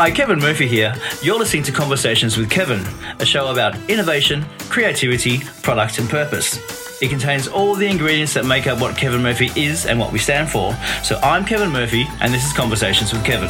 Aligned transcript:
Hi, 0.00 0.12
Kevin 0.12 0.38
Murphy 0.38 0.68
here. 0.68 0.94
You're 1.22 1.40
listening 1.40 1.64
to 1.64 1.72
Conversations 1.72 2.36
with 2.36 2.48
Kevin, 2.48 2.86
a 3.18 3.26
show 3.26 3.50
about 3.50 3.74
innovation, 3.90 4.44
creativity, 4.68 5.40
product, 5.64 5.98
and 5.98 6.08
purpose. 6.08 7.02
It 7.02 7.08
contains 7.08 7.48
all 7.48 7.74
the 7.74 7.88
ingredients 7.88 8.32
that 8.34 8.46
make 8.46 8.68
up 8.68 8.80
what 8.80 8.96
Kevin 8.96 9.24
Murphy 9.24 9.50
is 9.56 9.86
and 9.86 9.98
what 9.98 10.12
we 10.12 10.20
stand 10.20 10.50
for. 10.50 10.72
So 11.02 11.18
I'm 11.20 11.44
Kevin 11.44 11.70
Murphy, 11.70 12.06
and 12.20 12.32
this 12.32 12.46
is 12.46 12.52
Conversations 12.52 13.12
with 13.12 13.24
Kevin. 13.24 13.48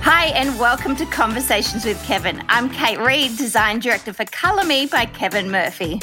Hi, 0.00 0.28
and 0.28 0.58
welcome 0.58 0.96
to 0.96 1.04
Conversations 1.04 1.84
with 1.84 2.02
Kevin. 2.04 2.42
I'm 2.48 2.70
Kate 2.70 2.98
Reed, 2.98 3.36
Design 3.36 3.80
Director 3.80 4.14
for 4.14 4.24
Colour 4.24 4.64
Me 4.64 4.86
by 4.86 5.04
Kevin 5.04 5.50
Murphy. 5.50 6.00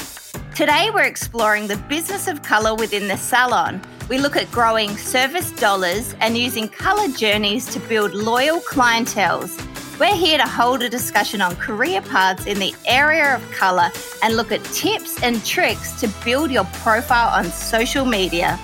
Today, 0.54 0.90
we're 0.94 1.02
exploring 1.02 1.66
the 1.66 1.78
business 1.88 2.28
of 2.28 2.42
colour 2.42 2.76
within 2.76 3.08
the 3.08 3.16
salon 3.16 3.82
we 4.08 4.18
look 4.18 4.36
at 4.36 4.50
growing 4.50 4.96
service 4.96 5.50
dollars 5.52 6.14
and 6.20 6.36
using 6.36 6.68
colour 6.68 7.08
journeys 7.08 7.66
to 7.66 7.80
build 7.80 8.12
loyal 8.12 8.60
clientels. 8.60 9.58
We're 9.98 10.14
here 10.14 10.38
to 10.38 10.46
hold 10.46 10.82
a 10.82 10.90
discussion 10.90 11.40
on 11.40 11.56
career 11.56 12.02
paths 12.02 12.46
in 12.46 12.58
the 12.58 12.74
area 12.84 13.36
of 13.36 13.50
colour 13.52 13.90
and 14.22 14.36
look 14.36 14.52
at 14.52 14.62
tips 14.64 15.22
and 15.22 15.44
tricks 15.44 15.98
to 16.00 16.08
build 16.24 16.50
your 16.50 16.64
profile 16.82 17.28
on 17.28 17.46
social 17.46 18.04
media. 18.04 18.58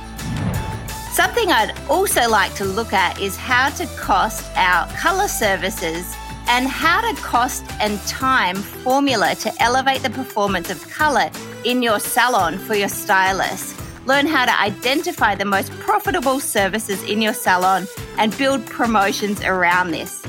Something 1.12 1.50
I'd 1.50 1.74
also 1.88 2.28
like 2.28 2.54
to 2.56 2.64
look 2.64 2.92
at 2.92 3.18
is 3.20 3.36
how 3.36 3.70
to 3.70 3.86
cost 3.96 4.45
our 4.56 4.88
colour 4.92 5.28
services 5.28 6.14
and 6.48 6.66
how 6.66 7.00
to 7.00 7.20
cost 7.22 7.64
and 7.80 7.98
time 8.06 8.56
formula 8.56 9.34
to 9.36 9.52
elevate 9.62 10.02
the 10.02 10.10
performance 10.10 10.68
of 10.68 10.86
colour 10.90 11.30
in 11.64 11.82
your 11.82 12.00
salon 12.00 12.59
for 12.59 12.74
your 12.74 12.88
stylist. 12.88 13.80
Learn 14.06 14.26
how 14.26 14.46
to 14.46 14.60
identify 14.60 15.34
the 15.34 15.45
most 15.45 15.70
profitable 15.73 16.40
services 16.40 17.02
in 17.02 17.20
your 17.20 17.34
salon 17.34 17.87
and 18.18 18.37
build 18.38 18.65
promotions 18.66 19.43
around 19.43 19.90
this. 19.90 20.24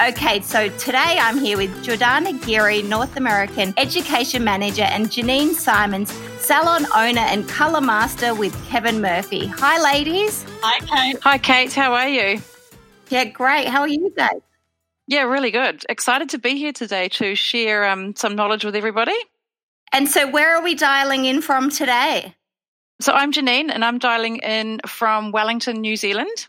Okay, 0.00 0.40
so 0.40 0.70
today 0.78 1.18
I'm 1.20 1.38
here 1.38 1.58
with 1.58 1.70
Jordana 1.84 2.42
Geary, 2.46 2.80
North 2.80 3.18
American 3.18 3.74
Education 3.76 4.42
Manager, 4.42 4.84
and 4.84 5.08
Janine 5.08 5.52
Simons, 5.52 6.10
Salon 6.38 6.86
Owner 6.94 7.20
and 7.20 7.46
Colour 7.46 7.82
Master 7.82 8.34
with 8.34 8.56
Kevin 8.66 9.02
Murphy. 9.02 9.46
Hi, 9.46 9.78
ladies. 9.82 10.46
Hi, 10.62 10.80
Kate. 10.86 11.22
Hi, 11.22 11.36
Kate. 11.36 11.72
How 11.74 11.92
are 11.92 12.08
you? 12.08 12.40
Yeah, 13.10 13.24
great. 13.24 13.68
How 13.68 13.80
are 13.80 13.88
you 13.88 14.08
today? 14.08 14.40
Yeah, 15.06 15.24
really 15.24 15.50
good. 15.50 15.84
Excited 15.88 16.30
to 16.30 16.38
be 16.38 16.56
here 16.56 16.72
today 16.72 17.08
to 17.10 17.34
share 17.34 17.84
um, 17.84 18.16
some 18.16 18.36
knowledge 18.36 18.64
with 18.64 18.76
everybody. 18.76 19.12
And 19.92 20.08
so, 20.08 20.30
where 20.30 20.56
are 20.56 20.62
we 20.62 20.74
dialing 20.74 21.24
in 21.24 21.42
from 21.42 21.70
today? 21.70 22.34
So, 23.00 23.12
I'm 23.12 23.32
Janine 23.32 23.70
and 23.72 23.84
I'm 23.84 23.98
dialing 23.98 24.36
in 24.36 24.80
from 24.86 25.32
Wellington, 25.32 25.80
New 25.80 25.96
Zealand. 25.96 26.48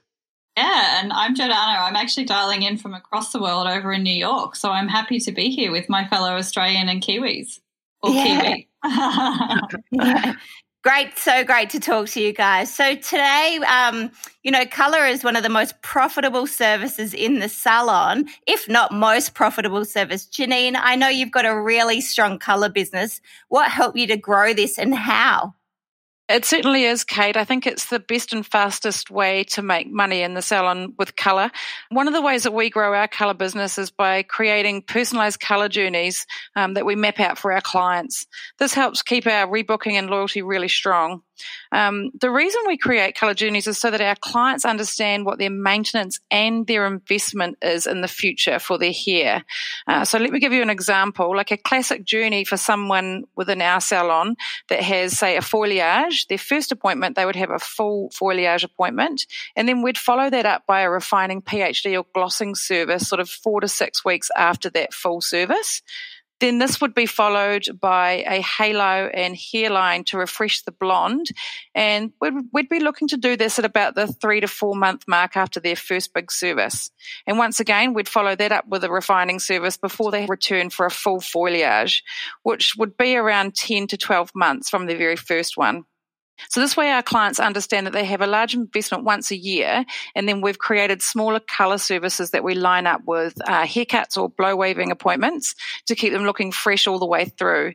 Yeah, 0.57 1.01
and 1.01 1.13
I'm 1.13 1.35
Jordana. 1.35 1.87
I'm 1.87 1.95
actually 1.95 2.25
dialing 2.25 2.63
in 2.63 2.77
from 2.77 2.93
across 2.93 3.31
the 3.31 3.41
world 3.41 3.67
over 3.67 3.93
in 3.93 4.03
New 4.03 4.13
York. 4.13 4.55
So, 4.55 4.69
I'm 4.69 4.87
happy 4.87 5.19
to 5.19 5.31
be 5.31 5.49
here 5.49 5.71
with 5.71 5.89
my 5.89 6.07
fellow 6.07 6.35
Australian 6.35 6.87
and 6.89 7.01
Kiwis. 7.01 7.59
Or 8.03 8.11
yeah. 8.11 8.55
Kiwi. 8.55 8.67
yeah. 9.91 10.33
Great, 10.83 11.15
so 11.15 11.43
great 11.43 11.69
to 11.69 11.79
talk 11.79 12.07
to 12.09 12.19
you 12.19 12.33
guys. 12.33 12.73
So 12.73 12.95
today, 12.95 13.59
um, 13.67 14.09
you 14.41 14.49
know, 14.49 14.65
color 14.65 15.05
is 15.05 15.23
one 15.23 15.35
of 15.35 15.43
the 15.43 15.49
most 15.49 15.79
profitable 15.83 16.47
services 16.47 17.13
in 17.13 17.37
the 17.37 17.49
salon, 17.49 18.25
if 18.47 18.67
not 18.67 18.91
most 18.91 19.35
profitable 19.35 19.85
service. 19.85 20.25
Janine, 20.25 20.75
I 20.75 20.95
know 20.95 21.07
you've 21.07 21.29
got 21.29 21.45
a 21.45 21.61
really 21.61 22.01
strong 22.01 22.39
color 22.39 22.67
business. 22.67 23.21
What 23.49 23.69
helped 23.69 23.95
you 23.95 24.07
to 24.07 24.17
grow 24.17 24.55
this 24.55 24.79
and 24.79 24.95
how? 24.95 25.53
It 26.31 26.45
certainly 26.45 26.85
is, 26.85 27.03
Kate. 27.03 27.35
I 27.35 27.43
think 27.43 27.67
it's 27.67 27.87
the 27.87 27.99
best 27.99 28.31
and 28.31 28.45
fastest 28.45 29.11
way 29.11 29.43
to 29.45 29.61
make 29.61 29.91
money 29.91 30.21
in 30.21 30.33
the 30.33 30.41
salon 30.41 30.93
with 30.97 31.17
colour. 31.17 31.51
One 31.89 32.07
of 32.07 32.13
the 32.13 32.21
ways 32.21 32.43
that 32.43 32.53
we 32.53 32.69
grow 32.69 32.93
our 32.93 33.09
colour 33.09 33.33
business 33.33 33.77
is 33.77 33.91
by 33.91 34.23
creating 34.23 34.83
personalised 34.83 35.41
colour 35.41 35.67
journeys 35.67 36.25
um, 36.55 36.75
that 36.75 36.85
we 36.85 36.95
map 36.95 37.19
out 37.19 37.37
for 37.37 37.51
our 37.51 37.59
clients. 37.59 38.27
This 38.59 38.73
helps 38.73 39.01
keep 39.01 39.27
our 39.27 39.45
rebooking 39.45 39.93
and 39.93 40.09
loyalty 40.09 40.41
really 40.41 40.69
strong. 40.69 41.21
Um, 41.71 42.11
the 42.19 42.31
reason 42.31 42.61
we 42.67 42.77
create 42.77 43.15
colour 43.15 43.33
journeys 43.33 43.67
is 43.67 43.77
so 43.77 43.91
that 43.91 44.01
our 44.01 44.15
clients 44.15 44.65
understand 44.65 45.25
what 45.25 45.39
their 45.39 45.49
maintenance 45.49 46.19
and 46.29 46.67
their 46.67 46.85
investment 46.85 47.57
is 47.61 47.87
in 47.87 48.01
the 48.01 48.07
future 48.07 48.59
for 48.59 48.77
their 48.77 48.91
hair. 48.91 49.43
Uh, 49.87 50.05
so 50.05 50.17
let 50.17 50.31
me 50.31 50.39
give 50.39 50.53
you 50.53 50.61
an 50.61 50.69
example. 50.69 51.35
Like 51.35 51.51
a 51.51 51.57
classic 51.57 52.03
journey 52.05 52.43
for 52.43 52.57
someone 52.57 53.23
within 53.35 53.61
our 53.61 53.81
salon 53.81 54.35
that 54.69 54.81
has, 54.81 55.17
say, 55.17 55.37
a 55.37 55.41
foliage, 55.41 56.27
their 56.27 56.37
first 56.37 56.71
appointment, 56.71 57.15
they 57.15 57.25
would 57.25 57.35
have 57.35 57.51
a 57.51 57.59
full 57.59 58.09
foliage 58.11 58.63
appointment. 58.63 59.25
And 59.55 59.67
then 59.67 59.81
we'd 59.81 59.97
follow 59.97 60.29
that 60.29 60.45
up 60.45 60.65
by 60.67 60.81
a 60.81 60.89
refining 60.89 61.41
PhD 61.41 61.97
or 61.97 62.05
glossing 62.13 62.55
service 62.55 63.07
sort 63.07 63.19
of 63.19 63.29
four 63.29 63.61
to 63.61 63.67
six 63.67 64.03
weeks 64.05 64.29
after 64.35 64.69
that 64.71 64.93
full 64.93 65.21
service. 65.21 65.81
Then 66.41 66.57
this 66.57 66.81
would 66.81 66.95
be 66.95 67.05
followed 67.05 67.67
by 67.79 68.23
a 68.27 68.41
halo 68.41 69.11
and 69.13 69.37
hairline 69.37 70.03
to 70.05 70.17
refresh 70.17 70.63
the 70.63 70.71
blonde. 70.71 71.27
And 71.75 72.13
we'd, 72.19 72.33
we'd, 72.51 72.67
be 72.67 72.79
looking 72.79 73.07
to 73.09 73.17
do 73.17 73.37
this 73.37 73.59
at 73.59 73.65
about 73.65 73.93
the 73.93 74.07
three 74.07 74.39
to 74.39 74.47
four 74.47 74.75
month 74.75 75.03
mark 75.07 75.37
after 75.37 75.59
their 75.59 75.75
first 75.75 76.15
big 76.15 76.31
service. 76.31 76.89
And 77.27 77.37
once 77.37 77.59
again, 77.59 77.93
we'd 77.93 78.09
follow 78.09 78.35
that 78.35 78.51
up 78.51 78.67
with 78.67 78.83
a 78.83 78.89
refining 78.89 79.37
service 79.37 79.77
before 79.77 80.09
they 80.09 80.25
return 80.25 80.71
for 80.71 80.87
a 80.87 80.91
full 80.91 81.21
foliage, 81.21 82.03
which 82.41 82.75
would 82.75 82.97
be 82.97 83.15
around 83.15 83.53
10 83.53 83.85
to 83.87 83.97
12 83.97 84.31
months 84.33 84.67
from 84.67 84.87
the 84.87 84.95
very 84.95 85.15
first 85.15 85.57
one. 85.57 85.85
So 86.49 86.59
this 86.59 86.77
way 86.77 86.91
our 86.91 87.03
clients 87.03 87.39
understand 87.39 87.87
that 87.87 87.93
they 87.93 88.05
have 88.05 88.21
a 88.21 88.27
large 88.27 88.53
investment 88.53 89.03
once 89.03 89.31
a 89.31 89.35
year 89.35 89.85
and 90.15 90.27
then 90.27 90.41
we've 90.41 90.59
created 90.59 91.01
smaller 91.01 91.39
colour 91.39 91.77
services 91.77 92.31
that 92.31 92.43
we 92.43 92.55
line 92.55 92.87
up 92.87 93.01
with 93.05 93.39
uh, 93.47 93.63
haircuts 93.63 94.17
or 94.17 94.29
blow 94.29 94.55
waving 94.55 94.91
appointments 94.91 95.55
to 95.87 95.95
keep 95.95 96.13
them 96.13 96.23
looking 96.23 96.51
fresh 96.51 96.87
all 96.87 96.99
the 96.99 97.05
way 97.05 97.25
through. 97.25 97.73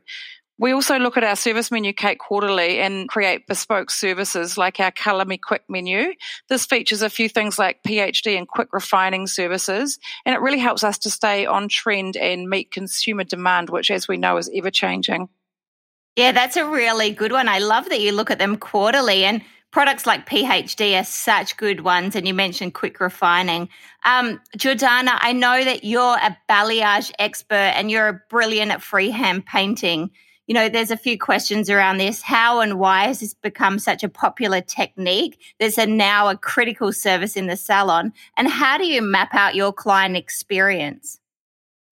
We 0.59 0.72
also 0.72 0.99
look 0.99 1.19
at 1.19 1.25
our 1.25 1.37
service 1.37 1.71
menu, 1.71 1.93
Kate, 1.93 2.19
quarterly 2.19 2.78
and 2.78 3.09
create 3.09 3.47
bespoke 3.47 3.91
services 3.91 4.56
like 4.56 4.81
our 4.81 4.91
Colour 4.91 5.26
Me 5.26 5.37
Quick 5.37 5.65
menu. 5.69 6.15
This 6.49 6.65
features 6.65 7.03
a 7.03 7.10
few 7.10 7.28
things 7.28 7.59
like 7.59 7.82
PhD 7.82 8.38
and 8.38 8.49
quick 8.49 8.69
refining 8.72 9.26
services, 9.26 9.99
and 10.25 10.34
it 10.34 10.41
really 10.41 10.59
helps 10.59 10.82
us 10.82 10.97
to 10.99 11.10
stay 11.10 11.44
on 11.44 11.69
trend 11.69 12.16
and 12.16 12.49
meet 12.49 12.72
consumer 12.72 13.25
demand, 13.25 13.69
which, 13.69 13.91
as 13.91 14.09
we 14.09 14.16
know, 14.16 14.38
is 14.38 14.50
ever 14.55 14.71
changing. 14.71 15.28
Yeah, 16.16 16.32
that's 16.32 16.56
a 16.56 16.66
really 16.66 17.10
good 17.10 17.31
one. 17.31 17.47
I 17.47 17.59
love 17.59 17.91
that 17.91 18.00
you 18.00 18.12
look 18.12 18.31
at 18.31 18.38
them 18.38 18.56
quarterly 18.56 19.25
and 19.25 19.43
products 19.71 20.06
like 20.06 20.27
PhD 20.27 20.99
are 20.99 21.04
such 21.04 21.59
good 21.59 21.82
ones. 21.82 22.16
And 22.16 22.27
you 22.27 22.32
mentioned 22.32 22.72
quick 22.72 22.99
refining. 23.00 23.69
Um, 24.06 24.41
Jordana, 24.56 25.19
I 25.21 25.34
know 25.34 25.62
that 25.62 25.84
you're 25.84 26.16
a 26.16 26.34
balayage 26.49 27.12
expert 27.19 27.55
and 27.76 27.91
you're 27.91 28.09
a 28.09 28.21
brilliant 28.31 28.71
at 28.71 28.82
freehand 28.82 29.44
painting. 29.44 30.10
You 30.47 30.55
know, 30.55 30.71
there's 30.71 30.91
a 30.91 30.97
few 30.97 31.19
questions 31.19 31.69
around 31.69 31.99
this. 31.99 32.22
How 32.22 32.60
and 32.60 32.78
why 32.78 33.09
has 33.09 33.21
this 33.21 33.34
become 33.34 33.78
such 33.78 34.03
a 34.03 34.09
popular 34.09 34.62
technique? 34.62 35.38
There's 35.60 35.76
a 35.76 35.87
now 35.87 36.28
a 36.28 36.37
critical 36.38 36.94
service 36.94 37.37
in 37.37 37.47
the 37.47 37.56
salon. 37.56 38.15
And 38.38 38.49
how 38.49 38.78
do 38.78 38.87
you 38.87 39.03
map 39.03 39.34
out 39.34 39.55
your 39.55 39.72
client 39.72 40.16
experience? 40.16 41.21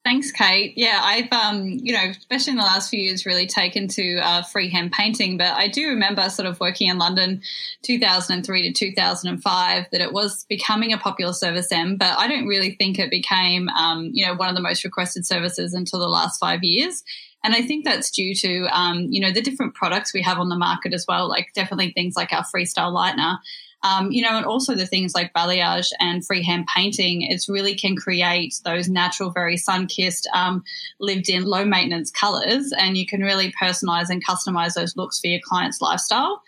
Thanks, 0.05 0.31
Kate. 0.33 0.75
Yeah, 0.77 1.01
I've, 1.03 1.33
um, 1.33 1.67
you 1.67 1.95
know, 1.95 2.05
especially 2.11 2.51
in 2.51 2.57
the 2.59 2.63
last 2.63 2.91
few 2.91 3.01
years, 3.01 3.25
really 3.25 3.47
taken 3.47 3.89
to 3.89 4.19
uh, 4.19 4.43
freehand 4.43 4.93
painting. 4.93 5.39
But 5.39 5.57
I 5.57 5.67
do 5.67 5.89
remember 5.89 6.29
sort 6.29 6.47
of 6.47 6.61
working 6.61 6.89
in 6.89 6.99
London 6.99 7.41
2003 7.85 8.71
to 8.71 8.73
2005 8.73 9.87
that 9.91 10.01
it 10.03 10.13
was 10.13 10.45
becoming 10.47 10.93
a 10.93 10.99
popular 10.99 11.33
service 11.33 11.69
then. 11.71 11.97
But 11.97 12.19
I 12.19 12.29
don't 12.29 12.47
really 12.47 12.73
think 12.73 12.99
it 12.99 13.09
became, 13.09 13.71
um, 13.71 14.11
you 14.13 14.27
know, 14.27 14.35
one 14.35 14.51
of 14.51 14.55
the 14.55 14.61
most 14.61 14.85
requested 14.85 15.25
services 15.25 15.73
until 15.73 16.01
the 16.01 16.09
last 16.09 16.39
five 16.39 16.63
years. 16.63 17.03
And 17.43 17.55
I 17.55 17.63
think 17.63 17.87
that's 17.87 18.11
due 18.11 18.35
to, 18.35 18.67
um, 18.79 19.07
you 19.11 19.21
know, 19.21 19.33
the 19.33 19.43
different 19.43 19.75
products 19.75 20.13
we 20.13 20.21
have 20.21 20.39
on 20.39 20.51
the 20.51 20.57
market 20.57 20.93
as 20.93 21.07
well, 21.09 21.31
like 21.31 21.49
definitely 21.55 21.93
things 21.93 22.15
like 22.15 22.31
our 22.35 22.45
Freestyle 22.45 22.93
Lightener 22.93 23.39
um, 23.85 24.11
you 24.11 24.23
know, 24.23 24.31
and 24.31 24.47
also 24.47 24.75
the 24.75 24.87
things 24.87 25.15
like 25.15 25.35
balayage 25.35 25.91
and 26.01 26.27
freehand 26.27 26.67
painting, 26.75 27.23
it 27.23 27.45
really 27.49 27.75
can 27.75 27.95
create 27.95 28.59
those 28.65 28.89
natural, 28.89 29.31
very 29.31 29.59
sun 29.59 29.87
kissed, 29.87 30.27
um, 30.35 30.65
lived 30.99 31.29
in, 31.29 31.45
low 31.45 31.67
maintenance 31.67 32.11
colors. 32.11 32.73
And 32.79 32.97
you 32.97 33.07
can 33.07 33.21
really 33.21 33.53
personalize 33.53 34.09
and 34.09 34.25
customize 34.25 34.73
those 34.73 34.97
looks 34.97 35.21
for 35.21 35.27
your 35.27 35.41
client's 35.45 35.83
lifestyle. 35.83 36.43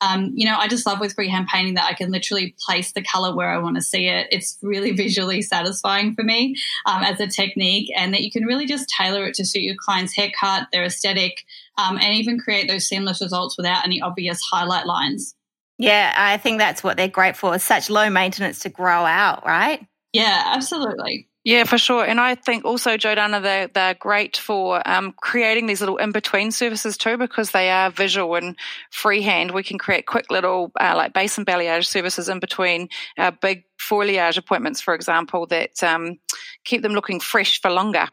Um, 0.00 0.32
you 0.34 0.46
know, 0.46 0.56
I 0.56 0.66
just 0.66 0.86
love 0.86 0.98
with 0.98 1.14
freehand 1.14 1.46
painting 1.46 1.74
that 1.74 1.84
I 1.84 1.92
can 1.92 2.10
literally 2.10 2.56
place 2.66 2.90
the 2.92 3.02
color 3.02 3.36
where 3.36 3.50
I 3.50 3.58
want 3.58 3.76
to 3.76 3.82
see 3.82 4.08
it. 4.08 4.26
It's 4.32 4.58
really 4.60 4.90
visually 4.96 5.42
satisfying 5.42 6.14
for 6.14 6.24
me 6.24 6.56
um, 6.86 7.04
as 7.04 7.20
a 7.20 7.28
technique, 7.28 7.92
and 7.94 8.12
that 8.14 8.22
you 8.22 8.32
can 8.32 8.46
really 8.46 8.66
just 8.66 8.88
tailor 8.88 9.26
it 9.26 9.34
to 9.34 9.44
suit 9.44 9.62
your 9.62 9.76
client's 9.78 10.16
haircut, 10.16 10.68
their 10.72 10.84
aesthetic, 10.84 11.44
um, 11.76 11.98
and 11.98 12.14
even 12.14 12.40
create 12.40 12.66
those 12.66 12.86
seamless 12.88 13.20
results 13.20 13.56
without 13.56 13.84
any 13.84 14.00
obvious 14.00 14.40
highlight 14.40 14.86
lines. 14.86 15.36
Yeah, 15.80 16.12
I 16.14 16.36
think 16.36 16.58
that's 16.58 16.84
what 16.84 16.98
they're 16.98 17.08
great 17.08 17.36
for. 17.36 17.54
It's 17.54 17.64
such 17.64 17.88
low 17.88 18.10
maintenance 18.10 18.60
to 18.60 18.68
grow 18.68 19.06
out, 19.06 19.46
right? 19.46 19.86
Yeah, 20.12 20.42
absolutely. 20.46 21.26
Yeah, 21.42 21.64
for 21.64 21.78
sure. 21.78 22.04
And 22.04 22.20
I 22.20 22.34
think 22.34 22.66
also, 22.66 22.98
Jordana, 22.98 23.42
they're, 23.42 23.68
they're 23.68 23.94
great 23.94 24.36
for 24.36 24.86
um, 24.86 25.14
creating 25.22 25.66
these 25.66 25.80
little 25.80 25.96
in 25.96 26.12
between 26.12 26.50
services 26.50 26.98
too, 26.98 27.16
because 27.16 27.52
they 27.52 27.70
are 27.70 27.90
visual 27.90 28.34
and 28.34 28.56
freehand. 28.90 29.52
We 29.52 29.62
can 29.62 29.78
create 29.78 30.04
quick 30.04 30.30
little 30.30 30.70
uh, 30.78 30.92
like 30.94 31.14
base 31.14 31.38
and 31.38 31.46
balayage 31.46 31.86
services 31.86 32.28
in 32.28 32.40
between 32.40 32.90
our 33.16 33.32
big 33.32 33.64
foliage 33.78 34.36
appointments, 34.36 34.82
for 34.82 34.92
example, 34.92 35.46
that 35.46 35.82
um, 35.82 36.18
keep 36.64 36.82
them 36.82 36.92
looking 36.92 37.20
fresh 37.20 37.58
for 37.58 37.70
longer. 37.70 38.06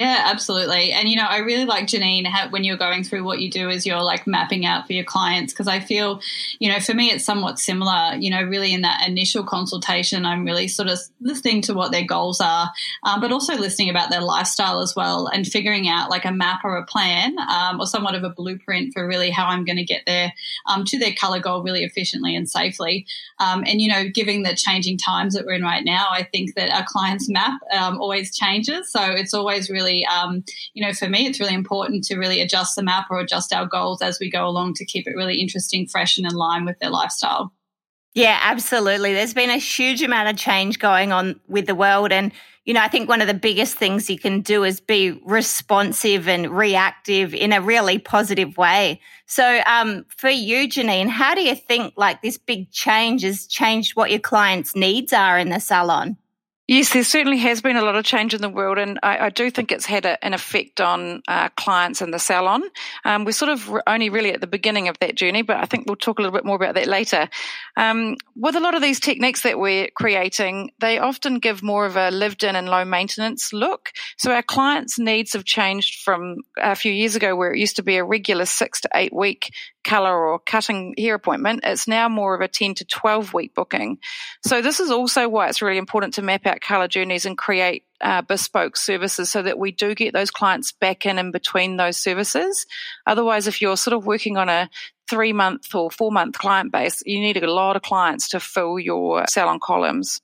Yeah, 0.00 0.24
absolutely. 0.26 0.90
And, 0.90 1.08
you 1.08 1.14
know, 1.14 1.26
I 1.26 1.38
really 1.38 1.64
like 1.64 1.86
Janine 1.86 2.26
how, 2.26 2.50
when 2.50 2.64
you're 2.64 2.76
going 2.76 3.04
through 3.04 3.22
what 3.22 3.38
you 3.38 3.48
do 3.48 3.70
is 3.70 3.86
you're 3.86 4.02
like 4.02 4.26
mapping 4.26 4.66
out 4.66 4.86
for 4.86 4.94
your 4.94 5.04
clients 5.04 5.52
because 5.52 5.68
I 5.68 5.78
feel, 5.78 6.20
you 6.58 6.72
know, 6.72 6.80
for 6.80 6.92
me, 6.92 7.10
it's 7.12 7.24
somewhat 7.24 7.60
similar. 7.60 8.16
You 8.18 8.30
know, 8.30 8.42
really 8.42 8.72
in 8.72 8.80
that 8.80 9.06
initial 9.06 9.44
consultation, 9.44 10.26
I'm 10.26 10.44
really 10.44 10.66
sort 10.66 10.88
of 10.88 10.98
listening 11.20 11.62
to 11.62 11.74
what 11.74 11.92
their 11.92 12.04
goals 12.04 12.40
are, 12.40 12.72
um, 13.04 13.20
but 13.20 13.30
also 13.30 13.54
listening 13.54 13.90
about 13.90 14.10
their 14.10 14.22
lifestyle 14.22 14.80
as 14.80 14.96
well 14.96 15.28
and 15.28 15.46
figuring 15.46 15.88
out 15.88 16.10
like 16.10 16.24
a 16.24 16.32
map 16.32 16.62
or 16.64 16.78
a 16.78 16.84
plan 16.84 17.38
um, 17.38 17.78
or 17.80 17.86
somewhat 17.86 18.16
of 18.16 18.24
a 18.24 18.30
blueprint 18.30 18.92
for 18.92 19.06
really 19.06 19.30
how 19.30 19.46
I'm 19.46 19.64
going 19.64 19.76
to 19.76 19.84
get 19.84 20.02
there 20.04 20.32
um, 20.66 20.84
to 20.86 20.98
their 20.98 21.12
color 21.12 21.38
goal 21.38 21.62
really 21.62 21.84
efficiently 21.84 22.34
and 22.34 22.50
safely. 22.50 23.06
Um, 23.38 23.62
and, 23.68 23.80
you 23.80 23.88
know, 23.88 24.08
given 24.08 24.42
the 24.42 24.56
changing 24.56 24.98
times 24.98 25.34
that 25.34 25.46
we're 25.46 25.52
in 25.52 25.62
right 25.62 25.84
now, 25.84 26.08
I 26.10 26.24
think 26.24 26.56
that 26.56 26.70
our 26.70 26.84
client's 26.88 27.28
map 27.28 27.60
um, 27.72 28.00
always 28.00 28.34
changes. 28.34 28.90
So 28.90 29.00
it's 29.04 29.32
always 29.32 29.70
really 29.70 29.81
really, 29.82 30.06
um, 30.06 30.44
you 30.74 30.84
know, 30.84 30.92
for 30.92 31.08
me, 31.08 31.26
it's 31.26 31.40
really 31.40 31.54
important 31.54 32.04
to 32.04 32.16
really 32.16 32.40
adjust 32.40 32.76
the 32.76 32.82
map 32.82 33.06
or 33.10 33.20
adjust 33.20 33.52
our 33.52 33.66
goals 33.66 34.02
as 34.02 34.18
we 34.20 34.30
go 34.30 34.46
along 34.46 34.74
to 34.74 34.84
keep 34.84 35.06
it 35.06 35.16
really 35.16 35.40
interesting, 35.40 35.86
fresh, 35.86 36.16
and 36.16 36.26
in 36.26 36.34
line 36.34 36.64
with 36.64 36.78
their 36.78 36.90
lifestyle. 36.90 37.52
Yeah, 38.14 38.38
absolutely. 38.42 39.14
There's 39.14 39.34
been 39.34 39.50
a 39.50 39.56
huge 39.56 40.02
amount 40.02 40.28
of 40.28 40.36
change 40.36 40.78
going 40.78 41.12
on 41.12 41.40
with 41.48 41.66
the 41.66 41.74
world. 41.74 42.12
And, 42.12 42.30
you 42.66 42.74
know, 42.74 42.82
I 42.82 42.88
think 42.88 43.08
one 43.08 43.22
of 43.22 43.26
the 43.26 43.34
biggest 43.34 43.76
things 43.76 44.10
you 44.10 44.18
can 44.18 44.42
do 44.42 44.64
is 44.64 44.80
be 44.80 45.12
responsive 45.24 46.28
and 46.28 46.50
reactive 46.50 47.34
in 47.34 47.54
a 47.54 47.62
really 47.62 47.98
positive 47.98 48.58
way. 48.58 49.00
So, 49.24 49.62
um, 49.66 50.04
for 50.14 50.28
you, 50.28 50.68
Janine, 50.68 51.08
how 51.08 51.34
do 51.34 51.40
you 51.40 51.54
think 51.54 51.94
like 51.96 52.20
this 52.20 52.36
big 52.36 52.70
change 52.70 53.22
has 53.22 53.46
changed 53.46 53.96
what 53.96 54.10
your 54.10 54.20
clients' 54.20 54.76
needs 54.76 55.14
are 55.14 55.38
in 55.38 55.48
the 55.48 55.58
salon? 55.58 56.18
Yes, 56.68 56.92
there 56.92 57.02
certainly 57.02 57.38
has 57.38 57.60
been 57.60 57.76
a 57.76 57.82
lot 57.82 57.96
of 57.96 58.04
change 58.04 58.34
in 58.34 58.40
the 58.40 58.48
world, 58.48 58.78
and 58.78 59.00
I, 59.02 59.26
I 59.26 59.30
do 59.30 59.50
think 59.50 59.72
it's 59.72 59.84
had 59.84 60.06
a, 60.06 60.24
an 60.24 60.32
effect 60.32 60.80
on 60.80 61.20
uh, 61.26 61.48
clients 61.56 62.00
in 62.00 62.12
the 62.12 62.20
salon. 62.20 62.62
Um, 63.04 63.24
we're 63.24 63.32
sort 63.32 63.50
of 63.50 63.68
only 63.88 64.10
really 64.10 64.32
at 64.32 64.40
the 64.40 64.46
beginning 64.46 64.86
of 64.86 64.96
that 65.00 65.16
journey, 65.16 65.42
but 65.42 65.56
I 65.56 65.64
think 65.64 65.86
we'll 65.86 65.96
talk 65.96 66.20
a 66.20 66.22
little 66.22 66.36
bit 66.36 66.44
more 66.44 66.54
about 66.54 66.76
that 66.76 66.86
later. 66.86 67.28
Um, 67.76 68.16
with 68.36 68.54
a 68.54 68.60
lot 68.60 68.76
of 68.76 68.80
these 68.80 69.00
techniques 69.00 69.42
that 69.42 69.58
we're 69.58 69.88
creating, 69.96 70.70
they 70.78 70.98
often 70.98 71.40
give 71.40 71.64
more 71.64 71.84
of 71.84 71.96
a 71.96 72.12
lived 72.12 72.44
in 72.44 72.54
and 72.54 72.68
low 72.68 72.84
maintenance 72.84 73.52
look. 73.52 73.90
So 74.16 74.32
our 74.32 74.42
clients' 74.42 75.00
needs 75.00 75.32
have 75.32 75.44
changed 75.44 76.02
from 76.04 76.36
a 76.58 76.76
few 76.76 76.92
years 76.92 77.16
ago, 77.16 77.34
where 77.34 77.52
it 77.52 77.58
used 77.58 77.76
to 77.76 77.82
be 77.82 77.96
a 77.96 78.04
regular 78.04 78.44
six 78.46 78.80
to 78.82 78.88
eight 78.94 79.12
week 79.12 79.52
color 79.84 80.26
or 80.26 80.38
cutting 80.38 80.94
hair 80.96 81.14
appointment, 81.14 81.60
it's 81.64 81.88
now 81.88 82.08
more 82.08 82.34
of 82.34 82.40
a 82.40 82.48
10 82.48 82.74
to 82.76 82.84
12 82.84 83.34
week 83.34 83.54
booking. 83.54 83.98
So 84.44 84.62
this 84.62 84.80
is 84.80 84.90
also 84.90 85.28
why 85.28 85.48
it's 85.48 85.62
really 85.62 85.78
important 85.78 86.14
to 86.14 86.22
map 86.22 86.46
out 86.46 86.60
color 86.60 86.88
journeys 86.88 87.26
and 87.26 87.36
create 87.36 87.84
uh, 88.00 88.22
bespoke 88.22 88.76
services 88.76 89.30
so 89.30 89.42
that 89.42 89.58
we 89.58 89.72
do 89.72 89.94
get 89.94 90.12
those 90.12 90.30
clients 90.30 90.72
back 90.72 91.06
in 91.06 91.18
in 91.18 91.30
between 91.30 91.76
those 91.76 91.96
services. 91.96 92.66
Otherwise, 93.06 93.46
if 93.46 93.62
you're 93.62 93.76
sort 93.76 93.94
of 93.94 94.06
working 94.06 94.36
on 94.36 94.48
a 94.48 94.68
three 95.08 95.32
month 95.32 95.74
or 95.74 95.90
four 95.90 96.10
month 96.10 96.38
client 96.38 96.72
base, 96.72 97.02
you 97.04 97.20
need 97.20 97.36
a 97.42 97.52
lot 97.52 97.76
of 97.76 97.82
clients 97.82 98.30
to 98.30 98.40
fill 98.40 98.78
your 98.78 99.24
salon 99.28 99.60
columns. 99.62 100.20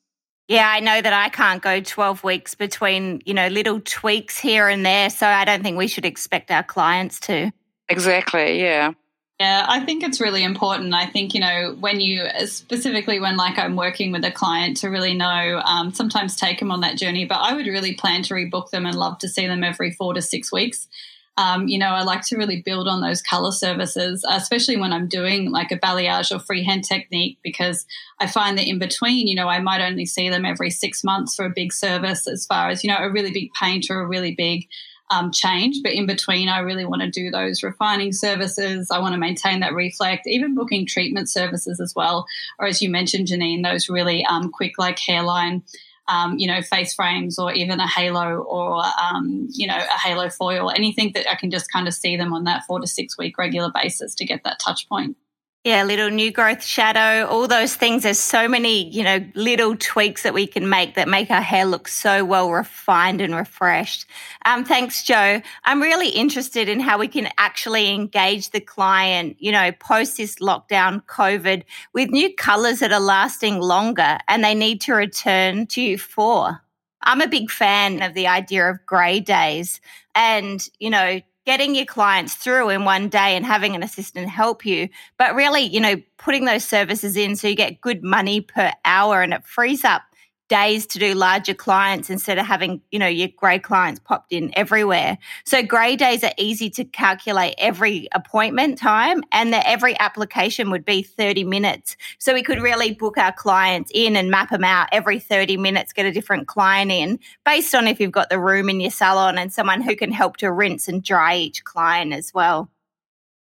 Yeah, 0.49 0.67
I 0.67 0.81
know 0.81 1.01
that 1.01 1.13
I 1.13 1.29
can't 1.29 1.63
go 1.63 1.81
12 1.81 2.25
weeks 2.25 2.55
between, 2.55 3.21
you 3.27 3.35
know, 3.35 3.49
little 3.49 3.81
tweaks 3.81 4.39
here 4.39 4.67
and 4.67 4.85
there. 4.85 5.11
So 5.11 5.27
I 5.27 5.45
don't 5.45 5.63
think 5.63 5.77
we 5.77 5.89
should 5.89 6.07
expect 6.07 6.51
our 6.51 6.63
clients 6.63 7.21
to. 7.21 7.53
Exactly. 7.91 8.61
Yeah. 8.61 8.93
Yeah, 9.41 9.67
I 9.69 9.85
think 9.85 10.03
it's 10.03 10.21
really 10.21 10.43
important. 10.43 10.93
I 10.95 11.07
think, 11.07 11.33
you 11.33 11.41
know, 11.41 11.77
when 11.79 12.01
you, 12.01 12.25
specifically 12.47 13.21
when 13.21 13.37
like 13.37 13.57
I'm 13.57 13.77
working 13.77 14.11
with 14.11 14.25
a 14.25 14.33
client 14.33 14.79
to 14.79 14.89
really 14.89 15.15
know, 15.15 15.63
um, 15.65 15.93
sometimes 15.93 16.35
take 16.35 16.59
them 16.59 16.73
on 16.73 16.81
that 16.81 16.99
journey, 16.99 17.25
but 17.25 17.37
I 17.37 17.55
would 17.55 17.67
really 17.67 17.95
plan 17.95 18.23
to 18.25 18.35
rebook 18.35 18.71
them 18.71 18.85
and 18.85 18.97
love 18.97 19.19
to 19.19 19.29
see 19.29 19.47
them 19.47 19.63
every 19.63 19.93
four 19.93 20.13
to 20.15 20.23
six 20.23 20.51
weeks. 20.53 20.89
Um, 21.37 21.69
you 21.69 21.79
know, 21.79 21.91
I 21.91 22.03
like 22.03 22.23
to 22.23 22.37
really 22.37 22.63
build 22.63 22.89
on 22.89 23.01
those 23.01 23.23
color 23.23 23.53
services, 23.53 24.25
especially 24.29 24.77
when 24.77 24.93
I'm 24.93 25.07
doing 25.07 25.53
like 25.53 25.71
a 25.71 25.79
balayage 25.79 26.35
or 26.35 26.41
freehand 26.41 26.83
technique, 26.83 27.39
because 27.45 27.87
I 28.19 28.27
find 28.27 28.59
that 28.59 28.67
in 28.67 28.81
between, 28.81 29.29
you 29.29 29.37
know, 29.37 29.47
I 29.47 29.61
might 29.61 29.81
only 29.81 30.05
see 30.05 30.29
them 30.29 30.45
every 30.45 30.71
six 30.71 31.05
months 31.05 31.37
for 31.37 31.45
a 31.45 31.51
big 31.51 31.73
service 31.73 32.27
as 32.27 32.45
far 32.45 32.71
as, 32.71 32.83
you 32.83 32.91
know, 32.91 32.99
a 32.99 33.09
really 33.09 33.31
big 33.31 33.53
paint 33.53 33.87
or 33.89 34.01
a 34.01 34.07
really 34.09 34.35
big 34.35 34.67
um, 35.11 35.31
change. 35.33 35.83
But 35.83 35.93
in 35.93 36.07
between, 36.07 36.49
I 36.49 36.59
really 36.61 36.85
want 36.85 37.03
to 37.03 37.11
do 37.11 37.31
those 37.31 37.63
refining 37.63 38.13
services. 38.13 38.91
I 38.91 38.99
want 38.99 39.15
to 39.15 39.19
maintain 39.19 39.61
that 39.61 39.75
reflect, 39.75 40.27
even 40.27 40.55
booking 40.55 40.87
treatment 40.87 41.31
services 41.31 41.81
as 41.81 41.95
well. 41.95 42.27
Or 42.59 42.67
as 42.67 42.83
you 42.83 42.91
mentioned, 42.91 43.29
Janine, 43.29 43.63
those 43.63 43.89
really 43.89 44.25
um, 44.25 44.51
quick, 44.51 44.79
like 44.79 44.99
hairline. 44.99 45.63
Um, 46.11 46.39
you 46.39 46.47
know, 46.47 46.63
face 46.63 46.95
frames 46.95 47.39
or 47.39 47.53
even 47.53 47.81
a 47.81 47.87
halo 47.87 48.39
or, 48.39 48.83
um, 48.99 49.47
you 49.53 49.67
know, 49.67 49.77
a 49.77 49.99
halo 49.99 50.31
foil, 50.31 50.71
anything 50.71 51.13
that 51.13 51.31
I 51.31 51.35
can 51.35 51.51
just 51.51 51.71
kind 51.71 51.87
of 51.87 51.93
see 51.93 52.17
them 52.17 52.33
on 52.33 52.45
that 52.45 52.65
four 52.67 52.81
to 52.81 52.87
six 52.87 53.19
week 53.19 53.37
regular 53.37 53.71
basis 53.71 54.15
to 54.15 54.25
get 54.25 54.43
that 54.45 54.59
touch 54.59 54.89
point. 54.89 55.19
Yeah, 55.65 55.83
little 55.83 56.09
new 56.09 56.31
growth 56.33 56.63
shadow, 56.65 57.27
all 57.27 57.47
those 57.47 57.75
things. 57.75 58.05
There's 58.05 58.19
so 58.19 58.49
many, 58.49 58.89
you 58.89 59.03
know, 59.03 59.19
little 59.35 59.77
tweaks 59.77 60.23
that 60.23 60.33
we 60.33 60.47
can 60.47 60.69
make 60.71 60.95
that 60.95 61.09
make 61.09 61.31
our 61.31 61.43
hair 61.43 61.67
look 61.67 61.89
so 61.89 62.25
well 62.25 62.51
refined 62.51 63.21
and 63.21 63.35
refreshed. 63.35 64.07
Um, 64.47 64.65
thanks, 64.65 65.03
Joe. 65.03 65.43
I'm 65.65 65.83
really 65.83 66.09
interested 66.11 66.69
in 66.69 66.81
how 66.81 66.97
we 66.97 67.09
can 67.09 67.29
actually 67.37 67.93
engage 67.93 68.51
the 68.51 68.61
client, 68.61 69.37
you 69.41 69.53
know, 69.53 69.73
post 69.73 70.17
this 70.17 70.37
lockdown 70.37 71.05
COVID 71.05 71.65
with 71.93 72.09
new 72.11 72.33
colors 72.37 72.79
that 72.79 72.93
are 72.93 73.01
lasting 73.01 73.61
longer 73.61 74.17
and 74.29 74.43
they 74.43 74.55
need 74.55 74.81
to 74.83 74.95
return 74.95 75.67
to 75.67 75.83
you 75.83 75.99
for. 75.99 76.63
I'm 77.03 77.21
a 77.21 77.29
big 77.29 77.51
fan 77.51 78.01
of 78.03 78.15
the 78.15 78.27
idea 78.29 78.71
of 78.71 78.87
grey 78.87 79.21
days 79.21 79.81
and, 80.15 80.67
you 80.79 80.91
know, 80.91 81.21
getting 81.49 81.75
your 81.75 81.87
clients 81.87 82.35
through 82.35 82.69
in 82.69 82.85
one 82.85 83.09
day 83.09 83.35
and 83.35 83.47
having 83.47 83.75
an 83.75 83.83
assistant 83.83 84.29
help 84.29 84.67
you, 84.67 84.87
but 85.17 85.35
really, 85.35 85.63
you 85.63 85.81
know, 85.81 85.97
putting 86.19 86.45
those 86.45 86.63
services 86.63 87.17
in 87.17 87.35
so 87.35 87.49
you 87.49 87.55
get 87.55 87.81
good 87.81 88.05
money 88.05 88.43
per 88.43 88.71
hour 88.85 89.23
and 89.23 89.33
it 89.33 89.43
frees 89.47 89.83
up 89.83 90.03
days 90.49 90.87
to 90.87 90.99
do 90.99 91.15
larger 91.15 91.55
clients 91.55 92.11
instead 92.11 92.39
of 92.39 92.47
having, 92.47 92.81
you 92.91 92.99
know, 92.99 93.07
your 93.07 93.29
grey 93.37 93.59
clients 93.59 94.01
popped 94.01 94.33
in 94.33 94.51
everywhere. 94.57 95.19
So 95.45 95.63
grey 95.63 95.97
days 95.97 96.25
are 96.25 96.33
easy 96.39 96.71
to 96.71 96.85
calculate 96.85 97.55
every 97.59 98.09
appointment 98.13 98.79
time 98.79 99.23
and 99.33 99.53
that 99.53 99.67
every 99.67 99.99
application 99.99 100.71
would 100.71 100.85
be 100.85 101.03
30 101.03 101.45
minutes. 101.45 101.97
So 102.19 102.35
we 102.35 102.43
could 102.43 102.61
really 102.61 102.93
book 102.93 103.19
our 103.19 103.33
clients 103.33 103.91
in 103.95 104.17
and 104.17 104.31
map 104.31 104.51
them 104.51 104.65
out 104.65 104.89
every 104.93 105.19
30 105.19 105.57
minutes, 105.57 105.93
get 105.93 106.07
a 106.07 106.13
different 106.13 106.49
client 106.49 106.91
in 106.91 107.19
based 107.45 107.75
on 107.75 107.87
if 107.87 108.01
you've 108.01 108.13
got 108.13 108.31
the 108.31 108.41
room 108.41 108.69
in 108.69 108.81
your 108.81 108.91
salon 108.91 109.39
and 109.39 109.53
someone 109.53 109.83
who 109.83 109.95
can 109.95 110.13
help 110.13 110.39
to 110.39 110.51
rinse 110.51 110.89
and 110.89 111.03
dry 111.03 111.37
each 111.37 111.65
client 111.65 112.13
as 112.13 112.33
well. 112.33 112.71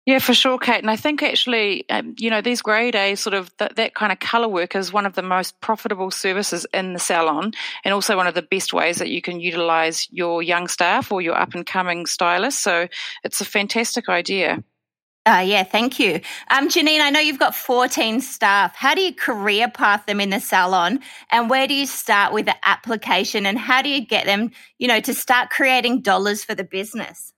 Yeah, 0.08 0.20
for 0.20 0.34
sure, 0.34 0.58
Kate. 0.58 0.80
And 0.80 0.90
I 0.90 0.96
think 0.96 1.22
actually, 1.22 1.88
um, 1.90 2.16
you 2.18 2.30
know, 2.30 2.40
these 2.40 2.62
grade 2.62 2.96
A 2.96 3.16
sort 3.16 3.34
of 3.34 3.56
th- 3.58 3.74
that 3.76 3.94
kind 3.94 4.14
of 4.14 4.22
colour 4.22 4.48
work 4.48 4.74
is 4.74 4.94
one 4.94 5.06
of 5.06 5.16
the 5.16 5.22
most 5.22 5.60
profitable 5.60 6.12
services 6.12 6.66
in 6.74 6.94
the 6.94 7.00
salon 7.00 7.52
and 7.84 7.94
also 7.94 8.16
one 8.16 8.26
of 8.26 8.34
the 8.34 8.42
best 8.42 8.72
ways 8.72 9.00
that 9.00 9.10
you 9.10 9.22
can 9.22 9.42
utilise 9.42 10.08
your 10.10 10.42
young 10.42 10.70
staff 10.70 11.12
or 11.12 11.20
your 11.20 11.36
up 11.36 11.56
and 11.56 11.66
coming 11.66 12.06
stylists. 12.06 12.62
So 12.62 12.88
it's 13.26 13.42
a 13.42 13.46
fantastic 13.46 14.08
idea. 14.08 14.64
Uh, 15.26 15.44
yeah, 15.46 15.64
thank 15.64 16.00
you. 16.00 16.22
Um, 16.50 16.70
Janine, 16.70 17.02
I 17.02 17.10
know 17.10 17.20
you've 17.20 17.38
got 17.38 17.54
14 17.54 18.22
staff. 18.22 18.78
How 18.78 18.96
do 18.96 19.02
you 19.02 19.14
career 19.14 19.68
path 19.68 20.06
them 20.06 20.22
in 20.22 20.30
the 20.30 20.40
salon? 20.40 21.02
And 21.30 21.50
where 21.50 21.68
do 21.68 21.74
you 21.74 21.86
start 21.86 22.32
with 22.32 22.46
the 22.46 22.56
application? 22.66 23.46
And 23.46 23.60
how 23.60 23.82
do 23.82 23.90
you 23.90 24.06
get 24.06 24.26
them, 24.26 24.52
you 24.78 24.88
know, 24.88 25.02
to 25.02 25.14
start 25.14 25.50
creating 25.50 26.00
dollars 26.00 26.46
for 26.46 26.56
the 26.56 26.64
business? 26.64 27.34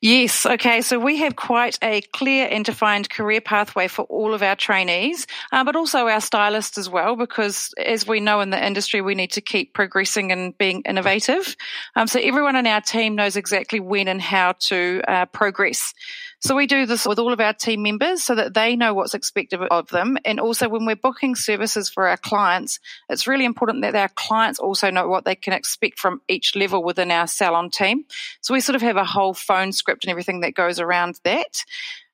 Yes. 0.00 0.46
Okay. 0.46 0.80
So 0.80 0.98
we 0.98 1.16
have 1.18 1.36
quite 1.36 1.78
a 1.82 2.00
clear 2.12 2.48
and 2.50 2.64
defined 2.64 3.10
career 3.10 3.40
pathway 3.40 3.88
for 3.88 4.04
all 4.04 4.34
of 4.34 4.42
our 4.42 4.56
trainees, 4.56 5.26
uh, 5.52 5.64
but 5.64 5.76
also 5.76 6.06
our 6.08 6.20
stylists 6.20 6.78
as 6.78 6.88
well, 6.88 7.16
because 7.16 7.72
as 7.78 8.06
we 8.06 8.20
know 8.20 8.40
in 8.40 8.50
the 8.50 8.64
industry, 8.64 9.00
we 9.00 9.14
need 9.14 9.32
to 9.32 9.40
keep 9.40 9.74
progressing 9.74 10.32
and 10.32 10.56
being 10.58 10.82
innovative. 10.82 11.56
Um, 11.96 12.06
so 12.06 12.20
everyone 12.20 12.56
in 12.56 12.66
our 12.66 12.80
team 12.80 13.16
knows 13.16 13.36
exactly 13.36 13.80
when 13.80 14.08
and 14.08 14.22
how 14.22 14.52
to 14.68 15.02
uh, 15.08 15.26
progress. 15.26 15.94
So 16.40 16.54
we 16.54 16.66
do 16.66 16.84
this 16.84 17.06
with 17.06 17.18
all 17.18 17.32
of 17.32 17.40
our 17.40 17.54
team 17.54 17.82
members 17.82 18.22
so 18.22 18.34
that 18.34 18.52
they 18.52 18.76
know 18.76 18.92
what's 18.92 19.14
expected 19.14 19.60
of 19.62 19.88
them. 19.88 20.18
And 20.24 20.38
also 20.38 20.68
when 20.68 20.84
we're 20.84 20.94
booking 20.94 21.34
services 21.34 21.88
for 21.88 22.06
our 22.06 22.18
clients, 22.18 22.78
it's 23.08 23.26
really 23.26 23.46
important 23.46 23.82
that 23.82 23.94
our 23.94 24.10
clients 24.14 24.58
also 24.58 24.90
know 24.90 25.08
what 25.08 25.24
they 25.24 25.34
can 25.34 25.54
expect 25.54 25.98
from 25.98 26.20
each 26.28 26.54
level 26.54 26.84
within 26.84 27.10
our 27.10 27.26
salon 27.26 27.70
team. 27.70 28.04
So 28.42 28.52
we 28.52 28.60
sort 28.60 28.76
of 28.76 28.82
have 28.82 28.96
a 28.96 29.04
whole 29.04 29.34
phone 29.34 29.72
script 29.72 30.04
and 30.04 30.10
everything 30.10 30.40
that 30.40 30.54
goes 30.54 30.78
around 30.78 31.18
that. 31.24 31.64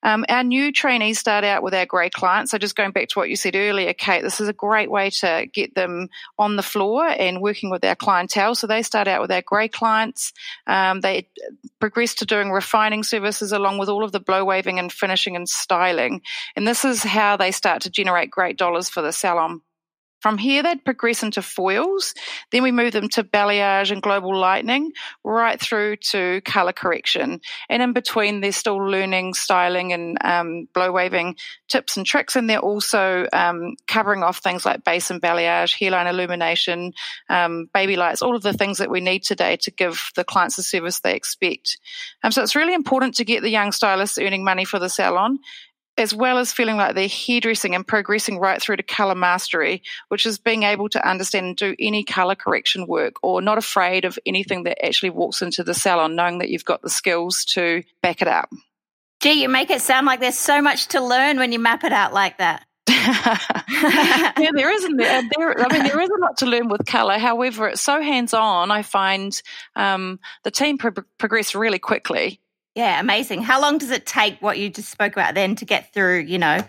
Um, 0.02 0.25
our 0.28 0.44
new 0.44 0.73
trainees 0.73 1.18
start 1.18 1.44
out 1.44 1.62
with 1.62 1.75
our 1.75 1.87
grey 1.87 2.11
clients. 2.11 2.50
So 2.50 2.59
just 2.59 2.76
going 2.76 2.92
back 2.92 3.09
to 3.09 3.18
what 3.18 3.28
you 3.28 3.37
said 3.37 3.56
earlier, 3.56 3.92
Kate, 3.92 4.23
this 4.23 4.40
is 4.40 4.49
a 4.49 4.52
great 4.52 4.90
way 4.90 5.11
to 5.11 5.47
get 5.52 5.75
them 5.75 6.09
on 6.38 6.56
the 6.56 6.62
floor 6.62 7.06
and 7.06 7.40
working 7.40 7.71
with 7.71 7.85
our 7.85 7.97
clientele. 7.97 8.54
So 8.54 8.66
they 8.66 8.82
start 8.82 9.09
out 9.09 9.21
with 9.21 9.30
our 9.30 9.42
grey 9.42 9.68
clients. 9.68 10.32
Um, 10.66 11.00
they 11.00 11.28
progress 11.78 12.14
to 12.16 12.26
doing 12.26 12.50
refining 12.50 13.02
services 13.02 13.52
along 13.52 13.78
with 13.78 13.88
all 13.88 14.04
of 14.04 14.12
the 14.12 14.21
blow 14.21 14.44
waving 14.44 14.78
and 14.78 14.92
finishing 14.92 15.37
and 15.37 15.49
styling. 15.49 16.23
And 16.56 16.66
this 16.66 16.85
is 16.85 17.02
how 17.02 17.37
they 17.37 17.50
start 17.50 17.82
to 17.82 17.90
generate 17.90 18.30
great 18.30 18.56
dollars 18.59 18.88
for 18.88 19.02
the 19.02 19.12
salon. 19.12 19.62
From 20.23 20.38
here, 20.38 20.62
they'd 20.62 20.85
progress 20.85 21.25
into 21.25 21.43
foils. 21.43 22.14
Then 22.52 22.62
we 22.62 22.71
move 22.71 22.93
them 22.93 23.09
to 23.11 23.25
balayage 23.25 23.91
and 23.91 24.00
global 24.00 24.37
lightening, 24.37 24.93
right 25.25 25.61
through 25.61 25.97
to 25.97 26.41
color 26.43 26.73
correction. 26.73 27.41
And 27.69 27.83
in 27.83 27.93
between, 27.93 28.41
they're 28.41 28.52
still 28.52 28.76
learning 28.76 29.35
styling 29.35 29.93
and 29.93 30.17
um, 30.23 30.69
blow 30.73 30.93
waving 30.93 31.37
tips 31.67 31.97
and 31.97 32.07
tricks. 32.07 32.37
And 32.37 32.49
they're 32.49 32.61
also 32.61 33.26
um, 33.33 33.75
covering 33.88 34.23
off 34.23 34.38
things 34.38 34.64
like 34.64 34.85
base 34.85 35.11
and 35.11 35.21
balayage, 35.21 35.76
hairline 35.76 36.07
illumination, 36.07 36.93
um, 37.29 37.69
baby 37.75 37.97
lights, 37.97 38.23
all 38.23 38.37
of 38.37 38.43
the 38.43 38.52
things 38.52 38.79
that 38.79 38.91
we 38.91 39.00
need 39.00 39.25
today 39.25 39.57
to 39.62 39.73
give 39.73 40.12
the 40.14 40.23
clients 40.23 40.55
the 40.55 40.62
service 40.62 41.00
they 41.00 41.17
expect. 41.17 41.79
Um, 42.23 42.31
so 42.31 42.45
it's 42.45 42.55
really 42.55 42.75
important 42.75 43.17
to 43.17 43.25
get 43.25 43.43
the 43.43 43.50
young 43.50 43.73
stylists 43.73 44.19
earning 44.19 44.45
money 44.45 44.64
for 44.64 44.79
the 44.79 44.88
salon 44.88 45.41
as 45.99 46.15
well 46.15 46.39
as 46.39 46.53
feeling 46.53 46.77
like 46.77 46.95
they're 46.95 47.09
hairdressing 47.09 47.75
and 47.75 47.87
progressing 47.87 48.39
right 48.39 48.61
through 48.61 48.77
to 48.77 48.83
color 48.83 49.15
mastery, 49.15 49.83
which 50.09 50.25
is 50.25 50.39
being 50.39 50.63
able 50.63 50.89
to 50.89 51.09
understand 51.09 51.47
and 51.47 51.57
do 51.57 51.75
any 51.79 52.03
color 52.05 52.35
correction 52.35 52.87
work 52.87 53.15
or 53.23 53.43
not 53.43 53.59
afraid 53.59 54.05
of 54.05 54.19
anything 54.25 54.65
that 54.65 54.85
actually 54.85 55.11
walks 55.11 55.43
into 55.43 55.63
the 55.63 55.75
salon, 55.75 56.17
knowing 56.17 56.39
that 56.39 56.49
you've 56.49 56.65
got 56.65 56.83
the 56.83 56.91
skills 56.91 57.45
to 57.45 57.83
back 58.03 58.23
it 58.23 58.29
up. 58.29 58.49
Gee, 59.21 59.43
you 59.43 59.49
make 59.49 59.71
it 59.71 59.81
sound 59.81 60.07
like 60.07 60.21
there's 60.21 60.39
so 60.39 60.61
much 60.61 60.89
to 60.89 61.01
learn 61.01 61.39
when 61.39 61.53
you 61.53 61.59
map 61.59 61.85
it 61.85 61.93
out 61.93 62.13
like 62.13 62.39
that. 62.39 62.65
yeah, 62.89 64.51
there 64.53 64.73
isn't. 64.73 64.97
There, 64.97 65.23
there, 65.37 65.61
I 65.61 65.73
mean, 65.73 65.85
there 65.85 66.01
is 66.01 66.11
a 66.11 66.21
lot 66.21 66.39
to 66.39 66.47
learn 66.47 66.69
with 66.69 66.85
color. 66.87 67.19
However, 67.19 67.69
it's 67.69 67.81
so 67.81 68.03
hands-on. 68.03 68.71
I 68.71 68.83
find 68.83 69.41
um, 69.77 70.19
the 70.43 70.51
team 70.51 70.79
pro- 70.79 70.93
progress 71.19 71.55
really 71.55 71.79
quickly. 71.79 72.42
Yeah, 72.75 73.00
amazing. 73.00 73.43
How 73.43 73.61
long 73.61 73.79
does 73.79 73.91
it 73.91 74.07
take 74.07 74.41
what 74.41 74.59
you 74.59 74.71
just 74.71 74.91
spoke 74.91 75.12
about 75.12 75.35
then 75.35 75.57
to 75.57 75.64
get 75.64 75.93
through, 75.93 76.21
you 76.21 76.38
know, 76.38 76.61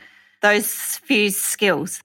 those 0.41 0.67
few 0.73 1.29
skills? 1.29 2.01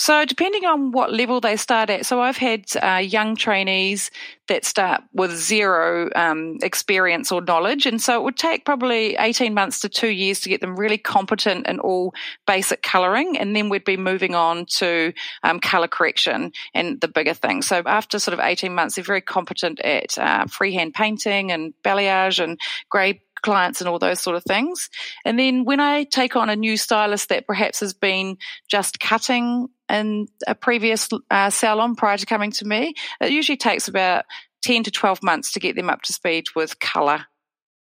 So, 0.00 0.24
depending 0.24 0.64
on 0.64 0.92
what 0.92 1.12
level 1.12 1.40
they 1.40 1.56
start 1.56 1.90
at, 1.90 2.06
so 2.06 2.20
I've 2.20 2.36
had 2.36 2.66
uh, 2.80 2.98
young 2.98 3.34
trainees 3.34 4.12
that 4.48 4.64
start 4.64 5.02
with 5.12 5.30
zero 5.32 6.10
um, 6.14 6.58
experience 6.62 7.30
or 7.30 7.40
knowledge. 7.40 7.86
And 7.86 8.00
so 8.00 8.18
it 8.18 8.22
would 8.22 8.36
take 8.36 8.64
probably 8.64 9.14
18 9.16 9.54
months 9.54 9.80
to 9.80 9.88
two 9.88 10.08
years 10.08 10.40
to 10.40 10.48
get 10.48 10.60
them 10.60 10.76
really 10.76 10.98
competent 10.98 11.66
in 11.66 11.80
all 11.80 12.14
basic 12.46 12.82
colouring. 12.82 13.38
And 13.38 13.54
then 13.54 13.68
we'd 13.68 13.84
be 13.84 13.96
moving 13.96 14.34
on 14.34 14.66
to 14.76 15.12
um, 15.42 15.60
colour 15.60 15.88
correction 15.88 16.52
and 16.74 17.00
the 17.00 17.08
bigger 17.08 17.34
things. 17.34 17.66
So 17.66 17.82
after 17.86 18.18
sort 18.18 18.34
of 18.34 18.40
18 18.40 18.74
months, 18.74 18.94
they're 18.94 19.04
very 19.04 19.20
competent 19.20 19.80
at 19.80 20.18
uh, 20.18 20.46
freehand 20.46 20.94
painting 20.94 21.52
and 21.52 21.74
balayage 21.84 22.42
and 22.42 22.58
grey 22.88 23.20
clients 23.42 23.80
and 23.80 23.88
all 23.88 23.98
those 23.98 24.20
sort 24.20 24.36
of 24.36 24.44
things. 24.44 24.88
And 25.24 25.38
then 25.38 25.64
when 25.64 25.80
I 25.80 26.04
take 26.04 26.36
on 26.36 26.50
a 26.50 26.56
new 26.56 26.76
stylist 26.76 27.28
that 27.28 27.46
perhaps 27.46 27.80
has 27.80 27.94
been 27.94 28.38
just 28.68 29.00
cutting 29.00 29.68
in 29.88 30.28
a 30.46 30.54
previous 30.54 31.08
uh, 31.30 31.50
salon 31.50 31.96
prior 31.96 32.18
to 32.18 32.26
coming 32.26 32.50
to 32.52 32.64
me, 32.66 32.94
it 33.20 33.30
usually 33.30 33.56
takes 33.56 33.88
about 33.88 34.24
10 34.62 34.84
to 34.84 34.90
12 34.90 35.22
months 35.22 35.52
to 35.52 35.60
get 35.60 35.76
them 35.76 35.90
up 35.90 36.02
to 36.02 36.12
speed 36.12 36.46
with 36.54 36.78
colour. 36.80 37.26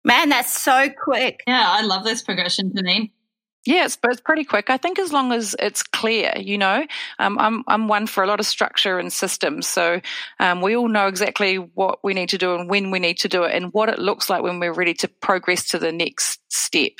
Man, 0.06 0.30
that's 0.30 0.62
so 0.62 0.90
quick. 0.90 1.42
Yeah, 1.48 1.66
I 1.66 1.82
love 1.82 2.04
this 2.04 2.22
progression, 2.22 2.72
Janine. 2.72 3.12
It's, 3.66 3.96
but 3.96 4.12
it's 4.12 4.22
pretty 4.22 4.44
quick. 4.44 4.70
I 4.70 4.78
think 4.78 5.00
as 5.00 5.14
long 5.14 5.32
as 5.32 5.56
it's 5.58 5.84
clear, 5.84 6.34
you 6.38 6.58
know, 6.58 6.86
um, 7.20 7.40
I'm 7.40 7.64
I'm 7.68 7.88
one 7.88 8.08
for 8.08 8.24
a 8.24 8.28
lot 8.28 8.40
of 8.40 8.46
structure 8.46 9.00
and 9.00 9.12
systems. 9.12 9.68
So 9.68 10.02
um, 10.40 10.62
we 10.62 10.76
all 10.76 10.90
know 10.90 11.08
exactly 11.08 11.56
what 11.56 12.00
we 12.04 12.14
need 12.14 12.30
to 12.30 12.38
do 12.38 12.56
and 12.56 12.70
when 12.70 12.92
we 12.92 13.00
need 13.00 13.18
to 13.20 13.30
do 13.30 13.44
it, 13.44 13.56
and 13.56 13.72
what 13.74 13.90
it 13.90 14.00
looks 14.00 14.30
like 14.30 14.44
when 14.44 14.60
we're 14.60 14.74
ready 14.74 14.94
to 14.96 15.08
progress 15.08 15.70
to 15.70 15.80
the 15.80 15.92
next 15.92 16.42
step. 16.50 16.94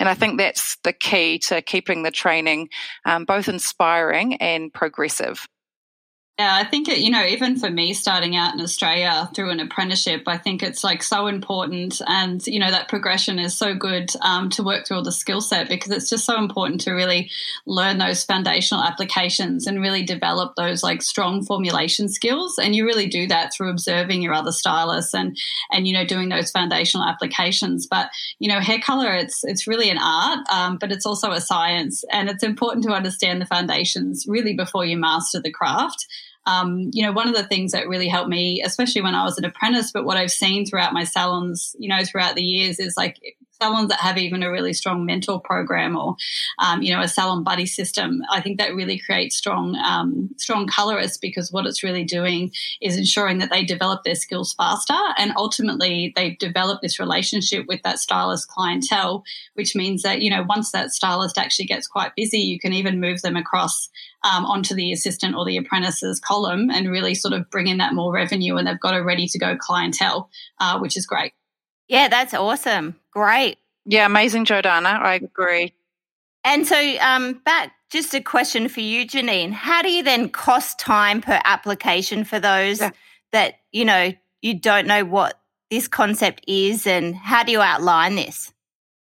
And 0.00 0.08
I 0.08 0.14
think 0.14 0.38
that's 0.38 0.76
the 0.82 0.92
key 0.92 1.38
to 1.40 1.62
keeping 1.62 2.02
the 2.02 2.10
training 2.10 2.68
um, 3.04 3.24
both 3.24 3.48
inspiring 3.48 4.34
and 4.36 4.72
progressive. 4.72 5.48
Yeah, 6.36 6.52
I 6.52 6.64
think 6.64 6.88
it, 6.88 6.98
you 6.98 7.10
know, 7.10 7.24
even 7.24 7.56
for 7.56 7.70
me 7.70 7.94
starting 7.94 8.34
out 8.34 8.54
in 8.54 8.60
Australia 8.60 9.30
through 9.36 9.50
an 9.50 9.60
apprenticeship, 9.60 10.24
I 10.26 10.36
think 10.36 10.64
it's 10.64 10.82
like 10.82 11.00
so 11.04 11.28
important. 11.28 12.02
And, 12.08 12.44
you 12.44 12.58
know, 12.58 12.72
that 12.72 12.88
progression 12.88 13.38
is 13.38 13.56
so 13.56 13.72
good 13.72 14.10
um, 14.20 14.48
to 14.50 14.64
work 14.64 14.84
through 14.84 14.96
all 14.96 15.04
the 15.04 15.12
skill 15.12 15.40
set 15.40 15.68
because 15.68 15.92
it's 15.92 16.10
just 16.10 16.24
so 16.24 16.36
important 16.36 16.80
to 16.82 16.90
really 16.90 17.30
learn 17.66 17.98
those 17.98 18.24
foundational 18.24 18.82
applications 18.82 19.68
and 19.68 19.80
really 19.80 20.02
develop 20.02 20.56
those 20.56 20.82
like 20.82 21.02
strong 21.02 21.44
formulation 21.44 22.08
skills. 22.08 22.58
And 22.58 22.74
you 22.74 22.84
really 22.84 23.06
do 23.06 23.28
that 23.28 23.54
through 23.54 23.70
observing 23.70 24.20
your 24.20 24.34
other 24.34 24.50
stylists 24.50 25.14
and, 25.14 25.38
and, 25.70 25.86
you 25.86 25.92
know, 25.94 26.04
doing 26.04 26.30
those 26.30 26.50
foundational 26.50 27.06
applications. 27.06 27.86
But, 27.86 28.10
you 28.40 28.48
know, 28.48 28.58
hair 28.58 28.80
color, 28.80 29.14
it's, 29.14 29.44
it's 29.44 29.68
really 29.68 29.88
an 29.88 29.98
art, 29.98 30.40
um, 30.52 30.78
but 30.78 30.90
it's 30.90 31.06
also 31.06 31.30
a 31.30 31.40
science. 31.40 32.02
And 32.10 32.28
it's 32.28 32.42
important 32.42 32.84
to 32.86 32.92
understand 32.92 33.40
the 33.40 33.46
foundations 33.46 34.24
really 34.26 34.54
before 34.54 34.84
you 34.84 34.96
master 34.96 35.40
the 35.40 35.52
craft 35.52 36.08
um, 36.46 36.90
you 36.92 37.04
know, 37.04 37.12
one 37.12 37.28
of 37.28 37.34
the 37.34 37.44
things 37.44 37.72
that 37.72 37.88
really 37.88 38.08
helped 38.08 38.28
me, 38.28 38.62
especially 38.62 39.00
when 39.00 39.14
I 39.14 39.24
was 39.24 39.38
an 39.38 39.44
apprentice, 39.44 39.92
but 39.92 40.04
what 40.04 40.16
I've 40.16 40.30
seen 40.30 40.66
throughout 40.66 40.92
my 40.92 41.04
salons, 41.04 41.74
you 41.78 41.88
know, 41.88 42.04
throughout 42.04 42.34
the 42.34 42.42
years 42.42 42.78
is 42.78 42.96
like 42.96 43.18
salons 43.60 43.88
that 43.88 44.00
have 44.00 44.18
even 44.18 44.42
a 44.42 44.50
really 44.50 44.72
strong 44.72 45.04
mentor 45.06 45.40
program 45.40 45.96
or, 45.96 46.16
um, 46.58 46.82
you 46.82 46.94
know, 46.94 47.00
a 47.00 47.08
salon 47.08 47.44
buddy 47.44 47.66
system. 47.66 48.22
I 48.30 48.40
think 48.40 48.58
that 48.58 48.74
really 48.74 48.98
creates 48.98 49.36
strong, 49.36 49.76
um, 49.76 50.30
strong 50.38 50.66
colorists 50.66 51.18
because 51.18 51.52
what 51.52 51.66
it's 51.66 51.82
really 51.82 52.04
doing 52.04 52.52
is 52.80 52.96
ensuring 52.96 53.38
that 53.38 53.50
they 53.50 53.64
develop 53.64 54.02
their 54.04 54.14
skills 54.14 54.54
faster 54.54 54.98
and 55.16 55.32
ultimately 55.36 56.12
they 56.16 56.36
develop 56.40 56.80
this 56.80 56.98
relationship 56.98 57.66
with 57.68 57.82
that 57.82 57.98
stylist 57.98 58.48
clientele, 58.48 59.24
which 59.54 59.76
means 59.76 60.02
that, 60.02 60.20
you 60.20 60.30
know, 60.30 60.44
once 60.48 60.72
that 60.72 60.90
stylist 60.90 61.38
actually 61.38 61.66
gets 61.66 61.86
quite 61.86 62.14
busy, 62.16 62.38
you 62.38 62.58
can 62.58 62.72
even 62.72 63.00
move 63.00 63.22
them 63.22 63.36
across 63.36 63.88
um, 64.24 64.44
onto 64.46 64.74
the 64.74 64.92
assistant 64.92 65.36
or 65.36 65.44
the 65.44 65.56
apprentices 65.56 66.18
column 66.18 66.70
and 66.70 66.90
really 66.90 67.14
sort 67.14 67.34
of 67.34 67.48
bring 67.50 67.66
in 67.66 67.78
that 67.78 67.94
more 67.94 68.12
revenue 68.12 68.56
and 68.56 68.66
they've 68.66 68.80
got 68.80 68.96
a 68.96 69.02
ready 69.02 69.26
to 69.26 69.38
go 69.38 69.56
clientele, 69.56 70.30
uh, 70.60 70.78
which 70.78 70.96
is 70.96 71.06
great. 71.06 71.32
Yeah, 71.88 72.08
that's 72.08 72.34
awesome. 72.34 72.96
Great. 73.10 73.58
Yeah, 73.84 74.06
amazing, 74.06 74.46
Jordana. 74.46 75.00
I 75.00 75.16
agree. 75.16 75.74
And 76.44 76.66
so, 76.66 76.76
um, 77.00 77.40
back 77.44 77.72
just 77.90 78.14
a 78.14 78.20
question 78.20 78.68
for 78.68 78.80
you, 78.80 79.06
Janine. 79.06 79.52
How 79.52 79.82
do 79.82 79.90
you 79.90 80.02
then 80.02 80.28
cost 80.28 80.78
time 80.78 81.20
per 81.20 81.40
application 81.44 82.24
for 82.24 82.40
those 82.40 82.80
yeah. 82.80 82.90
that, 83.32 83.56
you 83.72 83.84
know, 83.84 84.12
you 84.42 84.58
don't 84.58 84.86
know 84.86 85.04
what 85.04 85.38
this 85.70 85.88
concept 85.88 86.44
is 86.46 86.86
and 86.86 87.14
how 87.14 87.44
do 87.44 87.52
you 87.52 87.60
outline 87.60 88.14
this? 88.16 88.52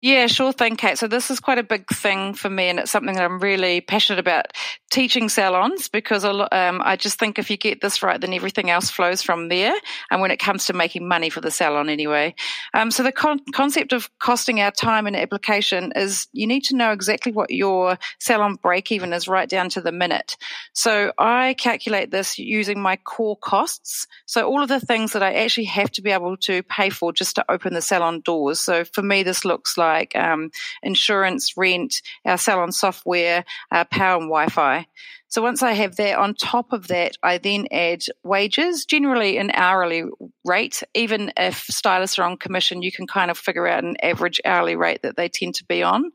Yeah, 0.02 0.28
sure 0.28 0.52
thing, 0.52 0.76
Kate. 0.76 0.96
So 0.96 1.08
this 1.08 1.30
is 1.30 1.40
quite 1.40 1.58
a 1.58 1.62
big 1.62 1.86
thing 1.88 2.32
for 2.32 2.48
me, 2.48 2.70
and 2.70 2.78
it's 2.78 2.90
something 2.90 3.14
that 3.14 3.24
I'm 3.24 3.38
really 3.38 3.82
passionate 3.82 4.18
about 4.18 4.46
teaching 4.90 5.28
salons 5.28 5.88
because 5.88 6.24
um, 6.24 6.80
I 6.82 6.96
just 6.96 7.18
think 7.18 7.38
if 7.38 7.50
you 7.50 7.58
get 7.58 7.82
this 7.82 8.02
right, 8.02 8.18
then 8.18 8.32
everything 8.32 8.70
else 8.70 8.88
flows 8.88 9.20
from 9.20 9.50
there. 9.50 9.74
And 10.10 10.22
when 10.22 10.30
it 10.30 10.38
comes 10.38 10.64
to 10.66 10.72
making 10.72 11.06
money 11.06 11.28
for 11.28 11.42
the 11.42 11.50
salon, 11.50 11.90
anyway. 11.90 12.34
Um, 12.72 12.90
so 12.90 13.02
the 13.02 13.12
con- 13.12 13.42
concept 13.52 13.92
of 13.92 14.08
costing 14.18 14.58
our 14.60 14.70
time 14.70 15.06
and 15.06 15.14
application 15.14 15.92
is 15.94 16.28
you 16.32 16.46
need 16.46 16.64
to 16.64 16.76
know 16.76 16.92
exactly 16.92 17.30
what 17.30 17.50
your 17.50 17.98
salon 18.18 18.54
break 18.54 18.90
even 18.90 19.12
is 19.12 19.28
right 19.28 19.50
down 19.50 19.68
to 19.70 19.82
the 19.82 19.92
minute. 19.92 20.38
So 20.72 21.12
I 21.18 21.54
calculate 21.58 22.10
this 22.10 22.38
using 22.38 22.80
my 22.80 22.96
core 22.96 23.36
costs. 23.36 24.06
So 24.24 24.48
all 24.48 24.62
of 24.62 24.70
the 24.70 24.80
things 24.80 25.12
that 25.12 25.22
I 25.22 25.34
actually 25.34 25.64
have 25.64 25.90
to 25.92 26.02
be 26.02 26.10
able 26.10 26.38
to 26.38 26.62
pay 26.62 26.88
for 26.88 27.12
just 27.12 27.36
to 27.36 27.44
open 27.52 27.74
the 27.74 27.82
salon 27.82 28.22
doors. 28.22 28.60
So 28.60 28.84
for 28.84 29.02
me, 29.02 29.22
this 29.24 29.44
looks 29.44 29.76
like 29.76 29.89
like 29.90 30.16
um, 30.16 30.50
insurance, 30.82 31.56
rent, 31.56 32.02
our 32.24 32.38
salon 32.38 32.72
software, 32.72 33.44
uh, 33.70 33.84
power 33.84 34.20
and 34.20 34.28
Wi-Fi. 34.28 34.86
So 35.30 35.42
once 35.42 35.62
I 35.62 35.74
have 35.74 35.94
that, 35.94 36.18
on 36.18 36.34
top 36.34 36.72
of 36.72 36.88
that, 36.88 37.16
I 37.22 37.38
then 37.38 37.68
add 37.70 38.02
wages, 38.24 38.84
generally 38.84 39.38
an 39.38 39.52
hourly 39.54 40.02
rate. 40.44 40.82
Even 40.92 41.32
if 41.36 41.66
stylists 41.70 42.18
are 42.18 42.24
on 42.24 42.36
commission, 42.36 42.82
you 42.82 42.90
can 42.90 43.06
kind 43.06 43.30
of 43.30 43.38
figure 43.38 43.68
out 43.68 43.84
an 43.84 43.96
average 44.02 44.40
hourly 44.44 44.74
rate 44.74 45.02
that 45.02 45.16
they 45.16 45.28
tend 45.28 45.54
to 45.54 45.64
be 45.64 45.84
on. 45.84 46.10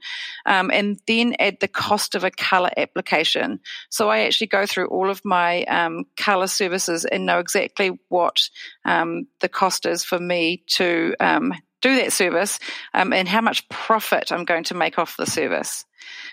Um, 0.45 0.69
and 0.69 0.99
then 1.07 1.33
add 1.39 1.61
the 1.61 1.69
cost 1.69 2.15
of 2.15 2.25
a 2.25 2.31
color 2.31 2.71
application. 2.75 3.61
So 3.89 4.09
I 4.09 4.25
actually 4.25 4.47
go 4.47 4.65
through 4.65 4.87
all 4.87 5.09
of 5.09 5.23
my 5.23 5.63
um, 5.63 6.03
color 6.17 6.47
services 6.47 7.05
and 7.05 7.25
know 7.25 7.39
exactly 7.39 7.97
what 8.09 8.49
um, 8.83 9.27
the 9.39 9.47
cost 9.47 9.85
is 9.85 10.03
for 10.03 10.19
me 10.19 10.61
to 10.71 11.15
um, 11.21 11.53
do 11.85 11.95
that 11.97 12.11
service 12.11 12.59
um, 12.95 13.13
and 13.13 13.27
how 13.27 13.41
much 13.41 13.69
profit 13.69 14.31
I'm 14.31 14.43
going 14.43 14.63
to 14.65 14.73
make 14.73 14.97
off 14.97 15.17
the 15.17 15.27
service. 15.27 15.85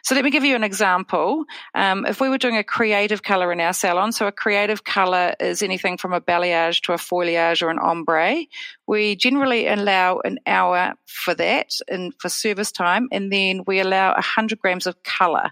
So 0.03 0.15
let 0.15 0.25
me 0.25 0.31
give 0.31 0.45
you 0.45 0.57
an 0.57 0.65
example. 0.65 1.45
Um, 1.75 2.07
if 2.07 2.21
we 2.21 2.31
were 2.31 2.39
doing 2.39 2.57
a 2.57 2.65
creative 2.65 3.23
color 3.23 3.53
in 3.53 3.61
our 3.61 3.75
salon, 3.75 4.13
so 4.13 4.27
a 4.27 4.33
creative 4.33 4.85
color 4.85 5.35
is 5.39 5.63
anything 5.63 5.99
from 5.99 6.15
a 6.15 6.21
balayage 6.21 6.83
to 6.83 6.95
a 6.95 6.99
foliage 6.99 7.63
or 7.63 7.69
an 7.69 7.79
ombre, 7.79 8.45
we 8.87 9.15
generally 9.15 9.67
allow 9.67 10.21
an 10.21 10.39
hour 10.47 10.95
for 11.07 11.35
that 11.35 11.71
and 11.89 12.15
for 12.19 12.31
service 12.31 12.73
time, 12.73 13.09
and 13.13 13.31
then 13.31 13.63
we 13.67 13.81
allow 13.81 14.13
100 14.15 14.59
grams 14.59 14.87
of 14.87 15.03
color. 15.03 15.51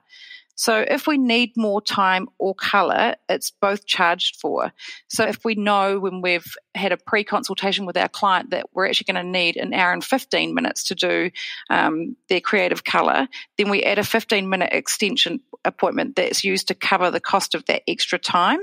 So 0.61 0.85
if 0.87 1.07
we 1.07 1.17
need 1.17 1.57
more 1.57 1.81
time 1.81 2.29
or 2.38 2.55
color, 2.55 3.14
it's 3.31 3.50
both 3.50 3.87
charged 3.87 4.37
for. 4.37 4.71
So 5.09 5.25
if 5.25 5.43
we 5.43 5.55
know 5.55 5.99
when 5.99 6.21
we've 6.21 6.55
had 6.75 6.93
a 6.93 6.99
pre 6.99 7.25
consultation 7.25 7.87
with 7.87 7.97
our 7.97 8.11
client 8.11 8.50
that 8.50 8.67
we're 8.75 8.87
actually 8.87 9.11
going 9.11 9.25
to 9.25 9.31
need 9.33 9.57
an 9.57 9.73
hour 9.73 9.90
and 9.90 10.05
15 10.05 10.52
minutes 10.55 10.85
to 10.85 10.95
do 10.95 11.31
um, 11.71 12.14
their 12.29 12.43
creative 12.43 12.85
color, 12.85 13.26
then 13.57 13.71
we 13.71 13.83
add 13.85 13.99
a 13.99 14.05
15 14.05 14.50
minute 14.50 14.69
extension 14.71 15.40
appointment 15.64 16.14
that's 16.14 16.45
used 16.45 16.69
to 16.69 16.75
cover 16.75 17.11
the 17.11 17.21
cost 17.21 17.55
of 17.55 17.64
that 17.64 17.81
extra 17.88 18.19
time. 18.19 18.61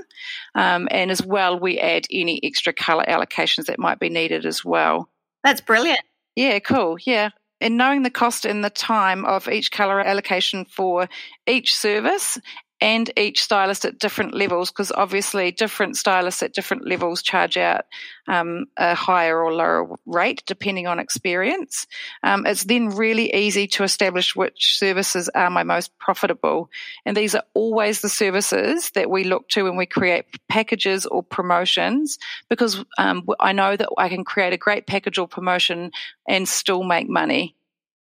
Um, 0.53 0.87
and 0.91 1.09
as 1.09 1.23
well, 1.23 1.59
we 1.59 1.79
add 1.79 2.05
any 2.11 2.39
extra 2.43 2.73
color 2.73 3.05
allocations 3.07 3.65
that 3.65 3.79
might 3.79 3.97
be 3.97 4.09
needed 4.09 4.45
as 4.45 4.63
well. 4.63 5.09
That's 5.43 5.61
brilliant. 5.61 6.01
Yeah, 6.35 6.59
cool. 6.59 6.97
Yeah 7.03 7.31
in 7.59 7.77
knowing 7.77 8.03
the 8.03 8.09
cost 8.09 8.45
and 8.45 8.63
the 8.63 8.69
time 8.69 9.25
of 9.25 9.47
each 9.47 9.71
colour 9.71 9.99
allocation 9.99 10.65
for 10.65 11.09
each 11.47 11.75
service 11.75 12.37
and 12.79 13.11
each 13.17 13.41
stylist 13.41 13.85
at 13.85 13.97
different 13.97 14.35
levels, 14.35 14.69
because 14.69 14.91
obviously 14.91 15.51
different 15.51 15.97
stylists 15.97 16.43
at 16.43 16.53
different 16.53 16.87
levels 16.87 17.21
charge 17.23 17.57
out 17.57 17.85
um, 18.27 18.65
a 18.77 18.93
higher 18.93 19.41
or 19.41 19.51
lower 19.51 19.95
rate 20.05 20.43
depending 20.45 20.85
on 20.85 20.99
experience. 20.99 21.87
Um, 22.21 22.45
it's 22.45 22.65
then 22.65 22.89
really 22.89 23.33
easy 23.33 23.67
to 23.67 23.83
establish 23.83 24.35
which 24.35 24.77
services 24.77 25.29
are 25.29 25.49
my 25.49 25.63
most 25.63 25.97
profitable. 25.97 26.69
And 27.05 27.17
these 27.17 27.33
are 27.33 27.43
always 27.53 28.01
the 28.01 28.09
services 28.09 28.91
that 28.91 29.09
we 29.09 29.23
look 29.23 29.49
to 29.49 29.63
when 29.63 29.75
we 29.75 29.87
create 29.87 30.25
packages 30.47 31.05
or 31.05 31.23
promotions, 31.23 32.19
because 32.47 32.83
um, 32.97 33.25
I 33.39 33.53
know 33.53 33.75
that 33.75 33.89
I 33.97 34.09
can 34.09 34.23
create 34.23 34.53
a 34.53 34.57
great 34.57 34.85
package 34.85 35.17
or 35.17 35.27
promotion 35.27 35.91
and 36.27 36.47
still 36.47 36.83
make 36.83 37.09
money. 37.09 37.55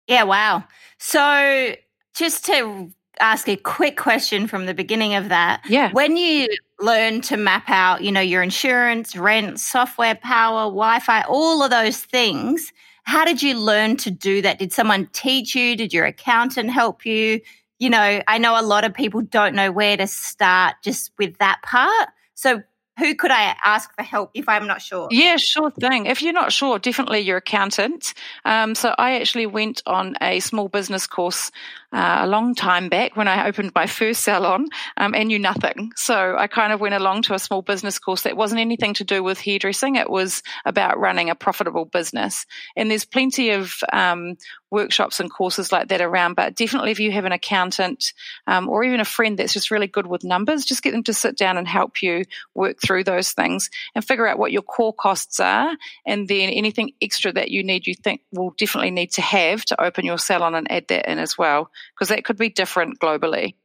Yeah, 0.07 0.23
wow. 0.23 0.65
So 0.99 1.75
just 2.13 2.45
to 2.45 2.91
ask 3.19 3.47
a 3.47 3.55
quick 3.55 3.97
question 3.97 4.47
from 4.47 4.65
the 4.65 4.73
beginning 4.73 5.15
of 5.15 5.29
that. 5.29 5.61
Yeah. 5.67 5.91
When 5.91 6.17
you 6.17 6.47
learn 6.79 7.21
to 7.21 7.37
map 7.37 7.69
out, 7.69 8.03
you 8.03 8.11
know, 8.11 8.21
your 8.21 8.43
insurance, 8.43 9.15
rent, 9.15 9.59
software, 9.59 10.15
power, 10.15 10.65
Wi-Fi, 10.65 11.23
all 11.23 11.63
of 11.63 11.71
those 11.71 12.01
things, 12.01 12.71
how 13.03 13.23
did 13.23 13.41
you 13.41 13.57
learn 13.57 13.97
to 13.97 14.11
do 14.11 14.41
that? 14.41 14.59
Did 14.59 14.73
someone 14.73 15.07
teach 15.13 15.55
you? 15.55 15.75
Did 15.75 15.93
your 15.93 16.05
accountant 16.05 16.71
help 16.71 17.05
you? 17.05 17.41
You 17.79 17.89
know, 17.89 18.21
I 18.27 18.37
know 18.37 18.59
a 18.59 18.63
lot 18.63 18.83
of 18.83 18.93
people 18.93 19.21
don't 19.21 19.55
know 19.55 19.71
where 19.71 19.97
to 19.97 20.07
start 20.07 20.75
just 20.83 21.11
with 21.17 21.37
that 21.37 21.61
part. 21.61 22.09
So 22.33 22.63
who 22.97 23.13
could 23.15 23.31
I 23.31 23.55
ask 23.63 23.93
for 23.93 24.03
help 24.03 24.31
if 24.33 24.47
I'm 24.47 24.67
not 24.67 24.81
sure? 24.81 25.09
Yeah, 25.11 25.35
sure 25.37 25.69
thing. 25.69 26.05
If 26.05 26.21
you're 26.21 26.33
not 26.33 26.53
sure, 26.53 26.79
definitely 26.79 27.19
your 27.19 27.37
accountant. 27.37 28.13
Um, 28.45 28.73
so 28.73 28.95
I 28.97 29.19
actually 29.19 29.47
went 29.47 29.81
on 29.85 30.15
a 30.21 30.39
small 30.39 30.69
business 30.69 31.05
course 31.05 31.51
uh, 31.95 32.19
a 32.23 32.27
long 32.27 32.53
time 32.53 32.89
back 32.89 33.15
when 33.15 33.29
I 33.29 33.47
opened 33.47 33.71
my 33.73 33.87
first 33.87 34.21
salon 34.23 34.67
um, 34.97 35.15
and 35.15 35.29
knew 35.29 35.39
nothing. 35.39 35.93
So 35.95 36.35
I 36.37 36.47
kind 36.47 36.73
of 36.73 36.81
went 36.81 36.93
along 36.93 37.21
to 37.23 37.33
a 37.33 37.39
small 37.39 37.61
business 37.61 37.99
course 37.99 38.23
that 38.23 38.35
wasn't 38.35 38.59
anything 38.59 38.93
to 38.95 39.05
do 39.05 39.23
with 39.23 39.39
hairdressing. 39.39 39.95
It 39.95 40.09
was 40.09 40.43
about 40.65 40.99
running 40.99 41.29
a 41.29 41.35
profitable 41.35 41.85
business. 41.85 42.45
And 42.75 42.91
there's 42.91 43.05
plenty 43.05 43.51
of 43.51 43.79
um, 43.93 44.35
workshops 44.71 45.21
and 45.21 45.31
courses 45.31 45.71
like 45.71 45.87
that 45.87 46.01
around. 46.01 46.35
But 46.35 46.55
definitely, 46.55 46.91
if 46.91 46.99
you 46.99 47.11
have 47.13 47.23
an 47.23 47.31
accountant 47.31 48.11
um, 48.45 48.67
or 48.67 48.83
even 48.83 48.99
a 48.99 49.05
friend 49.05 49.39
that's 49.39 49.53
just 49.53 49.71
really 49.71 49.87
good 49.87 50.05
with 50.05 50.25
numbers, 50.25 50.65
just 50.65 50.83
get 50.83 50.91
them 50.91 51.03
to 51.03 51.13
sit 51.13 51.37
down 51.37 51.57
and 51.57 51.67
help 51.67 52.01
you 52.01 52.25
work 52.53 52.81
through 52.81 53.05
those 53.05 53.31
things 53.31 53.69
and 53.95 54.05
figure 54.05 54.27
out 54.27 54.37
what 54.37 54.51
your 54.51 54.63
core 54.63 54.93
costs 54.93 55.39
are, 55.39 55.75
and 56.05 56.27
then 56.27 56.49
anything 56.49 56.91
extra 57.01 57.31
that 57.31 57.51
you 57.51 57.63
need, 57.63 57.87
you 57.87 57.95
think 57.95 58.21
will 58.33 58.53
definitely 58.57 58.91
need 58.91 59.11
to 59.13 59.21
have 59.21 59.63
to 59.65 59.81
open 59.81 60.05
your 60.05 60.17
salon 60.17 60.55
and 60.55 60.69
add 60.69 60.87
that 60.89 61.09
in 61.09 61.19
as 61.19 61.37
well, 61.37 61.71
because 61.93 62.09
that 62.09 62.25
could 62.25 62.37
be 62.37 62.49
different 62.49 62.99
globally. 62.99 63.55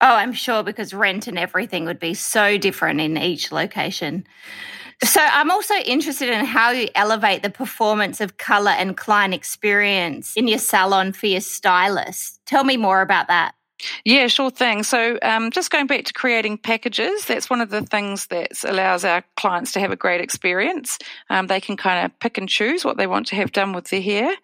Oh, 0.00 0.14
I'm 0.14 0.32
sure 0.32 0.62
because 0.62 0.94
rent 0.94 1.26
and 1.26 1.38
everything 1.38 1.84
would 1.84 2.00
be 2.00 2.14
so 2.14 2.56
different 2.56 3.00
in 3.00 3.18
each 3.18 3.52
location. 3.52 4.26
So 5.04 5.20
I'm 5.20 5.50
also 5.50 5.74
interested 5.74 6.28
in 6.28 6.44
how 6.44 6.70
you 6.70 6.88
elevate 6.94 7.42
the 7.42 7.50
performance 7.50 8.20
of 8.20 8.36
color 8.36 8.70
and 8.70 8.96
client 8.96 9.32
experience 9.32 10.36
in 10.36 10.46
your 10.46 10.58
salon 10.58 11.12
for 11.12 11.26
your 11.26 11.40
stylist. 11.40 12.40
Tell 12.46 12.64
me 12.64 12.76
more 12.76 13.00
about 13.00 13.28
that. 13.28 13.54
Yeah, 14.04 14.26
sure 14.26 14.50
thing. 14.50 14.82
So, 14.82 15.18
um, 15.22 15.50
just 15.50 15.70
going 15.70 15.86
back 15.86 16.04
to 16.04 16.12
creating 16.12 16.58
packages, 16.58 17.24
that's 17.24 17.48
one 17.48 17.62
of 17.62 17.70
the 17.70 17.82
things 17.82 18.26
that 18.26 18.62
allows 18.64 19.04
our 19.04 19.24
clients 19.36 19.72
to 19.72 19.80
have 19.80 19.90
a 19.90 19.96
great 19.96 20.20
experience. 20.20 20.98
Um, 21.30 21.46
they 21.46 21.60
can 21.60 21.78
kind 21.78 22.04
of 22.04 22.18
pick 22.18 22.36
and 22.36 22.48
choose 22.48 22.84
what 22.84 22.98
they 22.98 23.06
want 23.06 23.26
to 23.28 23.36
have 23.36 23.52
done 23.52 23.72
with 23.72 23.88
their 23.88 24.02
hair. 24.02 24.34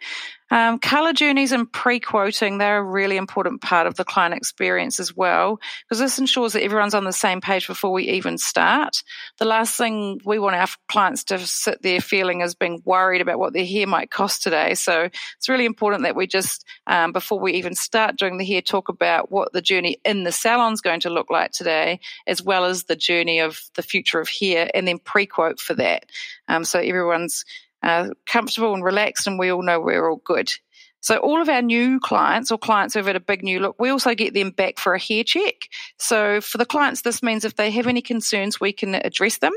Um, 0.50 0.78
color 0.78 1.12
journeys 1.12 1.50
and 1.50 1.70
pre-quoting, 1.70 2.58
they're 2.58 2.78
a 2.78 2.82
really 2.82 3.16
important 3.16 3.62
part 3.62 3.86
of 3.86 3.96
the 3.96 4.04
client 4.04 4.34
experience 4.34 5.00
as 5.00 5.16
well, 5.16 5.58
because 5.84 5.98
this 5.98 6.18
ensures 6.18 6.52
that 6.52 6.62
everyone's 6.62 6.94
on 6.94 7.04
the 7.04 7.12
same 7.12 7.40
page 7.40 7.66
before 7.66 7.92
we 7.92 8.10
even 8.10 8.38
start. 8.38 9.02
The 9.38 9.44
last 9.44 9.76
thing 9.76 10.20
we 10.24 10.38
want 10.38 10.54
our 10.54 10.68
clients 10.88 11.24
to 11.24 11.38
sit 11.38 11.82
there 11.82 12.00
feeling 12.00 12.42
is 12.42 12.54
being 12.54 12.80
worried 12.84 13.20
about 13.20 13.40
what 13.40 13.54
their 13.54 13.66
hair 13.66 13.88
might 13.88 14.10
cost 14.10 14.42
today. 14.42 14.74
So 14.74 15.10
it's 15.36 15.48
really 15.48 15.66
important 15.66 16.04
that 16.04 16.14
we 16.14 16.28
just, 16.28 16.64
um, 16.86 17.12
before 17.12 17.40
we 17.40 17.54
even 17.54 17.74
start 17.74 18.16
doing 18.16 18.38
the 18.38 18.44
hair, 18.44 18.62
talk 18.62 18.88
about 18.88 19.32
what 19.32 19.52
the 19.52 19.62
journey 19.62 19.98
in 20.04 20.22
the 20.22 20.32
salon 20.32 20.72
is 20.72 20.80
going 20.80 21.00
to 21.00 21.10
look 21.10 21.28
like 21.28 21.50
today, 21.50 21.98
as 22.26 22.40
well 22.40 22.64
as 22.64 22.84
the 22.84 22.96
journey 22.96 23.40
of 23.40 23.60
the 23.74 23.82
future 23.82 24.20
of 24.20 24.28
hair, 24.28 24.70
and 24.74 24.86
then 24.86 24.98
pre-quote 24.98 25.58
for 25.58 25.74
that. 25.74 26.06
Um, 26.46 26.64
so 26.64 26.78
everyone's 26.78 27.44
uh, 27.82 28.08
comfortable 28.26 28.74
and 28.74 28.84
relaxed, 28.84 29.26
and 29.26 29.38
we 29.38 29.50
all 29.50 29.62
know 29.62 29.80
we're 29.80 30.08
all 30.08 30.20
good. 30.24 30.50
So 31.00 31.18
all 31.18 31.40
of 31.40 31.48
our 31.48 31.62
new 31.62 32.00
clients 32.00 32.50
or 32.50 32.58
clients 32.58 32.94
who've 32.94 33.06
had 33.06 33.16
a 33.16 33.20
big 33.20 33.42
new 33.42 33.60
look, 33.60 33.76
we 33.78 33.90
also 33.90 34.14
get 34.14 34.34
them 34.34 34.50
back 34.50 34.78
for 34.78 34.94
a 34.94 34.98
hair 34.98 35.22
check. 35.22 35.68
So 35.98 36.40
for 36.40 36.58
the 36.58 36.66
clients, 36.66 37.02
this 37.02 37.22
means 37.22 37.44
if 37.44 37.56
they 37.56 37.70
have 37.70 37.86
any 37.86 38.02
concerns, 38.02 38.60
we 38.60 38.72
can 38.72 38.94
address 38.94 39.38
them 39.38 39.52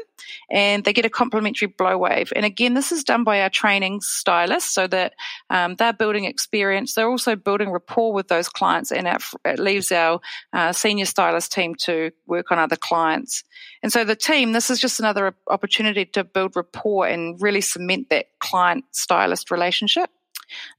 and 0.51 0.83
they 0.83 0.93
get 0.93 1.05
a 1.05 1.09
complimentary 1.09 1.67
blow 1.67 1.97
wave. 1.97 2.31
And 2.35 2.45
again, 2.45 2.73
this 2.75 2.91
is 2.91 3.03
done 3.03 3.23
by 3.23 3.41
our 3.41 3.49
training 3.49 4.01
stylists 4.01 4.71
so 4.71 4.85
that 4.87 5.13
um, 5.49 5.75
they're 5.75 5.93
building 5.93 6.25
experience. 6.25 6.93
They're 6.93 7.09
also 7.09 7.35
building 7.35 7.71
rapport 7.71 8.13
with 8.13 8.27
those 8.27 8.49
clients 8.49 8.91
and 8.91 9.07
it 9.45 9.59
leaves 9.59 9.91
our 9.91 10.19
uh, 10.53 10.71
senior 10.71 11.05
stylist 11.05 11.51
team 11.51 11.73
to 11.75 12.11
work 12.27 12.51
on 12.51 12.59
other 12.59 12.75
clients. 12.75 13.43
And 13.81 13.91
so 13.91 14.03
the 14.03 14.15
team, 14.15 14.51
this 14.51 14.69
is 14.69 14.79
just 14.79 14.99
another 14.99 15.35
opportunity 15.47 16.05
to 16.05 16.23
build 16.23 16.55
rapport 16.55 17.07
and 17.07 17.41
really 17.41 17.61
cement 17.61 18.09
that 18.09 18.27
client 18.39 18.85
stylist 18.91 19.51
relationship. 19.51 20.09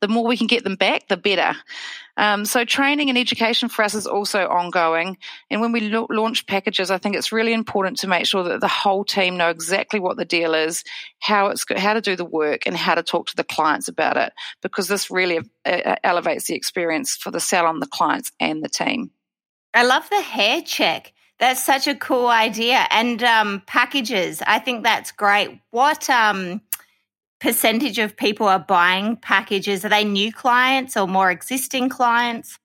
The 0.01 0.09
more 0.09 0.27
we 0.27 0.37
can 0.37 0.47
get 0.47 0.65
them 0.65 0.77
back, 0.77 1.09
the 1.09 1.17
better. 1.17 1.57
Um, 2.17 2.45
so 2.45 2.65
training 2.65 3.09
and 3.09 3.17
education 3.17 3.69
for 3.69 3.83
us 3.83 3.95
is 3.95 4.07
also 4.07 4.47
ongoing. 4.47 5.17
And 5.51 5.61
when 5.61 5.73
we 5.73 5.81
lo- 5.81 6.07
launch 6.11 6.47
packages, 6.47 6.91
I 6.91 6.99
think 6.99 7.17
it's 7.17 7.33
really 7.33 7.53
important 7.53 7.99
to 7.99 8.09
make 8.09 8.27
sure 8.27 8.43
that 8.45 8.61
the 8.61 8.69
whole 8.69 9.05
team 9.05 9.37
know 9.37 9.49
exactly 9.49 10.01
what 10.01 10.17
the 10.17 10.25
deal 10.25 10.55
is, 10.55 10.85
how 11.21 11.47
it's 11.47 11.65
how 11.77 11.95
to 11.95 12.01
do 12.01 12.17
the 12.17 12.25
work, 12.25 12.67
and 12.67 12.77
how 12.77 12.95
to 12.95 13.03
talk 13.03 13.29
to 13.29 13.37
the 13.37 13.45
clients 13.45 13.89
about 13.89 14.17
it, 14.17 14.33
because 14.61 14.89
this 14.89 15.11
really 15.11 15.39
uh, 15.65 15.97
elevates 16.05 16.47
the 16.47 16.55
experience 16.55 17.17
for 17.17 17.31
the 17.31 17.41
salon, 17.41 17.81
the 17.81 17.87
clients, 17.87 18.33
and 18.39 18.63
the 18.63 18.69
team. 18.69 19.11
I 19.73 19.85
love 19.85 20.09
the 20.11 20.21
hair 20.21 20.63
check. 20.63 21.13
That's 21.39 21.65
such 21.65 21.87
a 21.87 21.95
cool 21.95 22.27
idea. 22.27 22.87
And 22.91 23.23
um, 23.23 23.63
packages, 23.67 24.43
I 24.47 24.59
think 24.59 24.85
that's 24.85 25.11
great. 25.11 25.59
What 25.71 26.11
um, 26.11 26.61
percentage 27.41 27.99
of 27.99 28.17
people 28.17 28.47
are 28.47 28.59
buying 28.59 29.17
packages? 29.17 29.85
Are 29.85 29.89
they 29.89 30.05
new 30.05 30.33
clients 30.33 30.97
or 30.97 31.09
more 31.09 31.31
existing 31.31 31.89
clients? 31.89 32.59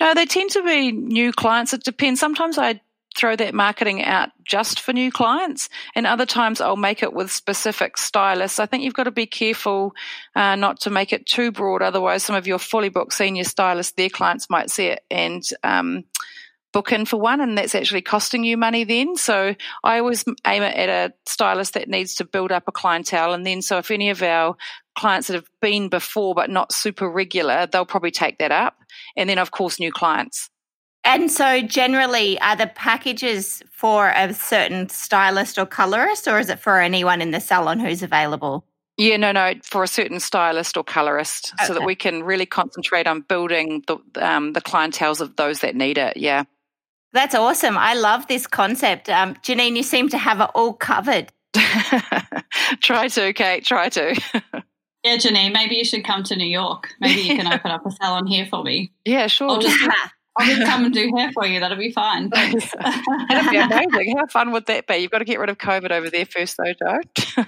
No, 0.00 0.14
they 0.14 0.26
tend 0.26 0.50
to 0.52 0.62
be 0.62 0.92
new 0.92 1.32
clients. 1.32 1.72
It 1.72 1.84
depends. 1.84 2.20
Sometimes 2.20 2.58
I 2.58 2.80
throw 3.16 3.34
that 3.34 3.54
marketing 3.54 4.04
out 4.04 4.28
just 4.44 4.78
for 4.78 4.92
new 4.92 5.10
clients, 5.10 5.68
and 5.94 6.06
other 6.06 6.26
times 6.26 6.60
I'll 6.60 6.76
make 6.76 7.02
it 7.02 7.12
with 7.12 7.32
specific 7.32 7.96
stylists. 7.96 8.60
I 8.60 8.66
think 8.66 8.84
you've 8.84 8.94
got 8.94 9.04
to 9.04 9.10
be 9.10 9.26
careful 9.26 9.94
uh, 10.34 10.54
not 10.54 10.80
to 10.80 10.90
make 10.90 11.12
it 11.12 11.26
too 11.26 11.50
broad. 11.50 11.82
Otherwise, 11.82 12.22
some 12.22 12.36
of 12.36 12.46
your 12.46 12.58
fully 12.58 12.90
booked 12.90 13.14
senior 13.14 13.44
stylists, 13.44 13.92
their 13.92 14.10
clients 14.10 14.50
might 14.50 14.70
see 14.70 14.86
it 14.86 15.02
and 15.10 15.42
um, 15.64 16.04
book 16.76 16.92
in 16.92 17.06
for 17.06 17.18
one 17.18 17.40
and 17.40 17.56
that's 17.56 17.74
actually 17.74 18.02
costing 18.02 18.44
you 18.44 18.54
money 18.54 18.84
then. 18.84 19.16
So 19.16 19.54
I 19.82 19.98
always 19.98 20.26
aim 20.46 20.62
it 20.62 20.76
at 20.76 20.90
a 20.90 21.14
stylist 21.24 21.72
that 21.72 21.88
needs 21.88 22.16
to 22.16 22.24
build 22.26 22.52
up 22.52 22.64
a 22.68 22.72
clientele. 22.72 23.32
And 23.32 23.46
then, 23.46 23.62
so 23.62 23.78
if 23.78 23.90
any 23.90 24.10
of 24.10 24.22
our 24.22 24.56
clients 24.94 25.28
that 25.28 25.36
have 25.36 25.48
been 25.62 25.88
before 25.88 26.34
but 26.34 26.50
not 26.50 26.74
super 26.74 27.08
regular, 27.08 27.66
they'll 27.66 27.86
probably 27.86 28.10
take 28.10 28.36
that 28.40 28.52
up. 28.52 28.76
And 29.16 29.26
then, 29.26 29.38
of 29.38 29.52
course, 29.52 29.80
new 29.80 29.90
clients. 29.90 30.50
And 31.02 31.32
so, 31.32 31.62
generally, 31.62 32.38
are 32.40 32.56
the 32.56 32.66
packages 32.66 33.62
for 33.72 34.10
a 34.10 34.34
certain 34.34 34.90
stylist 34.90 35.56
or 35.58 35.64
colorist, 35.64 36.28
or 36.28 36.38
is 36.38 36.50
it 36.50 36.60
for 36.60 36.78
anyone 36.78 37.22
in 37.22 37.30
the 37.30 37.40
salon 37.40 37.80
who's 37.80 38.02
available? 38.02 38.66
Yeah, 38.98 39.16
no, 39.16 39.32
no, 39.32 39.54
for 39.62 39.82
a 39.82 39.88
certain 39.88 40.20
stylist 40.20 40.76
or 40.76 40.84
colorist, 40.84 41.54
okay. 41.54 41.66
so 41.66 41.74
that 41.74 41.86
we 41.86 41.94
can 41.94 42.22
really 42.22 42.46
concentrate 42.46 43.06
on 43.06 43.22
building 43.22 43.82
the 43.86 43.96
um, 44.16 44.52
the 44.52 44.60
clientels 44.60 45.22
of 45.22 45.36
those 45.36 45.60
that 45.60 45.74
need 45.74 45.96
it. 45.96 46.16
Yeah, 46.16 46.44
that's 47.12 47.34
awesome. 47.34 47.78
I 47.78 47.94
love 47.94 48.26
this 48.28 48.46
concept. 48.46 49.08
Um, 49.08 49.34
Janine, 49.36 49.76
you 49.76 49.82
seem 49.82 50.08
to 50.10 50.18
have 50.18 50.40
it 50.40 50.50
all 50.54 50.72
covered. 50.72 51.32
try 52.80 53.08
to, 53.08 53.32
Kate. 53.32 53.64
Try 53.64 53.88
to. 53.90 54.20
yeah, 55.04 55.16
Janine, 55.16 55.52
maybe 55.52 55.76
you 55.76 55.84
should 55.84 56.04
come 56.04 56.22
to 56.24 56.36
New 56.36 56.46
York. 56.46 56.88
Maybe 57.00 57.22
you 57.22 57.36
can 57.36 57.46
open 57.52 57.70
up 57.70 57.86
a 57.86 57.90
salon 57.90 58.26
here 58.26 58.46
for 58.46 58.62
me. 58.62 58.92
Yeah, 59.04 59.26
sure. 59.26 59.50
I'll 59.50 59.60
just 59.60 59.78
I'll 60.38 60.46
just 60.46 60.66
come 60.66 60.84
and 60.84 60.94
do 60.94 61.10
hair 61.16 61.32
for 61.32 61.46
you. 61.46 61.60
That'll 61.60 61.78
be 61.78 61.92
fine. 61.92 62.28
That'd 62.30 63.50
be 63.50 63.56
amazing. 63.56 64.16
How 64.16 64.26
fun 64.26 64.52
would 64.52 64.66
that 64.66 64.86
be? 64.86 64.96
You've 64.96 65.10
got 65.10 65.18
to 65.18 65.24
get 65.24 65.38
rid 65.40 65.48
of 65.48 65.58
COVID 65.58 65.90
over 65.90 66.10
there 66.10 66.26
first, 66.26 66.56
though, 66.56 66.72
Joe. 66.72 67.00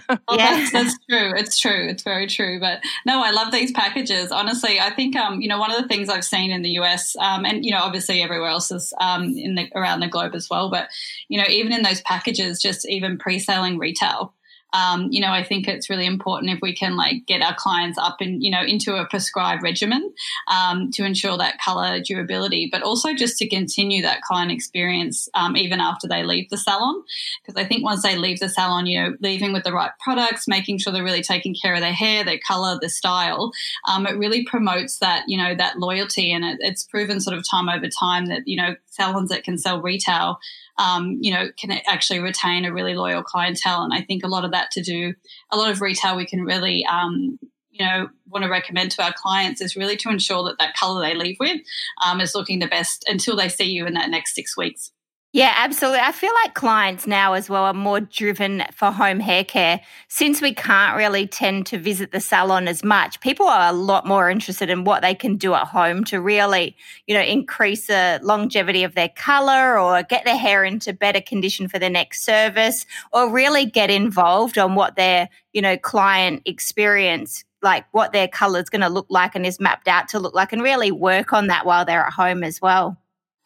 well, 0.09 0.38
yeah. 0.38 0.57
that's, 0.57 0.72
that's 0.72 0.98
true. 1.09 1.33
It's 1.37 1.59
true. 1.59 1.88
It's 1.88 2.03
very 2.03 2.27
true. 2.27 2.59
But 2.61 2.83
no, 3.07 3.22
I 3.22 3.31
love 3.31 3.53
these 3.53 3.72
packages. 3.72 4.33
Honestly, 4.33 4.81
I 4.81 4.90
think 4.90 5.16
um, 5.16 5.40
you 5.40 5.48
know 5.48 5.59
one 5.59 5.70
of 5.70 5.81
the 5.81 5.88
things 5.88 6.09
I've 6.09 6.24
seen 6.24 6.51
in 6.51 6.62
the 6.62 6.70
US, 6.81 7.16
um, 7.16 7.44
and 7.44 7.64
you 7.64 7.72
know 7.72 7.81
obviously 7.81 8.22
everywhere 8.22 8.48
else 8.48 8.70
is 8.70 8.92
um, 9.01 9.37
in 9.37 9.55
the 9.55 9.70
around 9.74 10.01
the 10.01 10.09
globe 10.09 10.35
as 10.35 10.48
well. 10.51 10.70
But 10.70 10.88
you 11.29 11.38
know 11.38 11.46
even 11.48 11.72
in 11.72 11.83
those 11.83 12.01
packages, 12.03 12.61
just 12.61 12.88
even 12.88 13.18
pre-selling 13.18 13.79
retail 13.79 14.35
um, 14.73 15.09
you 15.11 15.21
know, 15.21 15.33
I 15.33 15.43
think 15.43 15.67
it's 15.67 15.89
really 15.89 16.07
important 16.07 16.53
if 16.53 16.61
we 16.61 16.75
can 16.75 16.97
like 16.97 17.27
get 17.27 17.43
our 17.43 17.55
clients 17.55 17.99
up 17.99 18.17
and 18.21 18.43
you 18.43 18.51
know 18.51 18.63
into 18.63 18.97
a 18.97 19.07
prescribed 19.07 19.63
regimen 19.63 20.13
um, 20.47 20.91
to 20.93 21.05
ensure 21.05 21.39
that 21.39 21.59
color 21.59 22.01
durability, 22.01 22.69
but 22.71 22.83
also 22.83 23.15
just 23.15 23.39
to 23.39 23.49
continue 23.49 24.03
that 24.03 24.21
client 24.23 24.53
experience 24.53 25.29
um, 25.35 25.57
even 25.57 25.81
after 25.81 26.07
they 26.07 26.23
leave 26.23 26.51
the 26.51 26.59
salon. 26.59 27.03
Because 27.43 27.61
I 27.61 27.67
think 27.67 27.83
once 27.83 28.03
they 28.03 28.17
leave 28.17 28.41
the 28.41 28.49
salon, 28.49 28.87
you 28.87 29.01
know, 29.01 29.17
leaving 29.21 29.53
with 29.53 29.65
the 29.65 29.73
right 29.73 29.93
products, 30.01 30.47
making 30.47 30.79
sure 30.79 30.93
they're 30.93 31.05
really 31.05 31.23
taking 31.23 31.55
care 31.55 31.75
of 31.75 31.81
their 31.81 31.93
hair, 31.93 32.25
their 32.25 32.41
color, 32.47 32.79
their 32.81 32.91
style, 32.91 33.53
um, 33.89 34.07
it 34.07 34.19
really 34.19 34.45
promotes 34.45 34.99
that 34.99 35.25
you 35.29 35.39
know 35.39 35.55
that 35.55 35.79
loyalty, 35.79 36.33
and 36.33 36.45
it, 36.45 36.59
it's 36.61 36.85
proven 36.85 37.21
sort 37.21 37.37
of 37.37 37.49
time 37.49 37.69
over 37.69 37.89
time 37.89 38.27
that 38.27 38.43
you 38.47 38.57
know 38.57 38.77
salons 38.87 39.31
that 39.31 39.45
can 39.45 39.57
sell 39.57 39.81
retail 39.81 40.39
um, 40.79 41.19
you 41.21 41.33
know, 41.33 41.49
can 41.59 41.73
actually 41.87 42.21
retain 42.21 42.64
a 42.64 42.73
really 42.73 42.95
loyal 42.95 43.23
clientele. 43.23 43.83
And 43.83 43.93
I 43.93 44.03
think 44.03 44.25
a 44.25 44.29
lot 44.29 44.45
of 44.45 44.53
that 44.53 44.71
to 44.73 44.83
do, 44.83 45.14
a 45.51 45.57
lot 45.57 45.71
of 45.71 45.81
retail 45.81 46.17
we 46.17 46.27
can 46.27 46.45
really, 46.45 46.85
um, 46.87 47.38
you 47.71 47.85
know, 47.85 48.09
want 48.27 48.45
to 48.45 48.51
recommend 48.51 48.93
to 48.93 49.05
our 49.05 49.12
clients 49.12 49.61
is 49.61 49.77
really 49.77 49.97
to 49.97 50.09
ensure 50.09 50.45
that 50.45 50.59
that 50.59 50.77
color 50.77 51.03
they 51.03 51.14
leave 51.14 51.37
with 51.41 51.61
um, 52.05 52.21
is 52.21 52.35
looking 52.35 52.61
the 52.61 52.67
best 52.67 53.05
until 53.09 53.37
they 53.37 53.49
see 53.49 53.71
you 53.71 53.87
in 53.87 53.95
that 53.95 54.11
next 54.11 54.35
six 54.35 54.57
weeks. 54.57 54.93
Yeah, 55.38 55.55
absolutely. 55.57 56.01
I 56.01 56.11
feel 56.11 56.33
like 56.42 56.55
clients 56.55 57.07
now 57.07 57.35
as 57.35 57.48
well 57.48 57.62
are 57.62 57.72
more 57.72 58.01
driven 58.01 58.64
for 58.72 58.90
home 58.90 59.20
hair 59.20 59.44
care. 59.44 59.81
Since 60.09 60.42
we 60.42 60.53
can't 60.53 60.96
really 60.96 61.29
tend 61.29 61.64
to 61.66 61.79
visit 61.79 62.11
the 62.11 62.18
salon 62.18 62.66
as 62.66 62.83
much, 62.83 63.20
people 63.20 63.46
are 63.46 63.70
a 63.70 63.72
lot 63.72 64.05
more 64.05 64.29
interested 64.29 64.68
in 64.68 64.83
what 64.83 65.01
they 65.01 65.14
can 65.14 65.37
do 65.37 65.55
at 65.55 65.68
home 65.68 66.03
to 66.07 66.20
really, 66.20 66.74
you 67.07 67.14
know, 67.14 67.20
increase 67.22 67.87
the 67.87 68.18
longevity 68.20 68.83
of 68.83 68.96
their 68.96 69.11
color 69.11 69.79
or 69.79 70.03
get 70.03 70.24
their 70.24 70.37
hair 70.37 70.64
into 70.64 70.92
better 70.92 71.20
condition 71.20 71.68
for 71.68 71.79
the 71.79 71.88
next 71.88 72.24
service 72.24 72.85
or 73.12 73.31
really 73.31 73.64
get 73.64 73.90
involved 73.90 74.59
on 74.59 74.74
what 74.74 74.96
their, 74.96 75.29
you 75.53 75.62
know, 75.62 75.77
client 75.77 76.42
experience 76.46 77.44
like 77.62 77.85
what 77.92 78.12
their 78.12 78.27
color 78.27 78.59
is 78.59 78.70
going 78.70 78.83
to 78.83 78.88
look 78.88 79.07
like 79.09 79.37
and 79.37 79.46
is 79.46 79.61
mapped 79.61 79.87
out 79.87 80.09
to 80.09 80.18
look 80.18 80.35
like 80.35 80.53
and 80.53 80.62
really 80.62 80.90
work 80.90 81.33
on 81.33 81.46
that 81.46 81.64
while 81.64 81.85
they're 81.85 82.07
at 82.07 82.12
home 82.12 82.42
as 82.42 82.61
well. 82.61 82.98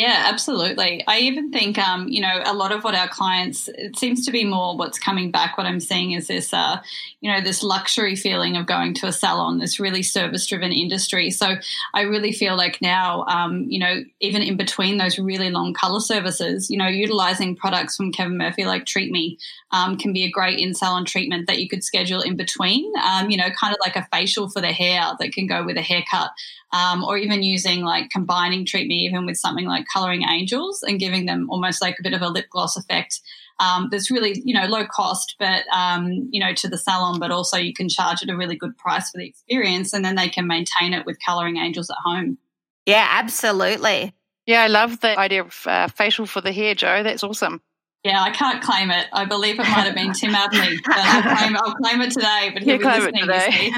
Yeah, 0.03 0.25
absolutely. 0.27 1.05
I 1.07 1.21
even 1.21 1.53
think, 1.53 1.79
um, 1.79 2.09
you 2.09 2.21
know, 2.21 2.43
a 2.45 2.53
lot 2.55 2.73
of 2.73 2.83
what 2.83 2.97
our 2.97 3.07
clients, 3.07 3.69
it 3.69 3.97
seems 3.97 4.27
to 4.27 4.33
be 4.33 4.45
more 4.45 4.77
what's 4.77 4.99
coming 4.99 5.31
back. 5.31 5.57
What 5.57 5.65
I'm 5.65 5.79
seeing 5.79 6.11
is 6.11 6.27
this, 6.27 6.53
uh, 6.53 6.81
you 7.21 7.31
know, 7.31 7.41
this 7.41 7.63
luxury 7.63 8.17
feeling 8.17 8.57
of 8.57 8.67
going 8.67 8.95
to 8.95 9.07
a 9.07 9.13
salon, 9.13 9.61
this 9.61 9.79
really 9.79 10.03
service 10.03 10.45
driven 10.45 10.73
industry. 10.73 11.31
So 11.31 11.55
I 11.95 12.01
really 12.01 12.33
feel 12.33 12.57
like 12.57 12.83
now, 12.83 13.25
um, 13.29 13.63
you 13.69 13.79
know, 13.79 14.03
even 14.19 14.43
in 14.43 14.57
between 14.57 14.99
those 14.99 15.21
really 15.21 15.51
long 15.51 15.73
color 15.73 16.01
services, 16.01 16.69
you 16.69 16.77
know, 16.77 16.89
utilizing 16.89 17.55
products 17.55 17.97
from 17.97 18.11
Kevin 18.11 18.37
Murphy 18.39 18.65
like 18.65 18.87
Treat 18.87 19.13
Me 19.13 19.39
um, 19.71 19.97
can 19.97 20.13
be 20.13 20.25
a 20.25 20.31
great 20.33 20.59
in 20.59 20.75
salon 20.75 21.05
treatment 21.05 21.47
that 21.47 21.61
you 21.61 21.69
could 21.69 21.85
schedule 21.85 22.23
in 22.23 22.35
between, 22.35 22.93
um, 23.05 23.31
you 23.31 23.37
know, 23.37 23.51
kind 23.51 23.73
of 23.73 23.79
like 23.81 23.95
a 23.95 24.09
facial 24.11 24.51
for 24.51 24.61
the 24.61 24.73
hair 24.73 25.13
that 25.21 25.33
can 25.33 25.47
go 25.47 25.65
with 25.65 25.77
a 25.77 25.81
haircut 25.83 26.33
um, 26.73 27.05
or 27.05 27.19
even 27.19 27.43
using 27.43 27.83
like 27.83 28.11
combining 28.11 28.65
Treat 28.65 28.89
Me 28.89 28.97
even 29.07 29.27
with 29.27 29.37
something 29.37 29.67
like 29.67 29.85
Coloring 29.93 30.23
Angels 30.29 30.83
and 30.83 30.99
giving 30.99 31.27
them 31.27 31.49
almost 31.51 31.83
like 31.83 31.97
a 31.99 32.03
bit 32.03 32.15
of 32.15 32.23
a 32.23 32.29
lip 32.29 32.47
gloss 32.51 32.77
effect. 32.77 33.21
Um, 33.61 33.89
that's 33.91 34.11
really 34.11 34.43
you 34.45 34.55
know 34.55 34.67
low 34.67 34.87
cost, 34.87 35.37
but 35.39 35.65
um, 35.73 36.29
you 36.31 36.41
know 36.41 36.55
to 36.55 36.69
the 36.69 36.79
salon, 36.79 37.21
but 37.21 37.31
also 37.31 37.57
you 37.57 37.75
can 37.75 37.89
charge 37.89 38.23
at 38.23 38.31
a 38.31 38.37
really 38.37 38.57
good 38.57 38.77
price 38.79 39.11
for 39.11 39.19
the 39.19 39.27
experience, 39.27 39.93
and 39.93 40.05
then 40.05 40.17
they 40.17 40.29
can 40.29 40.47
maintain 40.47 40.95
it 40.95 41.07
with 41.07 41.19
Coloring 41.25 41.59
Angels 41.59 41.91
at 41.91 41.97
home. 42.05 42.39
Yeah, 42.87 43.07
absolutely. 43.09 44.15
Yeah, 44.47 44.63
I 44.63 44.67
love 44.67 45.01
the 45.01 45.17
idea 45.17 45.43
of 45.45 45.67
uh, 45.67 45.87
facial 45.89 46.27
for 46.27 46.41
the 46.41 46.53
hair, 46.53 46.75
Joe. 46.75 47.03
That's 47.03 47.23
awesome. 47.23 47.63
Yeah, 48.03 48.21
I 48.21 48.31
can't 48.31 48.61
claim 48.61 48.91
it. 48.91 49.07
I 49.13 49.25
believe 49.27 49.61
it 49.61 49.63
might 49.63 49.87
have 49.87 49.95
been 49.95 50.13
Tim 50.13 50.35
Abney. 50.35 50.81
I'll 50.87 51.37
claim, 51.37 51.57
I'll 51.57 51.75
claim 51.75 52.01
it 52.01 52.11
today, 52.11 52.51
but 52.53 52.63
he'll 52.65 52.83
yeah, 52.83 53.11
be 53.13 53.23
listening. 53.23 53.73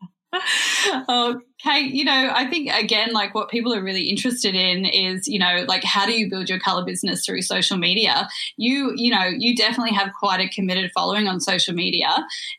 oh, 1.08 1.40
Kate, 1.58 1.92
you 1.92 2.04
know, 2.04 2.30
I 2.34 2.46
think 2.46 2.70
again, 2.72 3.12
like 3.12 3.34
what 3.34 3.50
people 3.50 3.74
are 3.74 3.82
really 3.82 4.08
interested 4.08 4.54
in 4.54 4.84
is, 4.84 5.28
you 5.28 5.38
know, 5.38 5.64
like 5.68 5.84
how 5.84 6.06
do 6.06 6.12
you 6.12 6.30
build 6.30 6.48
your 6.48 6.58
color 6.58 6.84
business 6.84 7.24
through 7.24 7.42
social 7.42 7.76
media? 7.76 8.28
You, 8.56 8.92
you 8.96 9.10
know, 9.10 9.24
you 9.24 9.54
definitely 9.54 9.94
have 9.94 10.12
quite 10.18 10.40
a 10.40 10.48
committed 10.48 10.90
following 10.94 11.28
on 11.28 11.40
social 11.40 11.74
media. 11.74 12.08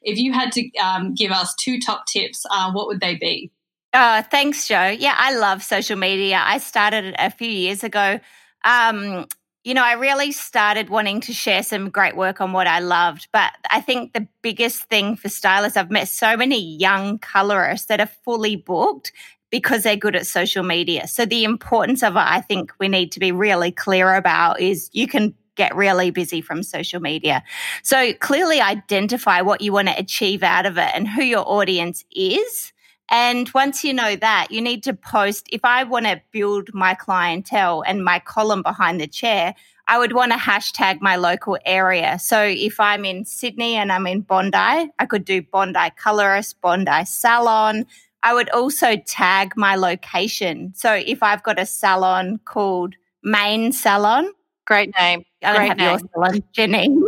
If 0.02 0.18
you 0.18 0.34
had 0.34 0.52
to 0.54 0.70
um, 0.78 1.14
give 1.16 1.32
us 1.32 1.56
two 1.56 1.80
top 1.80 2.06
tips, 2.06 2.46
uh, 2.52 2.72
what 2.72 2.88
would 2.88 3.02
they 3.02 3.16
be? 3.16 3.52
Uh, 3.92 4.24
thanks, 4.24 4.68
Joe. 4.68 4.88
Yeah, 4.88 5.16
I 5.18 5.36
love 5.36 5.64
social 5.64 5.98
media. 5.98 6.42
I 6.44 6.58
started 6.58 7.06
it 7.06 7.16
a 7.20 7.30
few 7.30 7.50
years 7.50 7.84
ago. 7.84 8.20
Um, 8.64 9.28
you 9.64 9.74
know, 9.74 9.84
I 9.84 9.94
really 9.94 10.32
started 10.32 10.90
wanting 10.90 11.22
to 11.22 11.34
share 11.34 11.64
some 11.64 11.90
great 11.90 12.18
work 12.18 12.42
on 12.42 12.52
what 12.52 12.68
I 12.68 12.80
loved. 12.80 13.30
But 13.32 13.54
I 13.70 13.80
think 13.80 14.14
the 14.14 14.28
biggest 14.42 14.84
thing 14.84 15.16
for 15.16 15.30
stylists, 15.30 15.78
I've 15.78 15.92
met 15.92 16.10
so 16.10 16.36
many 16.36 16.60
young 16.78 17.18
colorists 17.20 17.88
that 17.88 18.02
are 18.02 18.10
fully 18.26 18.58
booked 18.58 19.14
because 19.50 19.84
they're 19.84 19.96
good 19.96 20.16
at 20.16 20.28
social 20.28 20.64
media. 20.64 21.08
So 21.08 21.26
the 21.26 21.44
importance 21.44 22.04
of 22.04 22.14
it, 22.16 22.20
I 22.20 22.42
think 22.42 22.74
we 22.80 22.90
need 22.90 23.12
to 23.14 23.20
be 23.20 23.32
really 23.32 23.72
clear 23.72 24.16
about 24.16 24.60
is 24.60 24.90
you 24.92 25.08
can 25.08 25.34
get 25.56 25.76
really 25.76 26.10
busy 26.10 26.42
from 26.42 26.64
social 26.64 27.00
media. 27.00 27.44
So 27.84 28.14
clearly 28.14 28.60
identify 28.60 29.42
what 29.42 29.62
you 29.62 29.72
want 29.72 29.88
to 29.88 29.98
achieve 29.98 30.44
out 30.44 30.66
of 30.66 30.78
it 30.78 30.90
and 30.94 31.08
who 31.08 31.24
your 31.24 31.48
audience 31.48 32.04
is 32.12 32.73
and 33.10 33.50
once 33.54 33.84
you 33.84 33.94
know 33.94 34.16
that, 34.16 34.48
you 34.52 34.62
need 34.62 34.84
to 34.84 34.94
post. 34.94 35.48
If 35.52 35.64
I 35.64 35.84
want 35.84 36.06
to 36.06 36.22
build 36.32 36.74
my 36.74 36.94
clientele 36.94 37.84
and 37.86 38.04
my 38.04 38.20
column 38.20 38.64
behind 38.64 39.00
the 39.00 39.08
chair, 39.08 39.54
I 39.88 39.98
would 39.98 40.14
want 40.14 40.32
to 40.32 40.38
hashtag 40.38 41.02
my 41.02 41.18
local 41.18 41.58
area. 41.66 42.18
So 42.20 42.42
if 42.42 42.80
I'm 42.80 43.04
in 43.04 43.26
Sydney 43.26 43.76
and 43.76 43.92
I'm 43.92 44.08
in 44.08 44.22
Bondi, 44.22 44.58
I 44.58 45.06
could 45.08 45.26
do 45.26 45.42
Bondi 45.42 45.90
colorist, 45.98 46.62
Bondi 46.62 47.04
salon. 47.06 47.86
I 48.24 48.34
would 48.34 48.50
also 48.52 48.96
tag 48.96 49.54
my 49.58 49.76
location. 49.76 50.72
So 50.74 50.94
if 50.94 51.22
I've 51.22 51.44
got 51.44 51.60
a 51.60 51.66
salon 51.66 52.40
called 52.46 52.96
Main 53.22 53.74
Salon, 53.74 54.32
great 54.66 54.92
name. 54.98 55.24
I'm 55.44 55.56
Great 55.58 55.78
name. 55.78 55.90
your 55.90 56.00
salon, 56.14 56.44
Janine. 56.56 57.02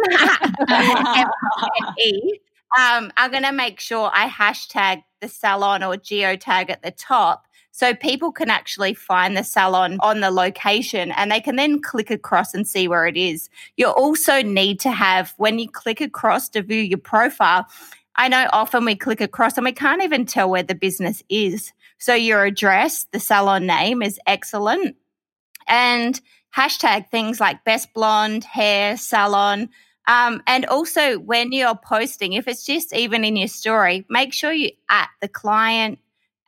um, 2.77 3.11
I'm 3.15 3.31
going 3.31 3.43
to 3.43 3.53
make 3.53 3.79
sure 3.79 4.11
I 4.13 4.27
hashtag 4.27 5.03
the 5.25 5.29
salon 5.29 5.83
or 5.83 5.95
geotag 5.95 6.69
at 6.69 6.83
the 6.83 6.91
top 6.91 7.47
so 7.71 7.93
people 7.95 8.31
can 8.31 8.49
actually 8.49 8.93
find 8.93 9.35
the 9.35 9.43
salon 9.43 9.97
on 10.01 10.19
the 10.19 10.29
location 10.29 11.11
and 11.11 11.31
they 11.31 11.41
can 11.41 11.55
then 11.55 11.81
click 11.81 12.11
across 12.11 12.53
and 12.53 12.67
see 12.67 12.87
where 12.87 13.07
it 13.07 13.17
is. 13.17 13.49
You 13.75 13.87
also 13.87 14.43
need 14.43 14.79
to 14.81 14.91
have, 14.91 15.33
when 15.37 15.57
you 15.57 15.67
click 15.67 15.99
across 15.99 16.47
to 16.49 16.61
view 16.61 16.81
your 16.81 16.99
profile, 16.99 17.65
I 18.15 18.27
know 18.27 18.47
often 18.53 18.85
we 18.85 18.95
click 18.95 19.19
across 19.19 19.57
and 19.57 19.65
we 19.65 19.71
can't 19.71 20.03
even 20.03 20.25
tell 20.25 20.49
where 20.49 20.63
the 20.63 20.75
business 20.75 21.23
is. 21.27 21.73
So 21.97 22.13
your 22.13 22.45
address, 22.45 23.07
the 23.11 23.19
salon 23.19 23.65
name 23.65 24.01
is 24.01 24.19
excellent. 24.27 24.95
And 25.67 26.21
hashtag 26.55 27.09
things 27.09 27.39
like 27.39 27.65
best 27.65 27.93
blonde 27.93 28.43
hair 28.43 28.95
salon, 28.95 29.69
um, 30.07 30.41
and 30.45 30.65
also, 30.65 31.19
when 31.19 31.51
you're 31.51 31.75
posting, 31.75 32.33
if 32.33 32.47
it's 32.47 32.65
just 32.65 32.93
even 32.93 33.23
in 33.23 33.35
your 33.35 33.47
story, 33.47 34.05
make 34.09 34.33
sure 34.33 34.51
you 34.51 34.71
at 34.89 35.09
the 35.21 35.27
client, 35.27 35.99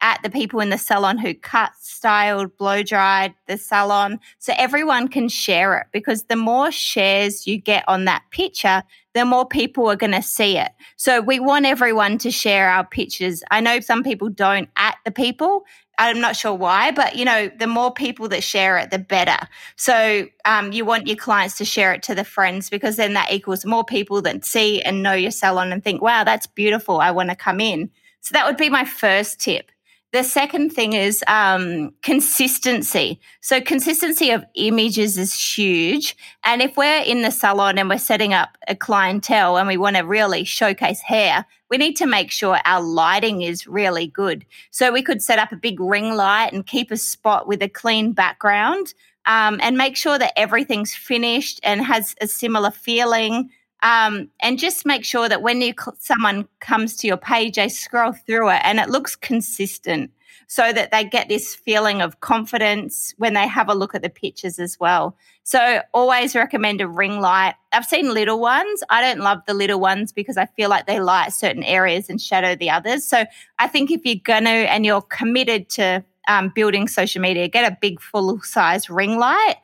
at 0.02 0.22
the 0.22 0.30
people 0.30 0.60
in 0.60 0.70
the 0.70 0.78
salon 0.78 1.17
who 1.17 1.34
cut, 1.34 1.72
styled, 1.80 2.56
blow 2.58 2.84
dried 2.84 3.34
the 3.48 3.58
salon, 3.58 4.20
so 4.38 4.54
everyone 4.58 5.08
can 5.08 5.28
share 5.28 5.76
it. 5.80 5.88
Because 5.91 6.24
the 6.24 6.36
more 6.36 6.72
shares 6.72 7.48
you 7.48 7.58
get 7.58 7.84
on 7.88 8.06
that 8.06 8.24
picture, 8.30 8.84
the 9.15 9.26
more 9.26 9.48
people 9.48 9.88
are 9.89 9.96
going 9.96 10.12
to 10.12 10.22
see 10.22 10.58
it. 10.58 10.72
So 10.98 11.20
we 11.22 11.39
want 11.39 11.65
everyone 11.65 12.20
to 12.20 12.30
share 12.30 12.70
our 12.70 12.86
pictures. 12.86 13.43
I 13.50 13.60
know 13.60 13.80
some 13.80 14.04
people 14.04 14.30
don't 14.30 14.70
at 14.76 14.98
the 15.04 15.12
people. 15.12 15.65
I'm 15.98 16.22
not 16.22 16.36
sure 16.36 16.54
why, 16.54 16.92
but 16.92 17.16
you 17.16 17.26
know, 17.26 17.50
the 17.58 17.68
more 17.68 17.92
people 17.92 18.30
that 18.30 18.44
share 18.44 18.78
it, 18.78 18.92
the 18.92 19.00
better. 19.00 19.48
So 19.76 20.28
um, 20.46 20.72
you 20.72 20.86
want 20.86 21.08
your 21.08 21.18
clients 21.18 21.58
to 21.58 21.66
share 21.66 21.94
it 21.94 22.04
to 22.04 22.16
the 22.16 22.24
friends 22.24 22.70
because 22.70 22.98
then 22.98 23.14
that 23.14 23.32
equals 23.32 23.66
more 23.66 23.84
people 23.84 24.22
that 24.22 24.46
see 24.46 24.82
and 24.82 25.02
know 25.02 25.14
your 25.14 25.32
salon 25.32 25.72
and 25.72 25.84
think, 25.84 26.02
wow, 26.02 26.24
that's 26.24 26.46
beautiful. 26.48 27.00
I 27.00 27.12
want 27.12 27.30
to 27.30 27.36
come 27.36 27.60
in. 27.60 27.90
So 28.22 28.34
that 28.34 28.46
would 28.46 28.58
be 28.58 28.70
my 28.70 28.86
first 28.86 29.40
tip. 29.40 29.72
The 30.13 30.24
second 30.24 30.70
thing 30.70 30.93
is 30.93 31.22
um, 31.28 31.91
consistency. 32.02 33.20
So, 33.41 33.60
consistency 33.60 34.32
of 34.32 34.46
images 34.56 35.17
is 35.17 35.34
huge. 35.34 36.15
And 36.46 36.62
if 36.62 36.78
we're 36.78 37.02
in 37.02 37.24
the 37.24 37.32
salon 37.32 37.78
and 37.78 37.89
we're 37.89 37.98
setting 37.98 38.34
up 38.34 38.58
a 38.70 38.76
clientele 38.76 39.58
and 39.58 39.67
we 39.67 39.76
want 39.76 39.98
to 39.98 40.04
really 40.04 40.46
showcase 40.46 41.02
hair, 41.02 41.46
we 41.70 41.76
need 41.76 41.98
to 41.98 42.06
make 42.06 42.32
sure 42.32 42.58
our 42.63 42.82
lighting 42.82 43.41
is 43.41 43.67
really 43.67 44.08
good. 44.08 44.46
So, 44.72 44.93
we 44.93 45.02
could 45.02 45.22
set 45.22 45.39
up 45.39 45.52
a 45.52 45.58
big 45.58 45.78
ring 45.78 46.15
light 46.15 46.54
and 46.54 46.65
keep 46.65 46.89
a 46.89 46.98
spot 46.98 47.46
with 47.46 47.62
a 47.62 47.67
clean 47.67 48.13
background 48.13 48.93
um, 49.26 49.60
and 49.62 49.78
make 49.78 49.98
sure 49.98 50.17
that 50.17 50.32
everything's 50.38 50.96
finished 50.96 51.60
and 51.63 51.86
has 51.86 52.15
a 52.22 52.28
similar 52.28 52.72
feeling. 52.72 53.52
Um, 53.84 54.30
and 54.42 54.58
just 54.58 54.86
make 54.86 55.06
sure 55.06 55.30
that 55.30 55.42
when 55.42 55.62
you 55.62 55.74
someone 56.00 56.48
comes 56.60 56.96
to 56.98 57.08
your 57.08 57.18
page, 57.18 57.56
they 57.56 57.70
scroll 57.70 58.13
through 58.13 58.50
it 58.50 58.62
and 58.63 58.80
it 58.80 58.90
looks 58.90 59.16
consistent, 59.16 60.12
so 60.48 60.74
that 60.74 60.92
they 60.92 61.04
get 61.04 61.30
this 61.30 61.54
feeling 61.54 62.02
of 62.02 62.20
confidence 62.22 63.13
when 63.18 63.34
they 63.34 63.48
have 63.48 63.70
a 63.70 63.76
look 63.76 63.94
at 63.94 64.02
the 64.02 64.10
pictures 64.10 64.60
as 64.60 64.80
well. 64.80 65.16
So 65.44 65.82
always 65.94 66.36
recommend 66.36 66.82
a 66.82 66.88
ring 66.88 67.22
light. 67.22 67.56
I've 67.72 67.86
seen 67.86 68.13
little 68.13 68.40
ones. 68.40 68.84
I 68.90 69.02
don't 69.02 69.20
love 69.24 69.40
the 69.46 69.54
little 69.54 69.80
ones 69.80 70.12
because 70.12 70.38
I 70.38 70.46
feel 70.46 70.70
like 70.70 70.88
they 70.88 71.00
light 71.00 71.32
certain 71.32 71.63
areas 71.63 72.10
and 72.10 72.20
shadow 72.20 72.56
the 72.56 72.70
others. 72.70 73.06
So 73.06 73.26
I 73.60 73.68
think 73.68 73.92
if 73.92 74.02
you're 74.06 74.16
gonna 74.24 74.50
and 74.50 74.86
you're 74.86 75.02
committed 75.02 75.70
to 75.70 76.04
um, 76.28 76.50
building 76.54 76.88
social 76.88 77.22
media, 77.22 77.48
get 77.48 77.72
a 77.72 77.78
big 77.80 78.02
full 78.02 78.42
size 78.42 78.90
ring 78.90 79.18
light. 79.20 79.56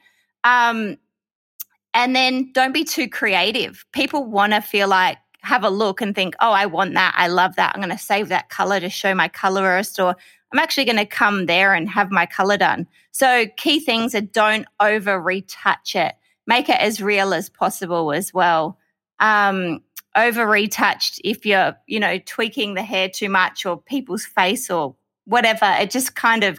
Um, 0.43 0.97
and 1.93 2.15
then 2.15 2.51
don't 2.53 2.73
be 2.73 2.83
too 2.83 3.07
creative. 3.07 3.85
People 3.91 4.25
want 4.25 4.53
to 4.53 4.61
feel 4.61 4.87
like, 4.87 5.17
have 5.43 5.63
a 5.63 5.69
look 5.69 6.01
and 6.01 6.15
think, 6.15 6.35
oh, 6.39 6.51
I 6.51 6.65
want 6.65 6.93
that. 6.93 7.13
I 7.17 7.27
love 7.27 7.57
that. 7.57 7.73
I'm 7.75 7.81
going 7.81 7.95
to 7.95 8.01
save 8.01 8.29
that 8.29 8.49
color 8.49 8.79
to 8.79 8.89
show 8.89 9.13
my 9.13 9.27
colorist, 9.27 9.99
or 9.99 10.15
I'm 10.51 10.59
actually 10.59 10.85
going 10.85 10.97
to 10.97 11.05
come 11.05 11.45
there 11.47 11.73
and 11.73 11.89
have 11.89 12.11
my 12.11 12.25
color 12.25 12.57
done. 12.57 12.87
So, 13.11 13.45
key 13.57 13.79
things 13.79 14.15
are 14.15 14.21
don't 14.21 14.65
over 14.79 15.19
retouch 15.19 15.95
it, 15.95 16.15
make 16.47 16.69
it 16.69 16.79
as 16.79 17.01
real 17.01 17.33
as 17.33 17.49
possible 17.49 18.13
as 18.13 18.33
well. 18.33 18.79
Um, 19.19 19.83
over 20.15 20.47
retouched 20.47 21.19
if 21.23 21.45
you're, 21.45 21.75
you 21.87 21.99
know, 21.99 22.19
tweaking 22.19 22.75
the 22.75 22.83
hair 22.83 23.09
too 23.09 23.29
much 23.29 23.65
or 23.65 23.81
people's 23.81 24.25
face 24.25 24.69
or 24.69 24.95
whatever, 25.25 25.65
it 25.79 25.91
just 25.91 26.15
kind 26.15 26.43
of, 26.43 26.57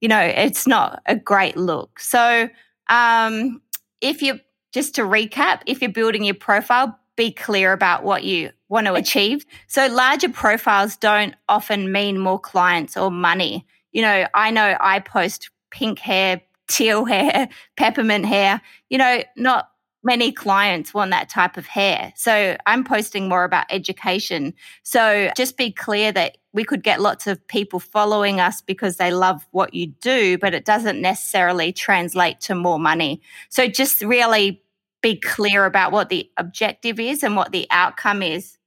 you 0.00 0.08
know, 0.08 0.20
it's 0.20 0.66
not 0.66 1.02
a 1.06 1.16
great 1.16 1.56
look. 1.56 2.00
So, 2.00 2.50
um, 2.90 3.62
if 4.02 4.20
you 4.20 4.40
just 4.76 4.94
to 4.96 5.00
recap, 5.00 5.62
if 5.64 5.80
you're 5.80 5.90
building 5.90 6.22
your 6.22 6.34
profile, 6.34 6.98
be 7.16 7.32
clear 7.32 7.72
about 7.72 8.04
what 8.04 8.24
you 8.24 8.50
want 8.68 8.86
to 8.86 8.92
achieve. 8.92 9.46
So 9.68 9.86
larger 9.86 10.28
profiles 10.28 10.98
don't 10.98 11.34
often 11.48 11.90
mean 11.92 12.18
more 12.18 12.38
clients 12.38 12.94
or 12.94 13.10
money. 13.10 13.66
You 13.92 14.02
know, 14.02 14.26
I 14.34 14.50
know 14.50 14.76
I 14.78 15.00
post 15.00 15.48
pink 15.70 15.98
hair, 15.98 16.42
teal 16.68 17.06
hair, 17.06 17.48
peppermint 17.78 18.26
hair. 18.26 18.60
You 18.90 18.98
know, 18.98 19.22
not 19.34 19.70
many 20.04 20.30
clients 20.30 20.92
want 20.92 21.10
that 21.10 21.30
type 21.30 21.56
of 21.56 21.66
hair. 21.66 22.12
So 22.14 22.58
I'm 22.66 22.84
posting 22.84 23.30
more 23.30 23.44
about 23.44 23.64
education. 23.70 24.52
So 24.82 25.30
just 25.38 25.56
be 25.56 25.72
clear 25.72 26.12
that 26.12 26.36
we 26.52 26.64
could 26.64 26.82
get 26.82 27.00
lots 27.00 27.26
of 27.26 27.44
people 27.48 27.80
following 27.80 28.40
us 28.40 28.60
because 28.60 28.98
they 28.98 29.10
love 29.10 29.46
what 29.52 29.72
you 29.72 29.86
do, 29.86 30.36
but 30.36 30.52
it 30.52 30.66
doesn't 30.66 31.00
necessarily 31.00 31.72
translate 31.72 32.40
to 32.42 32.54
more 32.54 32.78
money. 32.78 33.22
So 33.48 33.68
just 33.68 34.02
really 34.02 34.62
be 35.02 35.20
clear 35.20 35.64
about 35.64 35.92
what 35.92 36.08
the 36.08 36.30
objective 36.36 36.98
is 36.98 37.22
and 37.22 37.36
what 37.36 37.52
the 37.52 37.66
outcome 37.70 38.22
is. 38.22 38.58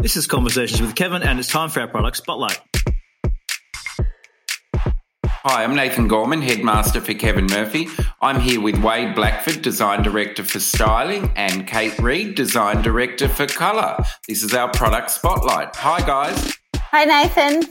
This 0.00 0.16
is 0.16 0.26
Conversations 0.26 0.80
with 0.80 0.94
Kevin, 0.94 1.22
and 1.22 1.38
it's 1.38 1.48
time 1.48 1.68
for 1.68 1.80
our 1.80 1.88
product 1.88 2.16
spotlight. 2.16 2.58
Hi, 5.26 5.64
I'm 5.64 5.74
Nathan 5.74 6.06
Gorman, 6.08 6.42
headmaster 6.42 7.00
for 7.00 7.14
Kevin 7.14 7.46
Murphy. 7.46 7.88
I'm 8.20 8.40
here 8.40 8.60
with 8.60 8.82
Wade 8.82 9.14
Blackford, 9.14 9.62
design 9.62 10.02
director 10.02 10.44
for 10.44 10.60
styling, 10.60 11.32
and 11.36 11.66
Kate 11.66 11.98
Reed, 11.98 12.34
design 12.34 12.82
director 12.82 13.28
for 13.28 13.46
colour. 13.46 13.96
This 14.28 14.42
is 14.42 14.54
our 14.54 14.70
product 14.70 15.10
spotlight. 15.10 15.74
Hi, 15.76 16.00
guys. 16.00 16.58
Hi, 16.76 17.04
Nathan. 17.04 17.62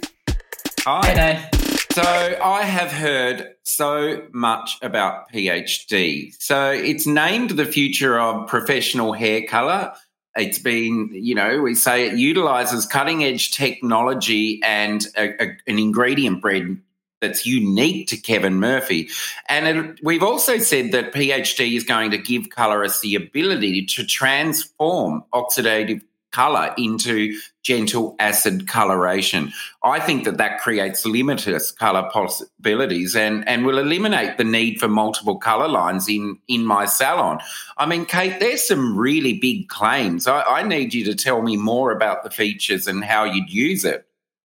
Hi. 0.80 1.08
Hey, 1.08 1.16
Nathan. 1.16 1.59
So 2.02 2.06
I 2.06 2.64
have 2.64 2.94
heard 2.94 3.56
so 3.64 4.26
much 4.32 4.78
about 4.82 5.30
PhD. 5.34 6.34
So 6.42 6.72
it's 6.72 7.06
named 7.06 7.50
the 7.50 7.66
future 7.66 8.18
of 8.18 8.48
professional 8.48 9.12
hair 9.12 9.46
color. 9.46 9.92
It's 10.34 10.60
been, 10.60 11.10
you 11.12 11.36
know, 11.36 11.60
we 11.62 11.76
say 11.76 12.08
it 12.08 12.18
utilizes 12.18 12.86
cutting 12.86 13.26
edge 13.26 13.52
technology 13.52 14.62
and 14.64 15.06
a, 15.18 15.44
a, 15.44 15.58
an 15.68 15.78
ingredient 15.78 16.42
blend 16.42 16.84
that's 17.20 17.46
unique 17.46 18.08
to 18.08 18.16
Kevin 18.16 18.62
Murphy. 18.62 19.10
And 19.50 19.68
it, 19.68 20.00
we've 20.02 20.24
also 20.24 20.58
said 20.58 20.94
that 20.94 21.14
PhD 21.14 21.76
is 21.76 21.84
going 21.84 22.12
to 22.12 22.18
give 22.18 22.50
colorists 22.50 23.02
the 23.02 23.16
ability 23.16 23.86
to 23.88 24.06
transform 24.06 25.26
oxidative 25.34 26.02
color 26.32 26.74
into 26.78 27.36
gentle 27.64 28.16
acid 28.20 28.68
coloration. 28.68 29.52
I 29.84 30.00
think 30.00 30.24
that 30.26 30.38
that 30.38 30.60
creates 30.60 31.06
limitless 31.06 31.72
color 31.72 32.10
possibilities 32.12 33.16
and, 33.16 33.48
and 33.48 33.66
will 33.66 33.78
eliminate 33.78 34.38
the 34.38 34.44
need 34.44 34.80
for 34.80 34.88
multiple 34.88 35.38
color 35.38 35.68
lines 35.68 36.10
in, 36.10 36.40
in 36.48 36.66
my 36.66 36.86
salon. 36.86 37.40
I 37.78 37.86
mean, 37.86 38.06
Kate, 38.06 38.40
there's 38.40 38.68
some 38.68 38.98
really 38.98 39.40
big 39.40 39.70
claims. 39.70 40.28
I, 40.28 40.42
I 40.42 40.64
need 40.64 40.94
you 40.94 41.06
to 41.06 41.16
tell 41.16 41.42
me 41.42 41.58
more 41.58 41.92
about 41.92 42.24
the 42.24 42.30
features 42.30 42.88
and 42.88 43.04
how 43.04 43.24
you'd 43.24 43.50
use 43.50 43.86
it. 43.86 44.06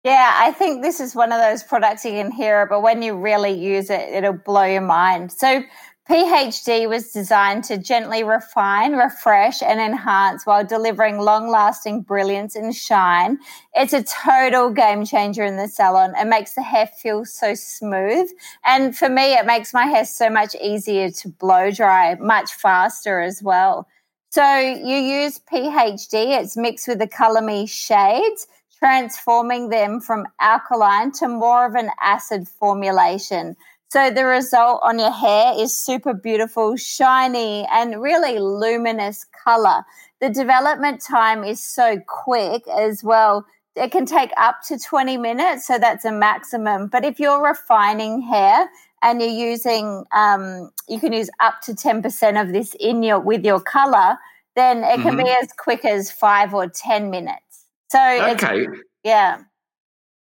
Yeah, 0.04 0.32
I 0.36 0.52
think 0.52 0.82
this 0.82 1.00
is 1.00 1.16
one 1.16 1.32
of 1.32 1.40
those 1.40 1.64
products 1.64 2.04
you 2.04 2.12
can 2.12 2.30
hear, 2.30 2.66
but 2.66 2.82
when 2.82 3.02
you 3.02 3.16
really 3.16 3.52
use 3.52 3.90
it, 3.90 4.02
it'll 4.10 4.34
blow 4.34 4.66
your 4.66 4.82
mind. 4.82 5.32
So 5.32 5.64
PhD 6.10 6.90
was 6.90 7.14
designed 7.14 7.64
to 7.66 7.78
gently 7.78 8.26
refine, 8.26 8.94
refresh, 8.94 9.62
and 9.62 9.80
enhance 9.80 10.46
while 10.46 10.66
delivering 10.66 11.18
long 11.18 11.48
lasting 11.48 12.02
brilliance 12.02 12.58
and 12.58 12.76
shine. 12.76 13.40
It's 13.74 13.94
a 13.94 14.04
total 14.04 14.70
game 14.70 15.06
changer 15.06 15.46
in 15.46 15.56
the 15.56 15.70
salon. 15.70 16.14
It 16.18 16.28
makes 16.28 16.56
the 16.56 16.62
hair 16.62 16.88
feel 16.88 17.24
so 17.24 17.54
smooth. 17.56 18.30
And 18.66 18.98
for 18.98 19.08
me, 19.08 19.34
it 19.34 19.46
makes 19.46 19.74
my 19.74 19.86
hair 19.86 20.04
so 20.04 20.30
much 20.30 20.56
easier 20.62 21.10
to 21.10 21.30
blow 21.30 21.72
dry, 21.72 22.16
much 22.16 22.54
faster 22.54 23.22
as 23.22 23.42
well. 23.42 23.88
So 24.32 24.60
you 24.60 24.98
use 24.98 25.40
PhD, 25.40 26.38
it's 26.38 26.58
mixed 26.58 26.88
with 26.88 27.00
the 27.00 27.08
Color 27.08 27.42
Me 27.42 27.66
shades, 27.66 28.48
transforming 28.78 29.70
them 29.70 30.02
from 30.02 30.26
alkaline 30.42 31.14
to 31.14 31.30
more 31.30 31.66
of 31.66 31.76
an 31.76 31.92
acid 32.02 32.50
formulation. 32.50 33.56
So 33.94 34.10
the 34.10 34.26
result 34.26 34.80
on 34.82 34.98
your 34.98 35.12
hair 35.12 35.54
is 35.56 35.78
super 35.78 36.16
beautiful, 36.16 36.76
shiny, 36.78 37.68
and 37.72 38.02
really 38.02 38.40
luminous 38.40 39.24
color. 39.46 39.86
The 40.20 40.32
development 40.32 41.00
time 41.00 41.44
is 41.44 41.62
so 41.62 42.00
quick 42.08 42.68
as 42.68 43.04
well. 43.04 43.46
It 43.76 43.92
can 43.92 44.08
take 44.08 44.32
up 44.36 44.64
to 44.68 44.80
20 44.80 45.18
minutes, 45.18 45.68
so 45.68 45.78
that's 45.78 46.06
a 46.06 46.12
maximum. 46.12 46.88
But 46.88 47.06
if 47.06 47.20
you're 47.20 47.48
refining 47.48 48.24
hair 48.24 48.68
and 49.04 49.22
you're 49.22 49.30
using, 49.30 50.06
um, 50.12 50.72
you 50.90 51.00
can 51.00 51.14
use 51.14 51.30
up 51.40 51.62
to 51.66 51.74
10% 51.74 52.42
of 52.42 52.52
this 52.52 52.76
in 52.80 53.04
your 53.04 53.20
with 53.20 53.46
your 53.46 53.62
color, 53.62 54.18
then 54.56 54.80
it 54.80 55.04
can 55.04 55.18
mm-hmm. 55.18 55.26
be 55.26 55.30
as 55.40 55.50
quick 55.60 55.86
as 55.86 56.10
five 56.10 56.52
or 56.56 56.68
10 56.68 57.12
minutes. 57.12 57.68
So, 57.92 58.00
okay. 58.32 58.66
yeah. 59.04 59.44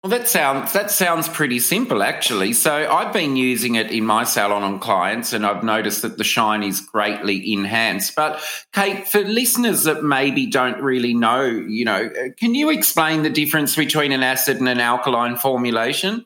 Well, 0.03 0.09
that 0.09 0.27
sounds 0.27 0.73
that 0.73 0.89
sounds 0.89 1.29
pretty 1.29 1.59
simple, 1.59 2.01
actually. 2.01 2.53
So 2.53 2.73
I've 2.73 3.13
been 3.13 3.35
using 3.35 3.75
it 3.75 3.91
in 3.91 4.03
my 4.03 4.23
salon 4.23 4.63
on 4.63 4.79
clients, 4.79 5.31
and 5.31 5.45
I've 5.45 5.63
noticed 5.63 6.01
that 6.01 6.17
the 6.17 6.23
shine 6.23 6.63
is 6.63 6.79
greatly 6.79 7.53
enhanced. 7.53 8.15
But 8.15 8.41
Kate, 8.73 9.07
for 9.07 9.19
listeners 9.19 9.83
that 9.83 10.03
maybe 10.03 10.47
don't 10.47 10.81
really 10.81 11.13
know, 11.13 11.43
you 11.43 11.85
know, 11.85 12.09
can 12.35 12.55
you 12.55 12.71
explain 12.71 13.21
the 13.21 13.29
difference 13.29 13.75
between 13.75 14.11
an 14.11 14.23
acid 14.23 14.57
and 14.57 14.67
an 14.67 14.79
alkaline 14.79 15.35
formulation? 15.35 16.25